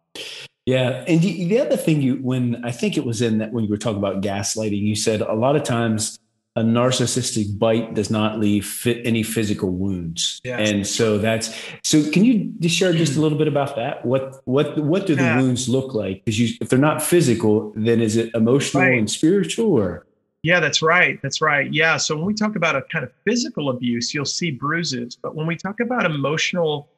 Yeah, 0.65 1.03
and 1.07 1.19
the 1.21 1.59
other 1.59 1.77
thing 1.77 2.01
you 2.01 2.15
when 2.15 2.63
I 2.63 2.71
think 2.71 2.95
it 2.95 3.05
was 3.05 3.21
in 3.23 3.39
that 3.39 3.51
when 3.51 3.63
you 3.63 3.69
were 3.71 3.77
talking 3.77 3.97
about 3.97 4.21
gaslighting, 4.21 4.81
you 4.81 4.95
said 4.95 5.21
a 5.21 5.33
lot 5.33 5.55
of 5.55 5.63
times 5.63 6.19
a 6.59 6.61
narcissistic 6.61 7.57
bite 7.57 7.93
does 7.93 8.11
not 8.11 8.37
leave 8.37 8.65
fit 8.65 9.01
any 9.05 9.23
physical 9.23 9.69
wounds. 9.69 10.41
And 10.43 10.85
so 10.85 11.17
that's 11.17 11.57
so 11.83 12.03
can 12.11 12.25
you 12.25 12.51
just 12.59 12.75
share 12.75 12.91
just 12.91 13.15
a 13.15 13.21
little 13.21 13.37
bit 13.37 13.47
about 13.47 13.77
that? 13.77 14.05
What 14.05 14.41
what 14.43 14.77
what 14.77 15.05
do 15.05 15.15
the 15.15 15.23
yeah. 15.23 15.39
wounds 15.39 15.69
look 15.69 15.93
like? 15.93 16.25
Because 16.25 16.37
you 16.37 16.57
if 16.59 16.67
they're 16.67 16.77
not 16.77 17.01
physical 17.01 17.71
then 17.77 18.01
is 18.01 18.17
it 18.17 18.35
emotional 18.35 18.83
right. 18.83 18.99
and 18.99 19.09
spiritual 19.09 19.71
or? 19.71 20.05
Yeah 20.43 20.59
that's 20.59 20.81
right. 20.81 21.17
That's 21.21 21.39
right. 21.39 21.73
Yeah. 21.73 21.95
So 21.95 22.17
when 22.17 22.25
we 22.25 22.33
talk 22.33 22.57
about 22.57 22.75
a 22.75 22.81
kind 22.91 23.05
of 23.05 23.11
physical 23.25 23.69
abuse 23.69 24.13
you'll 24.13 24.25
see 24.25 24.51
bruises. 24.51 25.15
But 25.15 25.35
when 25.35 25.47
we 25.47 25.55
talk 25.55 25.79
about 25.79 26.05
emotional 26.05 26.89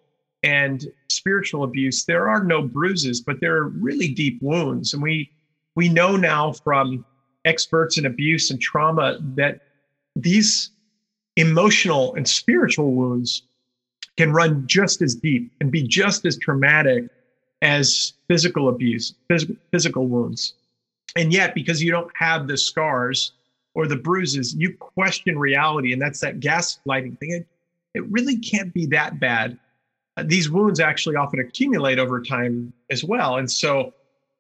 and 0.42 0.92
spiritual 1.08 1.64
abuse 1.64 2.04
there 2.06 2.28
are 2.28 2.44
no 2.44 2.64
bruises 2.64 3.22
but 3.22 3.40
there 3.42 3.58
are 3.58 3.68
really 3.68 4.08
deep 4.08 4.42
wounds. 4.42 4.96
And 4.96 5.04
we 5.04 5.30
we 5.76 5.88
know 5.88 6.18
now 6.18 6.52
from 6.52 7.06
experts 7.46 7.98
in 7.98 8.06
abuse 8.06 8.52
and 8.52 8.62
trauma 8.62 9.18
that 9.36 9.62
these 10.16 10.70
emotional 11.36 12.14
and 12.16 12.28
spiritual 12.28 12.94
wounds 12.94 13.44
can 14.18 14.32
run 14.32 14.68
just 14.68 15.02
as 15.02 15.16
deep 15.16 15.52
and 15.60 15.72
be 15.72 15.82
just 15.88 16.26
as 16.26 16.38
traumatic 16.38 17.06
as 17.62 18.14
physical 18.28 18.70
abuse, 18.70 19.14
phys- 19.30 19.56
physical 19.72 20.08
wounds. 20.08 20.54
And 21.16 21.32
yet, 21.34 21.56
because 21.56 21.82
you 21.82 21.92
don't 21.92 22.12
have 22.16 22.48
the 22.48 22.58
scars 22.58 23.34
or 23.74 23.88
the 23.88 23.96
bruises, 23.96 24.54
you 24.56 24.76
question 24.78 25.38
reality. 25.38 25.94
And 25.94 26.02
that's 26.02 26.20
that 26.22 26.40
gaslighting 26.40 27.18
thing. 27.20 27.32
It, 27.32 27.48
it 27.94 28.06
really 28.10 28.38
can't 28.38 28.74
be 28.74 28.86
that 28.88 29.20
bad. 29.20 29.58
Uh, 30.18 30.24
these 30.26 30.50
wounds 30.50 30.80
actually 30.80 31.16
often 31.16 31.40
accumulate 31.40 32.00
over 32.00 32.22
time 32.22 32.74
as 32.90 33.04
well. 33.04 33.38
And 33.38 33.50
so 33.50 33.94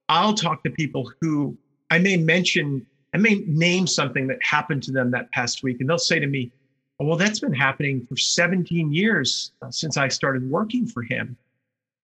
I'll 0.09 0.33
talk 0.33 0.63
to 0.63 0.69
people 0.69 1.11
who 1.21 1.57
I 1.89 1.99
may 1.99 2.17
mention 2.17 2.85
I 3.13 3.17
may 3.17 3.43
name 3.45 3.87
something 3.87 4.27
that 4.27 4.41
happened 4.41 4.83
to 4.83 4.91
them 4.91 5.11
that 5.11 5.31
past 5.31 5.63
week, 5.63 5.79
and 5.79 5.89
they'll 5.89 5.97
say 5.97 6.19
to 6.19 6.27
me, 6.27 6.51
oh, 6.99 7.05
Well, 7.05 7.17
that's 7.17 7.39
been 7.39 7.53
happening 7.53 8.05
for 8.07 8.15
17 8.15 8.93
years 8.93 9.51
uh, 9.61 9.69
since 9.71 9.97
I 9.97 10.07
started 10.07 10.49
working 10.49 10.87
for 10.87 11.03
him. 11.03 11.37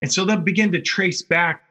And 0.02 0.12
so 0.12 0.24
they'll 0.24 0.36
begin 0.36 0.70
to 0.72 0.80
trace 0.80 1.22
back 1.22 1.62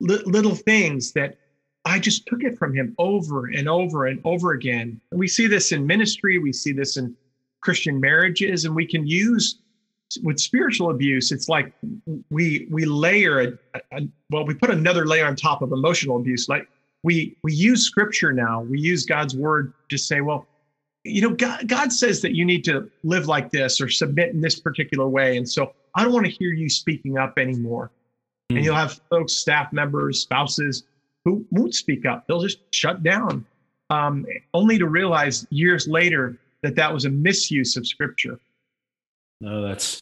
li- 0.00 0.22
little 0.24 0.54
things 0.54 1.12
that 1.12 1.36
I 1.84 1.98
just 1.98 2.26
took 2.26 2.42
it 2.42 2.56
from 2.58 2.74
him 2.74 2.94
over 2.98 3.46
and 3.46 3.68
over 3.68 4.06
and 4.06 4.20
over 4.24 4.52
again. 4.52 5.00
And 5.10 5.20
we 5.20 5.28
see 5.28 5.46
this 5.46 5.72
in 5.72 5.86
ministry, 5.86 6.38
we 6.38 6.52
see 6.52 6.72
this 6.72 6.96
in 6.96 7.14
Christian 7.60 8.00
marriages, 8.00 8.64
and 8.64 8.74
we 8.74 8.86
can 8.86 9.06
use 9.06 9.58
with 10.22 10.38
spiritual 10.38 10.90
abuse 10.90 11.32
it's 11.32 11.48
like 11.48 11.72
we 12.30 12.68
we 12.70 12.84
layer 12.84 13.40
a, 13.40 13.80
a, 13.92 14.02
well 14.30 14.44
we 14.44 14.54
put 14.54 14.70
another 14.70 15.06
layer 15.06 15.26
on 15.26 15.34
top 15.34 15.60
of 15.60 15.72
emotional 15.72 16.18
abuse 16.18 16.48
like 16.48 16.68
we 17.04 17.36
we 17.42 17.52
use 17.52 17.84
scripture 17.86 18.32
now 18.32 18.62
we 18.62 18.80
use 18.80 19.06
god's 19.06 19.36
word 19.36 19.72
to 19.88 19.96
say 19.96 20.20
well 20.20 20.48
you 21.04 21.20
know 21.20 21.30
god, 21.30 21.68
god 21.68 21.92
says 21.92 22.20
that 22.22 22.34
you 22.34 22.44
need 22.44 22.64
to 22.64 22.90
live 23.04 23.28
like 23.28 23.50
this 23.50 23.80
or 23.80 23.88
submit 23.88 24.30
in 24.30 24.40
this 24.40 24.58
particular 24.58 25.06
way 25.06 25.36
and 25.36 25.48
so 25.48 25.72
i 25.94 26.02
don't 26.02 26.12
want 26.12 26.26
to 26.26 26.32
hear 26.32 26.52
you 26.52 26.68
speaking 26.68 27.16
up 27.16 27.38
anymore 27.38 27.86
mm-hmm. 27.86 28.56
and 28.56 28.58
hmm. 28.58 28.64
you'll 28.64 28.74
have 28.74 29.00
folks 29.10 29.34
staff 29.34 29.72
members 29.72 30.20
spouses 30.20 30.84
who 31.24 31.46
won't 31.52 31.74
speak 31.74 32.04
up 32.06 32.26
they'll 32.26 32.42
just 32.42 32.58
shut 32.72 33.04
down 33.04 33.46
um, 33.90 34.24
only 34.54 34.78
to 34.78 34.88
realize 34.88 35.46
years 35.50 35.86
later 35.86 36.38
that 36.62 36.74
that 36.74 36.92
was 36.92 37.04
a 37.04 37.10
misuse 37.10 37.76
of 37.76 37.86
scripture 37.86 38.40
no 39.40 39.62
that's 39.62 40.00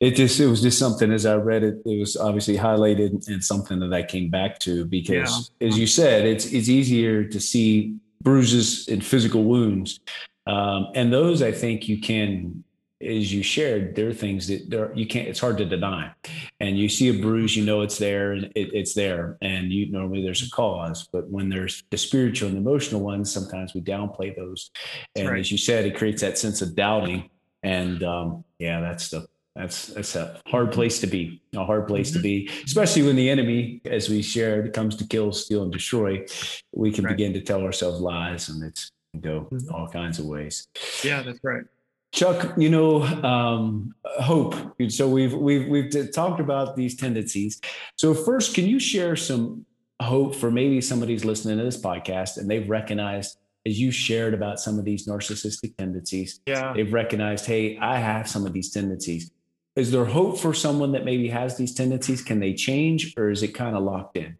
it 0.00 0.12
just 0.12 0.38
it 0.40 0.46
was 0.46 0.62
just 0.62 0.78
something 0.78 1.10
as 1.10 1.24
I 1.24 1.36
read 1.36 1.62
it, 1.62 1.80
it 1.86 1.98
was 1.98 2.16
obviously 2.16 2.56
highlighted 2.56 3.26
and 3.28 3.42
something 3.42 3.80
that 3.80 3.92
I 3.92 4.02
came 4.02 4.28
back 4.28 4.58
to 4.60 4.84
because 4.84 5.50
yeah. 5.60 5.68
as 5.68 5.78
you 5.78 5.86
said, 5.86 6.26
it's 6.26 6.46
it's 6.46 6.68
easier 6.68 7.24
to 7.24 7.40
see 7.40 7.96
bruises 8.22 8.88
and 8.88 9.04
physical 9.04 9.44
wounds. 9.44 10.00
Um, 10.46 10.88
and 10.94 11.12
those 11.12 11.42
I 11.42 11.52
think 11.52 11.88
you 11.88 12.00
can 12.00 12.62
as 13.00 13.32
you 13.32 13.42
shared, 13.42 13.94
there 13.94 14.08
are 14.08 14.14
things 14.14 14.48
that 14.48 14.70
there 14.70 14.92
you 14.94 15.06
can't. 15.06 15.28
It's 15.28 15.40
hard 15.40 15.58
to 15.58 15.66
deny, 15.66 16.12
and 16.60 16.78
you 16.78 16.88
see 16.88 17.08
a 17.08 17.20
bruise, 17.20 17.54
you 17.54 17.64
know 17.64 17.82
it's 17.82 17.98
there, 17.98 18.32
and 18.32 18.44
it, 18.54 18.70
it's 18.72 18.94
there, 18.94 19.36
and 19.42 19.70
you 19.70 19.90
normally 19.90 20.22
there's 20.22 20.46
a 20.46 20.50
cause. 20.50 21.06
But 21.12 21.28
when 21.28 21.48
there's 21.48 21.82
the 21.90 21.98
spiritual 21.98 22.48
and 22.48 22.56
emotional 22.56 23.02
ones, 23.02 23.32
sometimes 23.32 23.74
we 23.74 23.82
downplay 23.82 24.34
those, 24.34 24.70
and 25.14 25.28
right. 25.28 25.40
as 25.40 25.52
you 25.52 25.58
said, 25.58 25.84
it 25.84 25.96
creates 25.96 26.22
that 26.22 26.38
sense 26.38 26.62
of 26.62 26.74
doubting. 26.74 27.28
And 27.62 28.02
um, 28.02 28.44
yeah, 28.58 28.80
that's 28.80 29.10
the 29.10 29.26
that's 29.56 29.86
that's 29.86 30.14
a 30.16 30.38
hard 30.46 30.70
place 30.70 31.00
to 31.00 31.06
be. 31.06 31.40
A 31.54 31.64
hard 31.64 31.88
place 31.88 32.10
mm-hmm. 32.10 32.18
to 32.18 32.22
be, 32.22 32.50
especially 32.64 33.02
when 33.02 33.16
the 33.16 33.30
enemy, 33.30 33.80
as 33.86 34.08
we 34.08 34.20
shared, 34.20 34.72
comes 34.74 34.96
to 34.96 35.06
kill, 35.06 35.32
steal, 35.32 35.62
and 35.62 35.72
destroy. 35.72 36.26
We 36.72 36.92
can 36.92 37.04
right. 37.04 37.16
begin 37.16 37.32
to 37.32 37.40
tell 37.40 37.62
ourselves 37.62 38.00
lies, 38.00 38.50
and 38.50 38.62
it's 38.62 38.92
go 39.20 39.48
mm-hmm. 39.50 39.74
all 39.74 39.88
kinds 39.88 40.18
of 40.18 40.26
ways. 40.26 40.68
Yeah, 41.02 41.22
that's 41.22 41.40
right. 41.42 41.64
Chuck, 42.12 42.54
you 42.58 42.68
know, 42.68 43.02
um, 43.02 43.94
hope. 44.04 44.54
So 44.88 45.08
we've 45.08 45.32
we've 45.32 45.66
we've 45.66 46.12
talked 46.12 46.40
about 46.40 46.76
these 46.76 46.94
tendencies. 46.94 47.60
So 47.96 48.12
first, 48.12 48.54
can 48.54 48.66
you 48.66 48.78
share 48.78 49.16
some 49.16 49.64
hope 50.02 50.34
for 50.34 50.50
maybe 50.50 50.82
somebody's 50.82 51.24
listening 51.24 51.56
to 51.56 51.64
this 51.64 51.80
podcast 51.80 52.36
and 52.36 52.50
they've 52.50 52.68
recognized 52.68 53.38
as 53.66 53.80
you 53.80 53.90
shared 53.90 54.34
about 54.34 54.60
some 54.60 54.78
of 54.78 54.84
these 54.84 55.08
narcissistic 55.08 55.76
tendencies, 55.76 56.40
yeah. 56.46 56.72
they've 56.72 56.92
recognized, 56.92 57.46
hey, 57.46 57.76
I 57.78 57.98
have 57.98 58.28
some 58.28 58.46
of 58.46 58.52
these 58.52 58.70
tendencies 58.70 59.30
is 59.76 59.90
there 59.90 60.06
hope 60.06 60.38
for 60.38 60.54
someone 60.54 60.92
that 60.92 61.04
maybe 61.04 61.28
has 61.28 61.56
these 61.56 61.74
tendencies? 61.74 62.22
Can 62.22 62.40
they 62.40 62.54
change 62.54 63.14
or 63.16 63.30
is 63.30 63.42
it 63.42 63.48
kind 63.48 63.76
of 63.76 63.82
locked 63.82 64.16
in? 64.16 64.38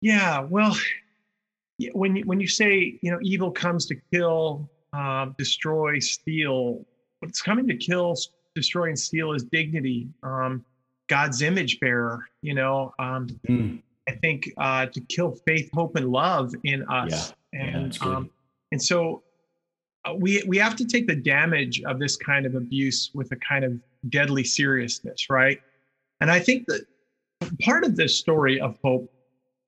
Yeah, 0.00 0.40
well, 0.40 0.76
when 1.92 2.16
you, 2.16 2.24
when 2.24 2.40
you 2.40 2.48
say 2.48 2.98
you 3.02 3.10
know 3.10 3.18
evil 3.22 3.50
comes 3.50 3.86
to 3.86 3.96
kill, 4.12 4.68
uh, 4.92 5.26
destroy, 5.38 5.98
steal, 5.98 6.84
what's 7.20 7.40
coming 7.40 7.66
to 7.68 7.76
kill, 7.76 8.16
destroy, 8.54 8.88
and 8.88 8.98
steal 8.98 9.32
is 9.32 9.44
dignity. 9.44 10.08
Um, 10.22 10.64
God's 11.08 11.42
image 11.42 11.78
bearer. 11.80 12.28
You 12.42 12.54
know, 12.54 12.94
um, 12.98 13.28
mm. 13.48 13.80
I 14.08 14.12
think 14.12 14.52
uh, 14.56 14.86
to 14.86 15.00
kill 15.02 15.36
faith, 15.46 15.70
hope, 15.72 15.96
and 15.96 16.10
love 16.10 16.52
in 16.64 16.82
us, 16.88 17.32
yeah. 17.52 17.60
and 17.60 17.96
yeah, 17.96 18.08
um, 18.08 18.30
and 18.72 18.82
so 18.82 19.22
Uh, 20.04 20.14
we 20.14 20.42
we 20.46 20.58
have 20.58 20.76
to 20.76 20.84
take 20.84 21.06
the 21.06 21.14
damage 21.14 21.82
of 21.82 21.98
this 21.98 22.16
kind 22.16 22.46
of 22.46 22.54
abuse 22.54 23.10
with 23.14 23.30
a 23.32 23.36
kind 23.36 23.64
of 23.64 23.78
deadly 24.08 24.44
seriousness, 24.44 25.30
right? 25.30 25.60
And 26.20 26.30
I 26.30 26.40
think 26.40 26.66
that 26.66 26.86
part 27.60 27.84
of 27.84 27.96
this 27.96 28.16
story 28.18 28.60
of 28.60 28.76
hope 28.82 29.12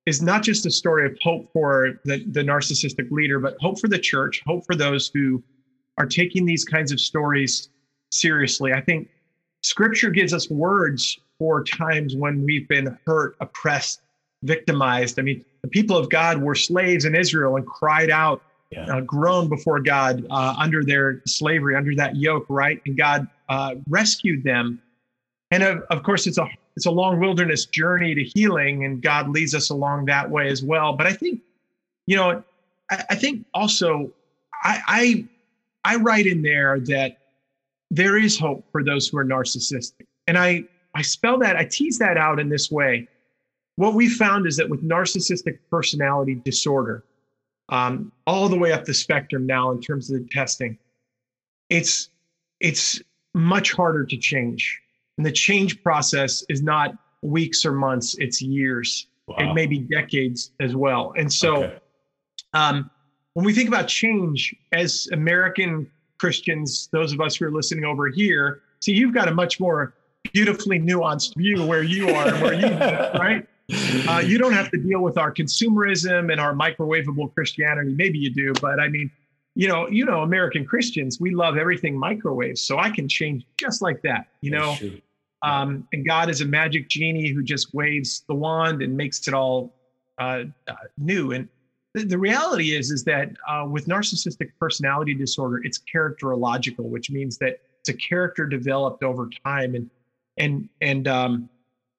is 0.07 0.21
not 0.21 0.43
just 0.43 0.67
a 0.67 0.71
story 0.71 1.07
of 1.07 1.17
hope 1.23 1.51
for 1.53 2.01
the, 2.05 2.25
the 2.31 2.43
narcissistic 2.43 3.11
leader, 3.11 3.39
but 3.39 3.57
hope 3.61 3.81
for 3.81 3.89
the 3.89 3.99
church, 3.99 4.43
hope 4.47 4.65
for 4.67 4.75
those 4.75 5.11
who 5.15 5.43
are 5.99 6.07
taking 6.07 6.45
these 6.45 6.65
kinds 6.65 6.93
of 6.93 7.01
stories 7.01 7.69
seriously. 8.11 8.73
I 8.73 8.81
think 8.81 9.09
scripture 9.63 10.11
gives 10.11 10.35
us 10.35 10.51
words 10.51 11.19
for 11.39 11.65
times 11.65 12.15
when 12.15 12.45
we've 12.45 12.69
been 12.69 12.97
hurt, 13.07 13.37
oppressed, 13.41 14.03
victimized. 14.43 15.19
I 15.19 15.23
mean, 15.23 15.45
the 15.63 15.69
people 15.69 15.97
of 15.97 16.11
God 16.11 16.39
were 16.39 16.55
slaves 16.55 17.05
in 17.07 17.15
Israel 17.15 17.57
and 17.57 17.67
cried 17.67 18.11
out 18.11 18.43
yeah. 18.75 18.97
uh, 18.97 19.01
groan 19.01 19.49
before 19.49 19.81
God 19.81 20.27
uh, 20.31 20.55
under 20.59 20.85
their 20.85 21.23
slavery, 21.27 21.77
under 21.77 21.95
that 21.95 22.17
yoke, 22.17 22.47
right? 22.49 22.81
And 22.87 22.97
God 22.97 23.29
uh, 23.49 23.77
rescued 23.89 24.43
them. 24.43 24.81
And 25.51 25.63
of, 25.63 25.83
of 25.91 26.03
course, 26.03 26.27
it's 26.27 26.39
a 26.39 26.49
it's 26.77 26.87
a 26.87 26.91
long 26.91 27.21
wilderness 27.21 27.67
journey 27.67 28.15
to 28.17 28.25
healing, 28.25 28.85
and 28.85 29.01
God 29.01 29.29
leads 29.29 29.55
us 29.55 29.71
along 29.71 30.07
that 30.07 30.29
way 30.29 30.49
as 30.49 30.65
well. 30.65 30.93
But 30.93 31.07
I 31.07 31.13
think, 31.13 31.41
you 32.07 32.17
know, 32.17 32.43
I, 32.91 33.05
I 33.11 33.15
think 33.15 33.47
also 33.55 34.11
I, 34.65 34.81
I 35.85 35.93
I 35.93 35.97
write 35.97 36.27
in 36.27 36.43
there 36.43 36.81
that 36.81 37.19
there 37.91 38.19
is 38.19 38.39
hope 38.39 38.65
for 38.73 38.83
those 38.83 39.07
who 39.07 39.19
are 39.19 39.25
narcissistic, 39.25 40.07
and 40.27 40.37
I 40.37 40.65
I 40.97 41.03
spell 41.03 41.39
that 41.39 41.57
I 41.57 41.65
tease 41.65 41.99
that 41.99 42.17
out 42.17 42.41
in 42.41 42.49
this 42.49 42.71
way. 42.71 43.07
What 43.77 43.95
we 43.95 44.09
found 44.09 44.47
is 44.47 44.57
that 44.57 44.69
with 44.69 44.83
narcissistic 44.83 45.59
personality 45.69 46.37
disorder, 46.37 47.05
um, 47.69 48.13
all 48.27 48.49
the 48.49 48.59
way 48.59 48.73
up 48.73 48.85
the 48.85 48.95
spectrum 48.95 49.47
now 49.47 49.71
in 49.71 49.81
terms 49.81 50.11
of 50.11 50.21
the 50.21 50.29
testing, 50.29 50.79
it's 51.71 52.11
it's 52.61 53.03
much 53.35 53.73
harder 53.73 54.05
to 54.05 54.17
change. 54.17 54.81
And 55.17 55.27
the 55.27 55.33
change 55.33 55.83
process 55.83 56.45
is 56.49 56.63
not 56.63 56.97
weeks 57.23 57.65
or 57.65 57.73
months, 57.73 58.17
it's 58.19 58.41
years. 58.41 59.07
Wow. 59.27 59.37
It 59.39 59.55
may 59.55 59.67
be 59.67 59.79
decades 59.79 60.53
as 60.61 60.77
well. 60.77 61.15
And 61.17 61.33
so 61.33 61.65
okay. 61.65 61.79
um, 62.53 62.91
when 63.33 63.45
we 63.45 63.53
think 63.53 63.69
about 63.69 63.89
change 63.89 64.55
as 64.73 65.09
American 65.13 65.91
Christians, 66.19 66.89
those 66.93 67.13
of 67.13 67.21
us 67.21 67.37
who 67.37 67.47
are 67.47 67.51
listening 67.51 67.85
over 67.85 68.09
here, 68.09 68.63
see, 68.81 68.93
you've 68.93 69.15
got 69.15 69.29
a 69.29 69.35
much 69.35 69.59
more 69.59 69.95
beautifully 70.33 70.79
nuanced 70.79 71.35
view 71.37 71.65
where 71.67 71.83
you 71.83 72.09
are 72.11 72.29
and 72.29 72.43
where 72.43 72.55
you 72.55 72.67
live, 72.67 73.15
right? 73.15 73.47
Uh, 73.73 74.23
you 74.25 74.37
don't 74.37 74.53
have 74.53 74.71
to 74.71 74.77
deal 74.77 75.01
with 75.01 75.17
our 75.17 75.33
consumerism 75.33 76.31
and 76.31 76.41
our 76.41 76.55
microwavable 76.55 77.33
Christianity. 77.35 77.95
Maybe 77.95 78.19
you 78.19 78.31
do, 78.31 78.53
but 78.61 78.79
I 78.79 78.89
mean, 78.89 79.11
you 79.55 79.69
know, 79.69 79.89
you 79.89 80.05
know, 80.05 80.23
American 80.23 80.65
Christians, 80.67 81.21
we 81.21 81.35
love 81.35 81.57
everything 81.57 81.97
microwave, 81.97 82.59
so 82.59 82.79
I 82.79 82.91
can 82.91 83.09
change 83.09 83.47
just 83.57 83.81
like 83.81 84.03
that. 84.03 84.27
You 84.41 84.51
know, 84.51 84.77
um, 85.43 85.87
and 85.93 86.07
God 86.07 86.29
is 86.29 86.41
a 86.41 86.45
magic 86.45 86.89
genie 86.89 87.29
who 87.29 87.43
just 87.43 87.73
waves 87.73 88.25
the 88.29 88.35
wand 88.35 88.83
and 88.83 88.97
makes 88.97 89.27
it 89.29 89.35
all 89.35 89.73
uh, 90.19 90.45
uh, 90.69 90.75
new. 90.99 91.33
And 91.33 91.49
the, 91.93 92.05
the, 92.05 92.19
reality 92.19 92.75
is, 92.75 92.91
is 92.91 93.05
that 93.05 93.31
uh, 93.49 93.67
with 93.69 93.87
narcissistic 93.87 94.51
personality 94.59 95.15
disorder, 95.15 95.61
it's 95.63 95.81
characterological, 95.93 96.85
which 96.85 97.11
means 97.11 97.39
that 97.39 97.61
it's 97.81 97.89
a 97.91 97.95
character 97.95 98.47
developed 98.47 99.03
over 99.03 99.29
time, 99.45 99.75
and 99.75 99.91
and 100.39 100.69
and 100.81 101.07
um, 101.07 101.49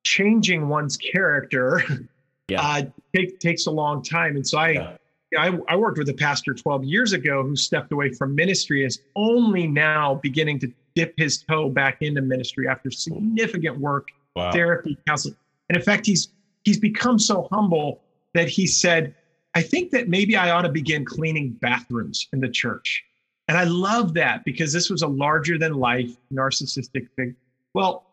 changing 0.05 0.69
one's 0.69 0.95
character 0.95 1.83
yeah. 2.47 2.61
uh, 2.61 2.81
take, 3.13 3.39
takes 3.39 3.65
a 3.65 3.71
long 3.71 4.01
time. 4.01 4.37
And 4.37 4.47
so 4.47 4.57
I, 4.57 4.69
yeah. 4.69 4.95
I, 5.37 5.59
I 5.67 5.75
worked 5.75 5.97
with 5.97 6.07
a 6.07 6.13
pastor 6.13 6.53
12 6.53 6.85
years 6.85 7.11
ago 7.11 7.43
who 7.43 7.55
stepped 7.55 7.91
away 7.91 8.13
from 8.13 8.35
ministry 8.35 8.85
is 8.85 9.01
only 9.15 9.67
now 9.67 10.15
beginning 10.15 10.59
to 10.59 10.71
dip 10.95 11.13
his 11.17 11.41
toe 11.41 11.69
back 11.69 11.97
into 12.01 12.21
ministry 12.21 12.67
after 12.69 12.89
significant 12.89 13.77
work, 13.79 14.07
wow. 14.35 14.51
therapy, 14.51 14.97
counseling. 15.07 15.35
And 15.69 15.77
in 15.77 15.83
fact, 15.83 16.05
he's 16.05 16.29
he's 16.63 16.79
become 16.79 17.19
so 17.19 17.47
humble 17.51 18.01
that 18.33 18.47
he 18.47 18.67
said, 18.67 19.15
I 19.55 19.61
think 19.61 19.91
that 19.91 20.07
maybe 20.07 20.35
I 20.37 20.51
ought 20.51 20.61
to 20.61 20.69
begin 20.69 21.03
cleaning 21.03 21.51
bathrooms 21.61 22.27
in 22.31 22.39
the 22.39 22.49
church. 22.49 23.03
And 23.47 23.57
I 23.57 23.63
love 23.63 24.13
that 24.15 24.43
because 24.45 24.71
this 24.71 24.89
was 24.89 25.01
a 25.01 25.07
larger 25.07 25.57
than 25.57 25.73
life 25.73 26.15
narcissistic 26.31 27.07
thing. 27.15 27.35
Well, 27.73 28.05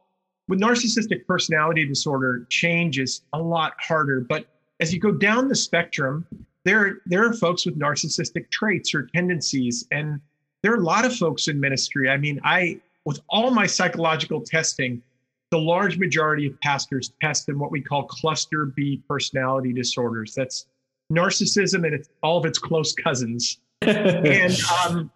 with 0.48 0.60
narcissistic 0.60 1.26
personality 1.26 1.86
disorder, 1.86 2.46
change 2.50 2.98
is 2.98 3.22
a 3.32 3.38
lot 3.38 3.74
harder. 3.78 4.20
But 4.20 4.46
as 4.80 4.92
you 4.92 5.00
go 5.00 5.12
down 5.12 5.48
the 5.48 5.54
spectrum, 5.54 6.26
there, 6.64 6.98
there 7.06 7.24
are 7.24 7.32
folks 7.32 7.64
with 7.66 7.78
narcissistic 7.78 8.50
traits 8.50 8.94
or 8.94 9.08
tendencies. 9.14 9.86
And 9.90 10.20
there 10.62 10.72
are 10.72 10.76
a 10.76 10.84
lot 10.84 11.04
of 11.04 11.14
folks 11.14 11.48
in 11.48 11.60
ministry. 11.60 12.08
I 12.08 12.16
mean, 12.16 12.40
I, 12.44 12.80
with 13.04 13.20
all 13.28 13.50
my 13.50 13.66
psychological 13.66 14.40
testing, 14.40 15.02
the 15.50 15.58
large 15.58 15.98
majority 15.98 16.46
of 16.46 16.58
pastors 16.60 17.12
test 17.20 17.48
in 17.48 17.58
what 17.58 17.70
we 17.70 17.80
call 17.80 18.04
cluster 18.04 18.66
B 18.66 19.02
personality 19.08 19.72
disorders. 19.72 20.34
That's 20.34 20.66
narcissism 21.12 21.84
and 21.84 21.94
it's 21.94 22.08
all 22.22 22.38
of 22.38 22.46
its 22.46 22.58
close 22.58 22.94
cousins. 22.94 23.58
and 23.82 24.56
um, 24.86 25.10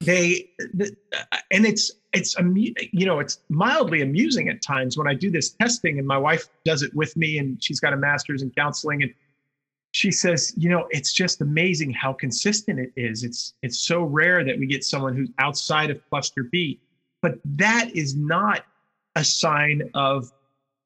they, 0.00 0.50
the, 0.74 0.94
and 1.50 1.64
it's 1.64 1.92
it's 2.12 2.36
you 2.38 3.06
know 3.06 3.18
it's 3.18 3.40
mildly 3.48 4.02
amusing 4.02 4.48
at 4.48 4.62
times 4.62 4.96
when 4.96 5.06
I 5.06 5.14
do 5.14 5.30
this 5.30 5.50
testing 5.50 5.98
and 5.98 6.06
my 6.06 6.16
wife 6.16 6.48
does 6.64 6.82
it 6.82 6.94
with 6.94 7.16
me 7.16 7.38
and 7.38 7.62
she's 7.62 7.80
got 7.80 7.92
a 7.92 7.96
master's 7.96 8.42
in 8.42 8.50
counseling 8.50 9.02
and 9.02 9.12
she 9.92 10.10
says 10.10 10.54
you 10.56 10.68
know 10.70 10.86
it's 10.90 11.12
just 11.12 11.40
amazing 11.40 11.92
how 11.92 12.12
consistent 12.12 12.78
it 12.78 12.92
is. 12.96 13.24
It's 13.24 13.54
it's 13.62 13.78
so 13.78 14.02
rare 14.02 14.42
that 14.44 14.58
we 14.58 14.66
get 14.66 14.84
someone 14.84 15.16
who's 15.16 15.30
outside 15.38 15.90
of 15.90 16.00
cluster 16.08 16.44
B. 16.44 16.80
But 17.20 17.38
that 17.44 17.94
is 17.94 18.16
not 18.16 18.64
a 19.16 19.24
sign 19.24 19.90
of 19.94 20.32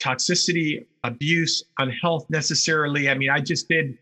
toxicity 0.00 0.86
abuse 1.04 1.62
unhealth 1.78 2.28
necessarily. 2.30 3.08
I 3.08 3.14
mean 3.14 3.30
I 3.30 3.40
just 3.40 3.68
did 3.68 3.96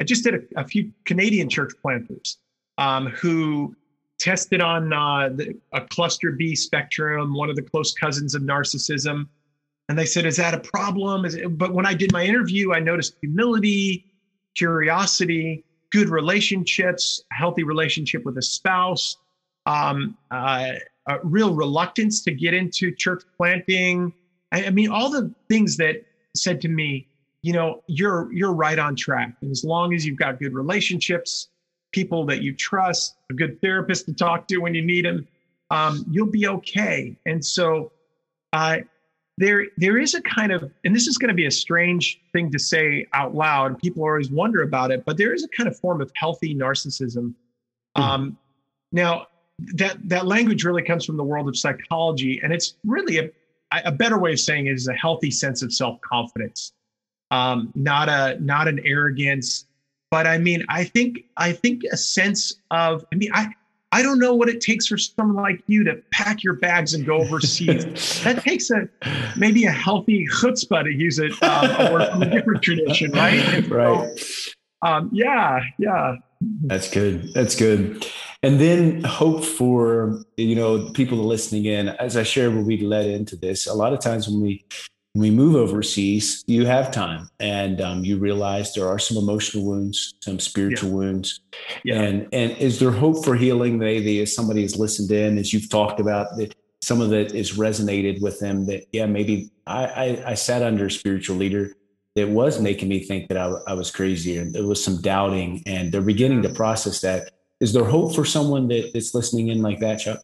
I 0.00 0.02
just 0.02 0.24
did 0.24 0.34
a, 0.34 0.60
a 0.60 0.64
few 0.64 0.90
Canadian 1.04 1.48
church 1.48 1.72
planters 1.80 2.38
um, 2.78 3.06
who 3.06 3.76
tested 4.24 4.62
on 4.62 4.90
uh, 4.90 5.28
a 5.74 5.82
cluster 5.82 6.32
B 6.32 6.56
spectrum, 6.56 7.34
one 7.34 7.50
of 7.50 7.56
the 7.56 7.62
close 7.62 7.92
cousins 7.92 8.34
of 8.34 8.40
narcissism. 8.42 9.28
And 9.90 9.98
they 9.98 10.06
said, 10.06 10.24
Is 10.24 10.38
that 10.38 10.54
a 10.54 10.60
problem? 10.60 11.26
But 11.50 11.74
when 11.74 11.84
I 11.84 11.92
did 11.92 12.10
my 12.10 12.24
interview, 12.24 12.72
I 12.72 12.80
noticed 12.80 13.16
humility, 13.20 14.06
curiosity, 14.56 15.62
good 15.92 16.08
relationships, 16.08 17.22
healthy 17.32 17.64
relationship 17.64 18.24
with 18.24 18.38
a 18.38 18.42
spouse, 18.42 19.18
um, 19.66 20.16
uh, 20.30 20.72
a 21.06 21.18
real 21.22 21.54
reluctance 21.54 22.22
to 22.22 22.32
get 22.32 22.54
into 22.54 22.94
church 22.94 23.24
planting. 23.36 24.10
I, 24.52 24.66
I 24.66 24.70
mean, 24.70 24.90
all 24.90 25.10
the 25.10 25.30
things 25.50 25.76
that 25.76 25.96
said 26.34 26.62
to 26.62 26.68
me, 26.68 27.06
you 27.42 27.52
know, 27.52 27.82
you're 27.88 28.32
you're 28.32 28.54
right 28.54 28.78
on 28.78 28.96
track. 28.96 29.34
And 29.42 29.50
as 29.50 29.64
long 29.64 29.92
as 29.92 30.06
you've 30.06 30.18
got 30.18 30.38
good 30.38 30.54
relationships, 30.54 31.48
people 31.94 32.26
that 32.26 32.42
you 32.42 32.52
trust, 32.52 33.16
a 33.30 33.34
good 33.34 33.60
therapist 33.60 34.06
to 34.06 34.12
talk 34.12 34.48
to 34.48 34.58
when 34.58 34.74
you 34.74 34.84
need 34.84 35.04
them, 35.04 35.26
um, 35.70 36.04
you'll 36.10 36.30
be 36.30 36.48
okay. 36.48 37.16
And 37.24 37.44
so, 37.44 37.92
uh, 38.52 38.78
there 39.38 39.66
there 39.76 39.98
is 39.98 40.14
a 40.14 40.22
kind 40.22 40.52
of, 40.52 40.70
and 40.84 40.94
this 40.94 41.06
is 41.06 41.18
going 41.18 41.28
to 41.28 41.34
be 41.34 41.46
a 41.46 41.50
strange 41.50 42.20
thing 42.32 42.50
to 42.52 42.58
say 42.58 43.06
out 43.12 43.34
loud. 43.34 43.78
People 43.78 44.02
always 44.02 44.30
wonder 44.30 44.62
about 44.62 44.90
it, 44.90 45.04
but 45.04 45.16
there 45.16 45.32
is 45.32 45.44
a 45.44 45.48
kind 45.48 45.68
of 45.68 45.78
form 45.78 46.00
of 46.00 46.10
healthy 46.14 46.54
narcissism. 46.54 47.34
Mm. 47.96 48.02
Um, 48.02 48.38
now, 48.92 49.26
that 49.74 49.96
that 50.08 50.26
language 50.26 50.64
really 50.64 50.82
comes 50.82 51.04
from 51.04 51.16
the 51.16 51.24
world 51.24 51.48
of 51.48 51.56
psychology, 51.56 52.40
and 52.42 52.52
it's 52.52 52.74
really 52.84 53.18
a 53.18 53.30
a 53.84 53.92
better 53.92 54.18
way 54.18 54.32
of 54.32 54.40
saying 54.40 54.66
it 54.66 54.72
is 54.72 54.88
a 54.88 54.94
healthy 54.94 55.30
sense 55.30 55.62
of 55.62 55.72
self 55.72 56.00
confidence, 56.00 56.72
um, 57.30 57.72
not 57.74 58.08
a 58.08 58.38
not 58.40 58.68
an 58.68 58.80
arrogance, 58.84 59.66
but 60.14 60.28
I 60.28 60.38
mean, 60.38 60.64
I 60.68 60.84
think 60.84 61.24
I 61.38 61.50
think 61.50 61.82
a 61.90 61.96
sense 61.96 62.54
of 62.70 63.04
I 63.12 63.16
mean, 63.16 63.30
I 63.34 63.48
I 63.90 64.00
don't 64.00 64.20
know 64.20 64.32
what 64.32 64.48
it 64.48 64.60
takes 64.60 64.86
for 64.86 64.96
someone 64.96 65.42
like 65.42 65.60
you 65.66 65.82
to 65.82 66.00
pack 66.12 66.44
your 66.44 66.54
bags 66.54 66.94
and 66.94 67.04
go 67.04 67.16
overseas. 67.16 67.84
that 68.22 68.40
takes 68.44 68.70
a 68.70 68.88
maybe 69.36 69.64
a 69.64 69.72
healthy 69.72 70.24
chutzpah 70.28 70.84
to 70.84 70.92
use 70.92 71.18
it 71.18 71.32
um, 71.42 71.68
a 71.80 71.92
word 71.92 72.12
from 72.12 72.22
a 72.22 72.30
different 72.30 72.62
tradition, 72.62 73.10
right? 73.10 73.40
And 73.40 73.68
right. 73.72 74.16
So, 74.16 74.52
um, 74.82 75.10
yeah, 75.12 75.58
yeah. 75.80 76.14
That's 76.62 76.88
good. 76.88 77.34
That's 77.34 77.56
good. 77.56 78.06
And 78.44 78.60
then 78.60 79.02
hope 79.02 79.44
for 79.44 80.22
you 80.36 80.54
know 80.54 80.90
people 80.90 81.18
listening 81.18 81.64
in. 81.64 81.88
As 81.88 82.16
I 82.16 82.22
shared 82.22 82.54
when 82.54 82.66
we 82.66 82.82
led 82.82 83.06
into 83.06 83.34
this, 83.34 83.66
a 83.66 83.74
lot 83.74 83.92
of 83.92 83.98
times 83.98 84.28
when 84.28 84.40
we 84.40 84.64
when 85.14 85.22
we 85.22 85.30
move 85.30 85.54
overseas, 85.54 86.44
you 86.46 86.66
have 86.66 86.90
time 86.90 87.30
and 87.40 87.80
um, 87.80 88.04
you 88.04 88.18
realize 88.18 88.74
there 88.74 88.88
are 88.88 88.98
some 88.98 89.16
emotional 89.16 89.64
wounds, 89.64 90.14
some 90.20 90.40
spiritual 90.40 90.90
yeah. 90.90 90.94
wounds. 90.94 91.40
Yeah. 91.84 92.02
And 92.02 92.28
and 92.32 92.52
is 92.58 92.80
there 92.80 92.90
hope 92.90 93.24
for 93.24 93.36
healing? 93.36 93.78
Maybe 93.78 94.20
as 94.20 94.34
somebody 94.34 94.62
has 94.62 94.76
listened 94.76 95.10
in, 95.12 95.38
as 95.38 95.52
you've 95.52 95.70
talked 95.70 96.00
about 96.00 96.36
that 96.36 96.54
some 96.84 97.00
of 97.00 97.12
it 97.12 97.34
is 97.34 97.56
resonated 97.56 98.20
with 98.20 98.38
them 98.40 98.66
that, 98.66 98.84
yeah, 98.92 99.06
maybe 99.06 99.50
I, 99.66 99.84
I, 99.86 100.30
I 100.30 100.34
sat 100.34 100.62
under 100.62 100.86
a 100.86 100.90
spiritual 100.90 101.36
leader 101.36 101.74
that 102.14 102.28
was 102.28 102.60
making 102.60 102.88
me 102.88 103.00
think 103.00 103.28
that 103.28 103.38
I, 103.38 103.54
I 103.66 103.72
was 103.72 103.90
crazy 103.90 104.36
and 104.36 104.54
there 104.54 104.66
was 104.66 104.84
some 104.84 105.00
doubting 105.00 105.62
and 105.64 105.90
they're 105.90 106.02
beginning 106.02 106.42
to 106.42 106.50
process 106.50 107.00
that. 107.00 107.30
Is 107.60 107.72
there 107.72 107.84
hope 107.84 108.14
for 108.14 108.24
someone 108.24 108.68
that, 108.68 108.90
that's 108.92 109.14
listening 109.14 109.48
in 109.48 109.62
like 109.62 109.80
that, 109.80 110.00
Chuck? 110.00 110.20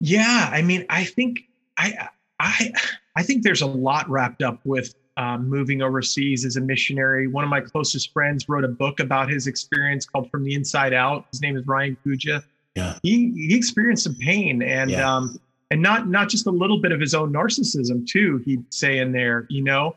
Yeah. 0.00 0.50
I 0.52 0.60
mean, 0.60 0.84
I 0.90 1.04
think 1.04 1.38
I, 1.78 2.08
I 2.40 2.72
I 3.16 3.22
think 3.22 3.42
there's 3.42 3.62
a 3.62 3.66
lot 3.66 4.08
wrapped 4.08 4.42
up 4.42 4.60
with 4.64 4.94
um, 5.16 5.48
moving 5.48 5.80
overseas 5.82 6.44
as 6.44 6.56
a 6.56 6.60
missionary. 6.60 7.26
One 7.26 7.42
of 7.42 7.50
my 7.50 7.60
closest 7.60 8.12
friends 8.12 8.48
wrote 8.48 8.64
a 8.64 8.68
book 8.68 9.00
about 9.00 9.30
his 9.30 9.46
experience 9.46 10.04
called 10.04 10.30
From 10.30 10.44
the 10.44 10.54
Inside 10.54 10.92
Out. 10.92 11.26
His 11.30 11.40
name 11.40 11.56
is 11.56 11.66
Ryan 11.66 11.96
Kuja. 12.04 12.44
Yeah. 12.74 12.98
He 13.02 13.32
he 13.32 13.56
experienced 13.56 14.04
some 14.04 14.16
pain 14.16 14.62
and 14.62 14.90
yeah. 14.90 15.16
um 15.16 15.40
and 15.70 15.80
not 15.80 16.08
not 16.08 16.28
just 16.28 16.46
a 16.46 16.50
little 16.50 16.80
bit 16.80 16.92
of 16.92 17.00
his 17.00 17.14
own 17.14 17.32
narcissism 17.32 18.06
too. 18.06 18.42
He'd 18.44 18.72
say 18.72 18.98
in 18.98 19.12
there, 19.12 19.46
you 19.48 19.62
know, 19.62 19.96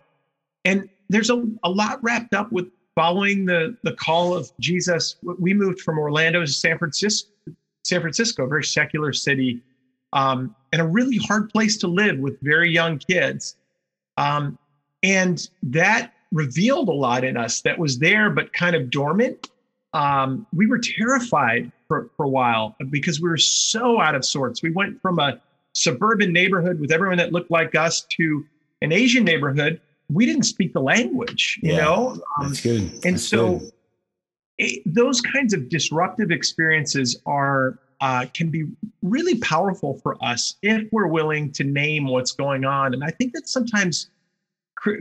and 0.65 0.89
there's 1.09 1.29
a, 1.29 1.43
a 1.63 1.69
lot 1.69 2.01
wrapped 2.01 2.33
up 2.33 2.51
with 2.51 2.71
following 2.99 3.45
the 3.45 3.77
the 3.83 3.93
call 3.93 4.35
of 4.35 4.51
Jesus, 4.59 5.15
we 5.21 5.53
moved 5.53 5.79
from 5.79 5.97
Orlando 5.97 6.41
to 6.41 6.47
San 6.47 6.77
Francisco, 6.77 7.29
San 7.85 8.01
Francisco, 8.01 8.43
a 8.43 8.47
very 8.47 8.63
secular 8.63 9.13
city, 9.13 9.61
um, 10.13 10.53
and 10.71 10.81
a 10.81 10.87
really 10.87 11.17
hard 11.17 11.49
place 11.49 11.77
to 11.77 11.87
live 11.87 12.19
with 12.19 12.39
very 12.41 12.71
young 12.71 12.97
kids. 12.97 13.55
Um, 14.17 14.57
and 15.03 15.49
that 15.63 16.13
revealed 16.31 16.89
a 16.89 16.93
lot 16.93 17.23
in 17.23 17.37
us 17.37 17.61
that 17.61 17.79
was 17.79 17.99
there 17.99 18.29
but 18.29 18.53
kind 18.53 18.75
of 18.75 18.89
dormant. 18.89 19.49
Um, 19.93 20.45
we 20.53 20.67
were 20.67 20.79
terrified 20.79 21.71
for, 21.87 22.09
for 22.15 22.25
a 22.25 22.29
while 22.29 22.75
because 22.89 23.19
we 23.19 23.29
were 23.29 23.37
so 23.37 23.99
out 23.99 24.13
of 24.13 24.23
sorts. 24.23 24.61
We 24.61 24.71
went 24.71 25.01
from 25.01 25.19
a 25.19 25.41
suburban 25.73 26.31
neighborhood 26.31 26.79
with 26.79 26.91
everyone 26.91 27.17
that 27.17 27.31
looked 27.31 27.49
like 27.49 27.75
us 27.75 28.05
to 28.17 28.45
an 28.81 28.91
Asian 28.91 29.23
neighborhood. 29.23 29.81
We 30.11 30.25
didn't 30.25 30.43
speak 30.43 30.73
the 30.73 30.81
language, 30.81 31.59
you 31.63 31.73
yeah, 31.73 31.83
know? 31.83 32.21
Um, 32.39 32.49
that's 32.49 32.61
good. 32.61 32.81
And 33.05 33.15
that's 33.15 33.23
so 33.23 33.57
good. 33.57 33.71
It, 34.57 34.83
those 34.85 35.21
kinds 35.21 35.53
of 35.53 35.69
disruptive 35.69 36.31
experiences 36.31 37.19
are 37.25 37.79
uh, 38.01 38.25
can 38.33 38.49
be 38.49 38.65
really 39.01 39.37
powerful 39.39 39.99
for 39.99 40.15
us 40.23 40.55
if 40.61 40.87
we're 40.91 41.07
willing 41.07 41.51
to 41.51 41.63
name 41.63 42.07
what's 42.07 42.31
going 42.31 42.65
on. 42.65 42.93
And 42.93 43.03
I 43.03 43.11
think 43.11 43.33
that 43.33 43.47
sometimes 43.47 44.09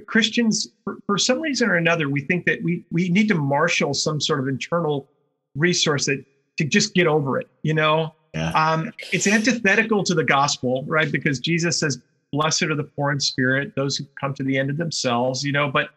Christians, 0.07 0.68
for, 0.82 0.99
for, 1.07 1.18
some 1.18 1.40
reason 1.40 1.68
or 1.68 1.76
another, 1.76 2.09
we 2.09 2.20
think 2.20 2.46
that 2.46 2.62
we 2.62 2.84
we 2.90 3.09
need 3.11 3.28
to 3.28 3.36
marshal 3.36 3.94
some 3.94 4.20
sort 4.20 4.40
of 4.40 4.49
internal 4.49 5.09
resource 5.55 6.07
that 6.07 6.24
to 6.57 6.64
just 6.64 6.94
get 6.94 7.07
over 7.07 7.38
it. 7.38 7.49
You 7.62 7.74
know, 7.74 8.14
yeah. 8.34 8.51
um, 8.51 8.92
it's 9.12 9.28
antithetical 9.28 10.03
to 10.03 10.14
the 10.14 10.24
gospel, 10.24 10.84
right? 10.88 11.11
Because 11.11 11.38
Jesus 11.38 11.78
says, 11.78 12.03
"Blessed 12.32 12.64
are 12.64 12.74
the 12.74 12.82
poor 12.82 13.12
in 13.12 13.20
spirit, 13.20 13.76
those 13.76 13.96
who 13.96 14.05
come 14.20 14.34
to 14.34 14.42
the 14.42 14.59
end 14.59 14.68
of 14.68 14.78
themselves." 14.78 15.44
You 15.44 15.53
know, 15.53 15.70
but 15.70 15.90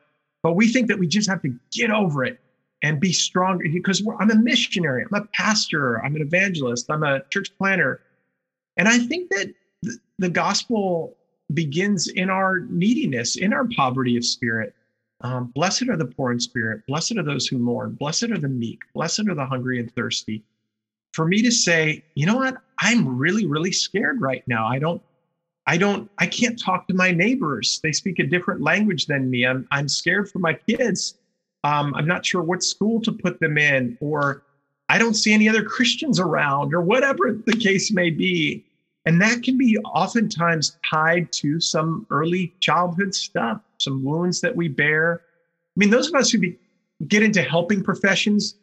but 0.44 0.54
we 0.54 0.68
think 0.68 0.88
that 0.88 1.00
we 1.00 1.08
just 1.08 1.28
have 1.28 1.42
to 1.42 1.54
get 1.72 1.90
over 1.90 2.24
it 2.24 2.40
and 2.84 3.00
be 3.00 3.14
stronger 3.14 3.66
because 3.72 4.04
I'm 4.20 4.32
a 4.32 4.36
missionary, 4.36 5.06
I'm 5.10 5.22
a 5.22 5.26
pastor, 5.28 6.04
I'm 6.04 6.16
an 6.16 6.22
evangelist, 6.22 6.90
I'm 6.90 7.04
a 7.04 7.22
church 7.30 7.56
planter, 7.58 8.02
and 8.78 8.88
I 8.88 8.98
think 8.98 9.30
that 9.30 9.54
the 10.18 10.30
gospel 10.30 11.16
begins 11.54 12.08
in 12.08 12.30
our 12.30 12.60
neediness, 12.70 13.36
in 13.36 13.54
our 13.54 13.66
poverty 13.76 14.18
of 14.18 14.26
spirit. 14.26 14.74
Um, 15.22 15.52
blessed 15.54 15.90
are 15.90 15.98
the 15.98 16.06
poor 16.06 16.32
in 16.32 16.40
spirit. 16.40 16.86
Blessed 16.88 17.18
are 17.18 17.24
those 17.24 17.48
who 17.48 17.58
mourn. 17.58 17.94
Blessed 17.94 18.32
are 18.32 18.40
the 18.40 18.48
meek. 18.48 18.80
Blessed 18.94 19.28
are 19.28 19.36
the 19.36 19.46
hungry 19.46 19.80
and 19.80 19.94
thirsty. 19.94 20.44
For 21.14 21.26
me 21.26 21.42
to 21.42 21.52
say, 21.52 22.04
you 22.16 22.26
know 22.26 22.38
what? 22.38 22.58
I'm 22.80 23.18
really, 23.18 23.46
really 23.46 23.72
scared 23.72 24.22
right 24.22 24.44
now. 24.48 24.66
I 24.66 24.80
don't, 24.80 25.02
I 25.68 25.78
don't, 25.78 26.10
I 26.18 26.26
can't 26.26 26.60
talk 26.60 26.88
to 26.88 26.94
my 26.94 27.12
neighbors. 27.12 27.80
They 27.84 27.92
speak 27.92 28.18
a 28.20 28.24
different 28.24 28.62
language 28.62 29.06
than 29.06 29.30
me. 29.30 29.46
I'm, 29.46 29.68
I'm 29.72 29.88
scared 29.88 30.30
for 30.30 30.40
my 30.40 30.54
kids. 30.54 31.16
Um, 31.64 31.94
I'm 31.96 32.08
not 32.08 32.26
sure 32.26 32.42
what 32.42 32.64
school 32.64 33.02
to 33.02 33.12
put 33.12 33.40
them 33.40 33.58
in, 33.58 33.98
or 34.02 34.44
I 34.90 34.98
don't 34.98 35.14
see 35.14 35.34
any 35.34 35.48
other 35.48 35.64
Christians 35.64 36.20
around, 36.20 36.74
or 36.74 36.82
whatever 36.82 37.34
the 37.46 37.56
case 37.56 37.92
may 37.92 38.10
be. 38.10 38.66
And 39.06 39.20
that 39.22 39.42
can 39.42 39.58
be 39.58 39.78
oftentimes 39.80 40.78
tied 40.88 41.32
to 41.34 41.60
some 41.60 42.06
early 42.12 42.54
childhood 42.60 43.16
stuff, 43.16 43.62
some 43.78 44.04
wounds 44.04 44.42
that 44.42 44.56
we 44.56 44.68
bear. 44.68 45.22
I 45.24 45.78
mean, 45.78 45.90
those 45.90 46.08
of 46.08 46.16
us 46.16 46.30
who 46.30 46.40
be, 46.40 46.58
get 47.08 47.24
into 47.24 47.42
helping 47.42 47.84
professions, 47.84 48.56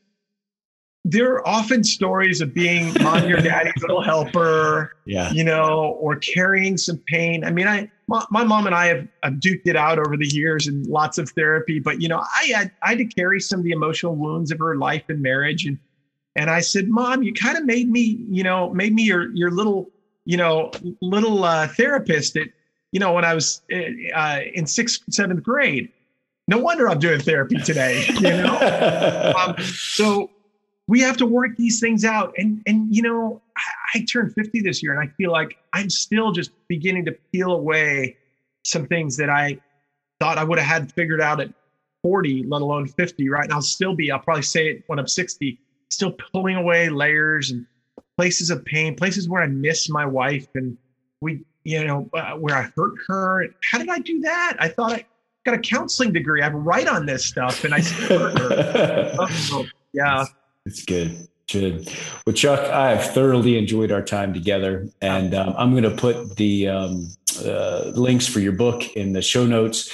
there 1.05 1.32
are 1.32 1.46
often 1.46 1.84
stories 1.84 2.40
of 2.40 2.53
being 2.53 2.92
mom 3.03 3.28
your 3.28 3.40
daddy's 3.40 3.74
little 3.80 4.03
helper, 4.03 4.96
yeah. 5.07 5.30
you 5.32 5.44
know, 5.44 5.96
or 6.01 6.16
carrying 6.16 6.76
some 6.76 6.99
pain. 7.07 7.44
I 7.44 7.51
mean, 7.51 7.68
I 7.68 7.90
my, 8.09 8.24
my 8.30 8.44
mom 8.44 8.66
and 8.66 8.74
I 8.74 8.86
have, 8.86 9.09
have, 9.22 9.34
duked 9.34 9.66
it 9.66 9.76
out 9.76 9.99
over 9.99 10.16
the 10.16 10.26
years 10.26 10.66
and 10.66 10.86
lots 10.86 11.18
of 11.18 11.30
therapy, 11.30 11.78
but 11.78 12.01
you 12.01 12.09
know, 12.09 12.22
I 12.36 12.46
had 12.46 12.70
I 12.82 12.90
had 12.90 12.99
to 12.99 13.05
carry 13.05 13.40
some 13.40 13.61
of 13.61 13.64
the 13.64 13.72
emotional 13.72 14.16
wounds 14.16 14.51
of 14.51 14.59
her 14.59 14.76
life 14.76 15.05
and 15.09 15.22
marriage, 15.22 15.66
and 15.66 15.78
and 16.36 16.51
I 16.51 16.61
said, 16.61 16.88
Mom, 16.88 17.22
you 17.22 17.32
kind 17.32 17.57
of 17.57 17.64
made 17.64 17.90
me, 17.90 18.24
you 18.28 18.42
know, 18.42 18.70
made 18.70 18.94
me 18.94 19.05
your 19.05 19.34
your 19.34 19.51
little 19.51 19.90
you 20.28 20.36
know, 20.36 20.70
little 21.01 21.42
uh, 21.42 21.66
therapist 21.68 22.36
at, 22.36 22.49
you 22.92 23.01
know, 23.01 23.14
when 23.14 23.24
I 23.24 23.34
was 23.34 23.62
uh, 23.72 24.40
in 24.53 24.66
sixth, 24.66 25.03
seventh 25.09 25.42
grade. 25.42 25.88
No 26.46 26.59
wonder 26.59 26.86
I'm 26.86 26.99
doing 26.99 27.18
therapy 27.18 27.57
today, 27.57 28.05
you 28.09 28.20
know? 28.20 29.32
um, 29.38 29.57
so 29.64 30.30
we 30.89 31.01
have 31.01 31.18
to 31.18 31.26
work 31.26 31.57
these 31.57 31.80
things 31.80 32.05
out. 32.05 32.34
And, 32.39 32.62
and, 32.66 32.95
you 32.95 33.03
know, 33.03 33.41
I, 33.57 33.99
I 33.99 34.07
turned 34.11 34.34
50 34.34 34.62
this 34.62 34.82
year 34.82 34.99
and 34.99 35.09
I 35.09 35.12
feel 35.16 35.30
like 35.30 35.59
I'm 35.74 35.91
still 35.91 36.32
just 36.32 36.51
beginning 36.66 37.05
to 37.05 37.12
peel 37.30 37.53
away 37.53 38.16
some 38.64 38.86
things 38.86 39.16
that 39.18 39.28
I 39.28 39.61
thought 40.18 40.39
I 40.39 40.45
would 40.45 40.59
have 40.59 40.66
had 40.66 40.93
figured 40.93 41.20
out 41.20 41.41
at 41.41 41.53
40, 42.03 42.45
let 42.49 42.62
alone 42.62 42.86
50, 42.86 43.28
right? 43.28 43.45
And 43.45 43.53
I'll 43.53 43.61
still 43.61 43.95
be, 43.95 44.11
I'll 44.11 44.18
probably 44.18 44.43
say 44.43 44.68
it 44.68 44.84
when 44.86 44.99
I'm 44.99 45.07
60, 45.07 45.61
still 45.91 46.12
pulling 46.32 46.57
away 46.57 46.89
layers 46.89 47.51
and 47.51 47.66
places 48.16 48.49
of 48.51 48.64
pain, 48.64 48.97
places 48.97 49.28
where 49.28 49.43
I 49.43 49.47
miss 49.47 49.91
my 49.91 50.07
wife 50.07 50.49
and 50.55 50.76
we, 51.20 51.45
you 51.64 51.84
know, 51.84 52.09
uh, 52.14 52.32
where 52.32 52.57
I 52.57 52.72
hurt 52.74 52.95
her. 53.09 53.45
How 53.70 53.78
did 53.78 53.91
I 53.91 53.99
do 53.99 54.20
that? 54.20 54.57
I 54.59 54.68
thought 54.68 54.93
I 54.93 55.07
got 55.45 55.55
a 55.55 55.59
counseling 55.59 56.14
degree. 56.14 56.41
I 56.41 56.49
write 56.49 56.89
on 56.89 57.05
this 57.05 57.26
stuff 57.26 57.64
and 57.64 57.74
I 57.74 57.80
still 57.80 58.18
hurt 58.18 58.39
her. 58.39 59.16
oh, 59.18 59.66
yeah. 59.93 60.24
It's 60.69 60.85
good. 60.85 61.29
Good. 61.51 61.91
Well, 62.27 62.35
Chuck, 62.35 62.61
I 62.61 62.91
have 62.91 63.14
thoroughly 63.14 63.57
enjoyed 63.57 63.91
our 63.91 64.03
time 64.03 64.35
together, 64.35 64.89
and 65.01 65.35
um, 65.35 65.55
I'm 65.57 65.71
going 65.71 65.85
to 65.85 65.91
put 65.91 66.37
the 66.37 66.69
um, 66.69 67.09
uh, 67.43 67.91
links 67.95 68.27
for 68.27 68.41
your 68.41 68.53
book 68.53 68.97
in 68.97 69.12
the 69.12 69.23
show 69.23 69.47
notes. 69.47 69.91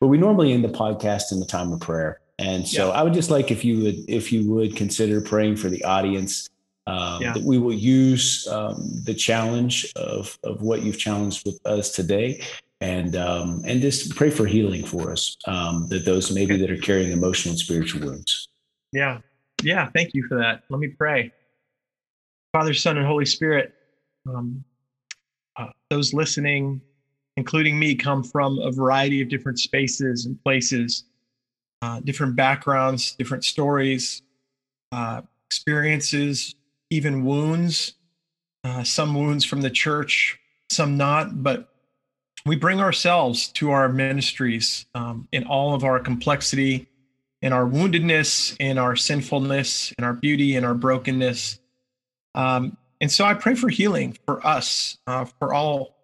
But 0.00 0.08
we 0.08 0.18
normally 0.18 0.52
end 0.52 0.64
the 0.64 0.68
podcast 0.68 1.32
in 1.32 1.40
the 1.40 1.46
time 1.46 1.72
of 1.72 1.80
prayer, 1.80 2.20
and 2.38 2.68
so 2.68 2.88
yeah. 2.88 2.92
I 2.92 3.02
would 3.02 3.14
just 3.14 3.30
like 3.30 3.50
if 3.50 3.64
you 3.64 3.82
would 3.82 3.96
if 4.06 4.30
you 4.30 4.50
would 4.52 4.76
consider 4.76 5.22
praying 5.22 5.56
for 5.56 5.70
the 5.70 5.82
audience 5.82 6.48
um, 6.88 7.20
yeah. 7.20 7.34
That 7.34 7.42
we 7.42 7.58
will 7.58 7.74
use 7.74 8.48
um, 8.48 9.02
the 9.04 9.12
challenge 9.12 9.92
of 9.94 10.38
of 10.42 10.62
what 10.62 10.82
you've 10.82 10.98
challenged 10.98 11.44
with 11.44 11.60
us 11.66 11.92
today, 11.92 12.42
and 12.80 13.14
um, 13.14 13.62
and 13.66 13.82
just 13.82 14.16
pray 14.16 14.30
for 14.30 14.46
healing 14.46 14.86
for 14.86 15.12
us. 15.12 15.36
Um, 15.46 15.86
that 15.88 16.06
those 16.06 16.32
maybe 16.32 16.56
that 16.56 16.70
are 16.70 16.78
carrying 16.78 17.12
emotional 17.12 17.52
and 17.52 17.58
spiritual 17.58 18.06
wounds. 18.06 18.48
Yeah, 18.90 19.18
yeah. 19.62 19.88
Thank 19.90 20.14
you 20.14 20.26
for 20.26 20.38
that. 20.38 20.62
Let 20.68 20.80
me 20.80 20.88
pray. 20.88 21.32
Father, 22.52 22.74
Son, 22.74 22.96
and 22.96 23.06
Holy 23.06 23.26
Spirit. 23.26 23.74
Um, 24.28 24.64
uh, 25.56 25.68
those 25.90 26.14
listening, 26.14 26.80
including 27.36 27.78
me, 27.78 27.94
come 27.94 28.22
from 28.22 28.58
a 28.58 28.70
variety 28.70 29.20
of 29.20 29.28
different 29.28 29.58
spaces 29.58 30.26
and 30.26 30.42
places, 30.42 31.04
uh, 31.82 32.00
different 32.00 32.36
backgrounds, 32.36 33.14
different 33.16 33.44
stories, 33.44 34.22
uh, 34.92 35.22
experiences, 35.46 36.54
even 36.90 37.24
wounds, 37.24 37.94
uh, 38.64 38.82
some 38.82 39.14
wounds 39.14 39.44
from 39.44 39.60
the 39.60 39.70
church, 39.70 40.38
some 40.70 40.96
not, 40.96 41.42
but 41.42 41.68
we 42.46 42.56
bring 42.56 42.80
ourselves 42.80 43.48
to 43.48 43.70
our 43.70 43.88
ministries 43.88 44.86
um, 44.94 45.28
in 45.32 45.44
all 45.44 45.74
of 45.74 45.84
our 45.84 45.98
complexity, 46.00 46.88
in 47.42 47.52
our 47.52 47.64
woundedness, 47.64 48.56
in 48.58 48.78
our 48.78 48.96
sinfulness, 48.96 49.92
in 49.98 50.04
our 50.04 50.12
beauty, 50.12 50.56
in 50.56 50.64
our 50.64 50.74
brokenness. 50.74 51.60
Um, 52.34 52.76
and 53.00 53.10
so 53.10 53.24
I 53.24 53.34
pray 53.34 53.54
for 53.54 53.68
healing 53.68 54.16
for 54.26 54.44
us, 54.46 54.98
uh, 55.06 55.24
for 55.24 55.54
all 55.54 55.94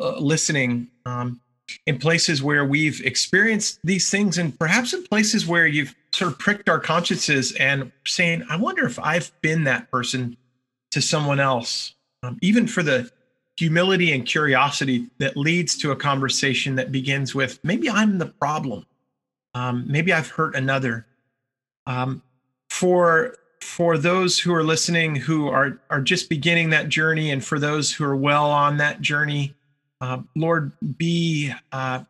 uh, 0.00 0.18
listening, 0.18 0.88
um, 1.04 1.40
in 1.86 1.98
places 1.98 2.42
where 2.42 2.64
we've 2.64 3.00
experienced 3.04 3.80
these 3.82 4.10
things, 4.10 4.38
and 4.38 4.56
perhaps 4.58 4.92
in 4.92 5.02
places 5.04 5.46
where 5.46 5.66
you've 5.66 5.94
sort 6.12 6.30
of 6.30 6.38
pricked 6.38 6.68
our 6.68 6.78
consciences 6.78 7.52
and 7.52 7.90
saying, 8.06 8.44
I 8.48 8.56
wonder 8.56 8.86
if 8.86 8.98
I've 8.98 9.32
been 9.40 9.64
that 9.64 9.90
person 9.90 10.36
to 10.92 11.00
someone 11.00 11.40
else, 11.40 11.94
um, 12.22 12.38
even 12.42 12.66
for 12.66 12.82
the 12.82 13.10
humility 13.56 14.12
and 14.12 14.26
curiosity 14.26 15.08
that 15.18 15.36
leads 15.36 15.76
to 15.78 15.90
a 15.90 15.96
conversation 15.96 16.74
that 16.74 16.92
begins 16.92 17.34
with 17.34 17.58
maybe 17.64 17.88
I'm 17.88 18.18
the 18.18 18.26
problem. 18.26 18.84
Um, 19.54 19.84
maybe 19.86 20.12
I've 20.12 20.28
hurt 20.28 20.54
another. 20.54 21.06
Um, 21.86 22.22
for 22.68 23.36
for 23.60 23.96
those 23.96 24.38
who 24.38 24.52
are 24.54 24.62
listening 24.62 25.16
who 25.16 25.48
are 25.48 25.80
are 25.90 26.00
just 26.00 26.28
beginning 26.28 26.70
that 26.70 26.88
journey, 26.88 27.30
and 27.30 27.44
for 27.44 27.58
those 27.58 27.92
who 27.92 28.04
are 28.04 28.16
well 28.16 28.50
on 28.50 28.76
that 28.78 29.00
journey, 29.00 29.54
uh, 30.00 30.18
Lord, 30.36 30.72
be 30.98 31.52
uh, 31.72 32.04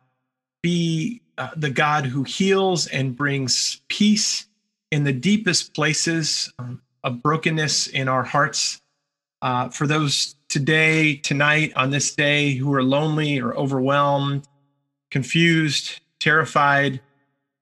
be 0.61 1.21
uh, 1.37 1.49
the 1.55 1.69
God 1.69 2.05
who 2.05 2.23
heals 2.23 2.87
and 2.87 3.15
brings 3.15 3.81
peace 3.87 4.47
in 4.91 5.03
the 5.03 5.13
deepest 5.13 5.73
places 5.73 6.51
um, 6.59 6.81
of 7.03 7.21
brokenness 7.21 7.87
in 7.87 8.07
our 8.07 8.23
hearts. 8.23 8.81
Uh, 9.41 9.69
for 9.69 9.85
those 9.85 10.35
today, 10.49 11.17
tonight, 11.17 11.73
on 11.75 11.91
this 11.91 12.15
day 12.15 12.53
who 12.53 12.73
are 12.73 12.83
lonely 12.83 13.39
or 13.39 13.53
overwhelmed, 13.55 14.47
confused, 15.11 15.99
terrified, 16.19 16.99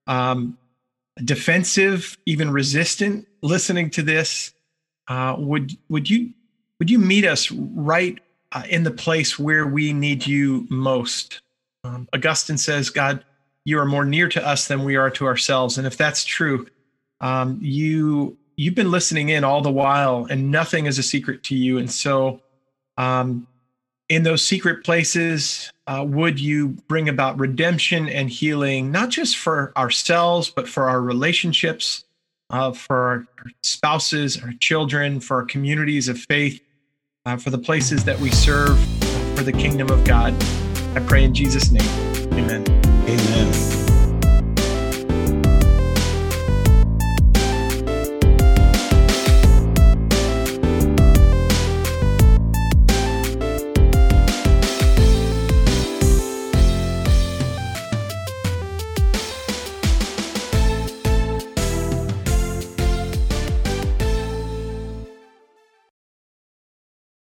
um, 0.06 0.58
defensive, 1.24 2.18
even 2.26 2.50
resistant, 2.50 3.26
listening 3.42 3.90
to 3.90 4.02
this, 4.02 4.52
uh, 5.08 5.36
would 5.38 5.76
would 5.88 6.08
you 6.08 6.30
would 6.78 6.90
you 6.90 6.98
meet 6.98 7.24
us 7.24 7.50
right 7.50 8.18
uh, 8.52 8.62
in 8.68 8.82
the 8.82 8.90
place 8.90 9.38
where 9.38 9.66
we 9.66 9.92
need 9.92 10.26
you 10.26 10.66
most? 10.70 11.40
Um, 11.84 12.08
Augustine 12.12 12.58
says, 12.58 12.90
God 12.90 13.24
you 13.64 13.78
are 13.78 13.86
more 13.86 14.04
near 14.04 14.28
to 14.28 14.46
us 14.46 14.68
than 14.68 14.84
we 14.84 14.96
are 14.96 15.10
to 15.10 15.26
ourselves. 15.26 15.78
And 15.78 15.86
if 15.86 15.96
that's 15.96 16.24
true, 16.24 16.66
um, 17.20 17.58
you 17.62 18.36
you've 18.56 18.74
been 18.74 18.90
listening 18.90 19.30
in 19.30 19.42
all 19.42 19.62
the 19.62 19.70
while, 19.70 20.26
and 20.30 20.50
nothing 20.50 20.86
is 20.86 20.98
a 20.98 21.02
secret 21.02 21.42
to 21.44 21.56
you. 21.56 21.78
And 21.78 21.90
so, 21.90 22.40
um, 22.96 23.46
in 24.14 24.22
those 24.22 24.44
secret 24.44 24.84
places, 24.84 25.72
uh, 25.86 26.04
would 26.06 26.40
you 26.40 26.68
bring 26.88 27.08
about 27.08 27.38
redemption 27.38 28.08
and 28.08 28.30
healing, 28.30 28.90
not 28.90 29.10
just 29.10 29.36
for 29.36 29.72
ourselves, 29.76 30.48
but 30.50 30.68
for 30.68 30.88
our 30.88 31.00
relationships, 31.00 32.04
uh, 32.50 32.72
for 32.72 32.96
our 32.96 33.26
spouses, 33.62 34.40
our 34.42 34.52
children, 34.60 35.20
for 35.20 35.38
our 35.38 35.44
communities 35.44 36.08
of 36.08 36.18
faith, 36.18 36.60
uh, 37.26 37.36
for 37.36 37.50
the 37.50 37.58
places 37.58 38.04
that 38.04 38.18
we 38.20 38.30
serve, 38.30 38.78
for 39.36 39.42
the 39.42 39.52
kingdom 39.52 39.90
of 39.90 40.04
God? 40.04 40.32
I 40.94 41.00
pray 41.00 41.24
in 41.24 41.34
Jesus' 41.34 41.70
name. 41.70 41.82
Amen. 42.32 42.73